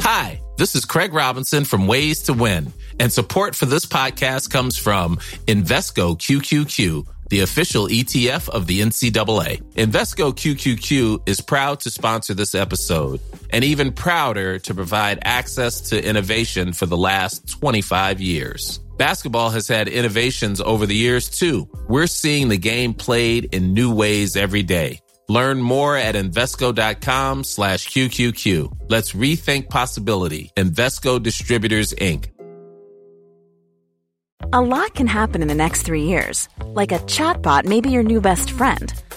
Hi, 0.00 0.40
this 0.56 0.74
is 0.74 0.86
Craig 0.86 1.12
Robinson 1.12 1.66
from 1.66 1.86
Ways 1.86 2.22
to 2.22 2.32
Win, 2.32 2.72
and 2.98 3.12
support 3.12 3.54
for 3.54 3.66
this 3.66 3.84
podcast 3.84 4.50
comes 4.50 4.78
from 4.78 5.16
Invesco 5.46 6.16
QQQ, 6.16 7.06
the 7.28 7.40
official 7.40 7.88
ETF 7.88 8.48
of 8.48 8.66
the 8.66 8.80
NCAA. 8.80 9.62
Invesco 9.74 10.32
QQQ 10.32 11.28
is 11.28 11.42
proud 11.42 11.80
to 11.80 11.90
sponsor 11.90 12.32
this 12.32 12.54
episode 12.54 13.20
and 13.50 13.62
even 13.62 13.92
prouder 13.92 14.58
to 14.60 14.74
provide 14.74 15.18
access 15.22 15.90
to 15.90 16.02
innovation 16.02 16.72
for 16.72 16.86
the 16.86 16.96
last 16.96 17.46
25 17.60 18.22
years. 18.22 18.81
Basketball 18.96 19.50
has 19.50 19.68
had 19.68 19.88
innovations 19.88 20.60
over 20.60 20.86
the 20.86 20.94
years 20.94 21.28
too. 21.28 21.68
We're 21.88 22.06
seeing 22.06 22.48
the 22.48 22.58
game 22.58 22.94
played 22.94 23.54
in 23.54 23.74
new 23.74 23.94
ways 23.94 24.36
every 24.36 24.62
day. 24.62 25.00
Learn 25.28 25.60
more 25.62 25.96
at 25.96 26.14
Invesco.com 26.14 27.44
slash 27.44 27.88
QQQ. 27.88 28.90
Let's 28.90 29.12
rethink 29.12 29.70
possibility. 29.70 30.50
Investco 30.56 31.22
Distributors, 31.22 31.94
Inc. 31.94 32.28
A 34.52 34.60
lot 34.60 34.94
can 34.94 35.06
happen 35.06 35.40
in 35.40 35.48
the 35.48 35.54
next 35.54 35.82
three 35.82 36.02
years. 36.02 36.48
Like 36.66 36.92
a 36.92 36.98
chatbot 36.98 37.64
may 37.64 37.80
be 37.80 37.90
your 37.90 38.02
new 38.02 38.20
best 38.20 38.50
friend. 38.50 38.92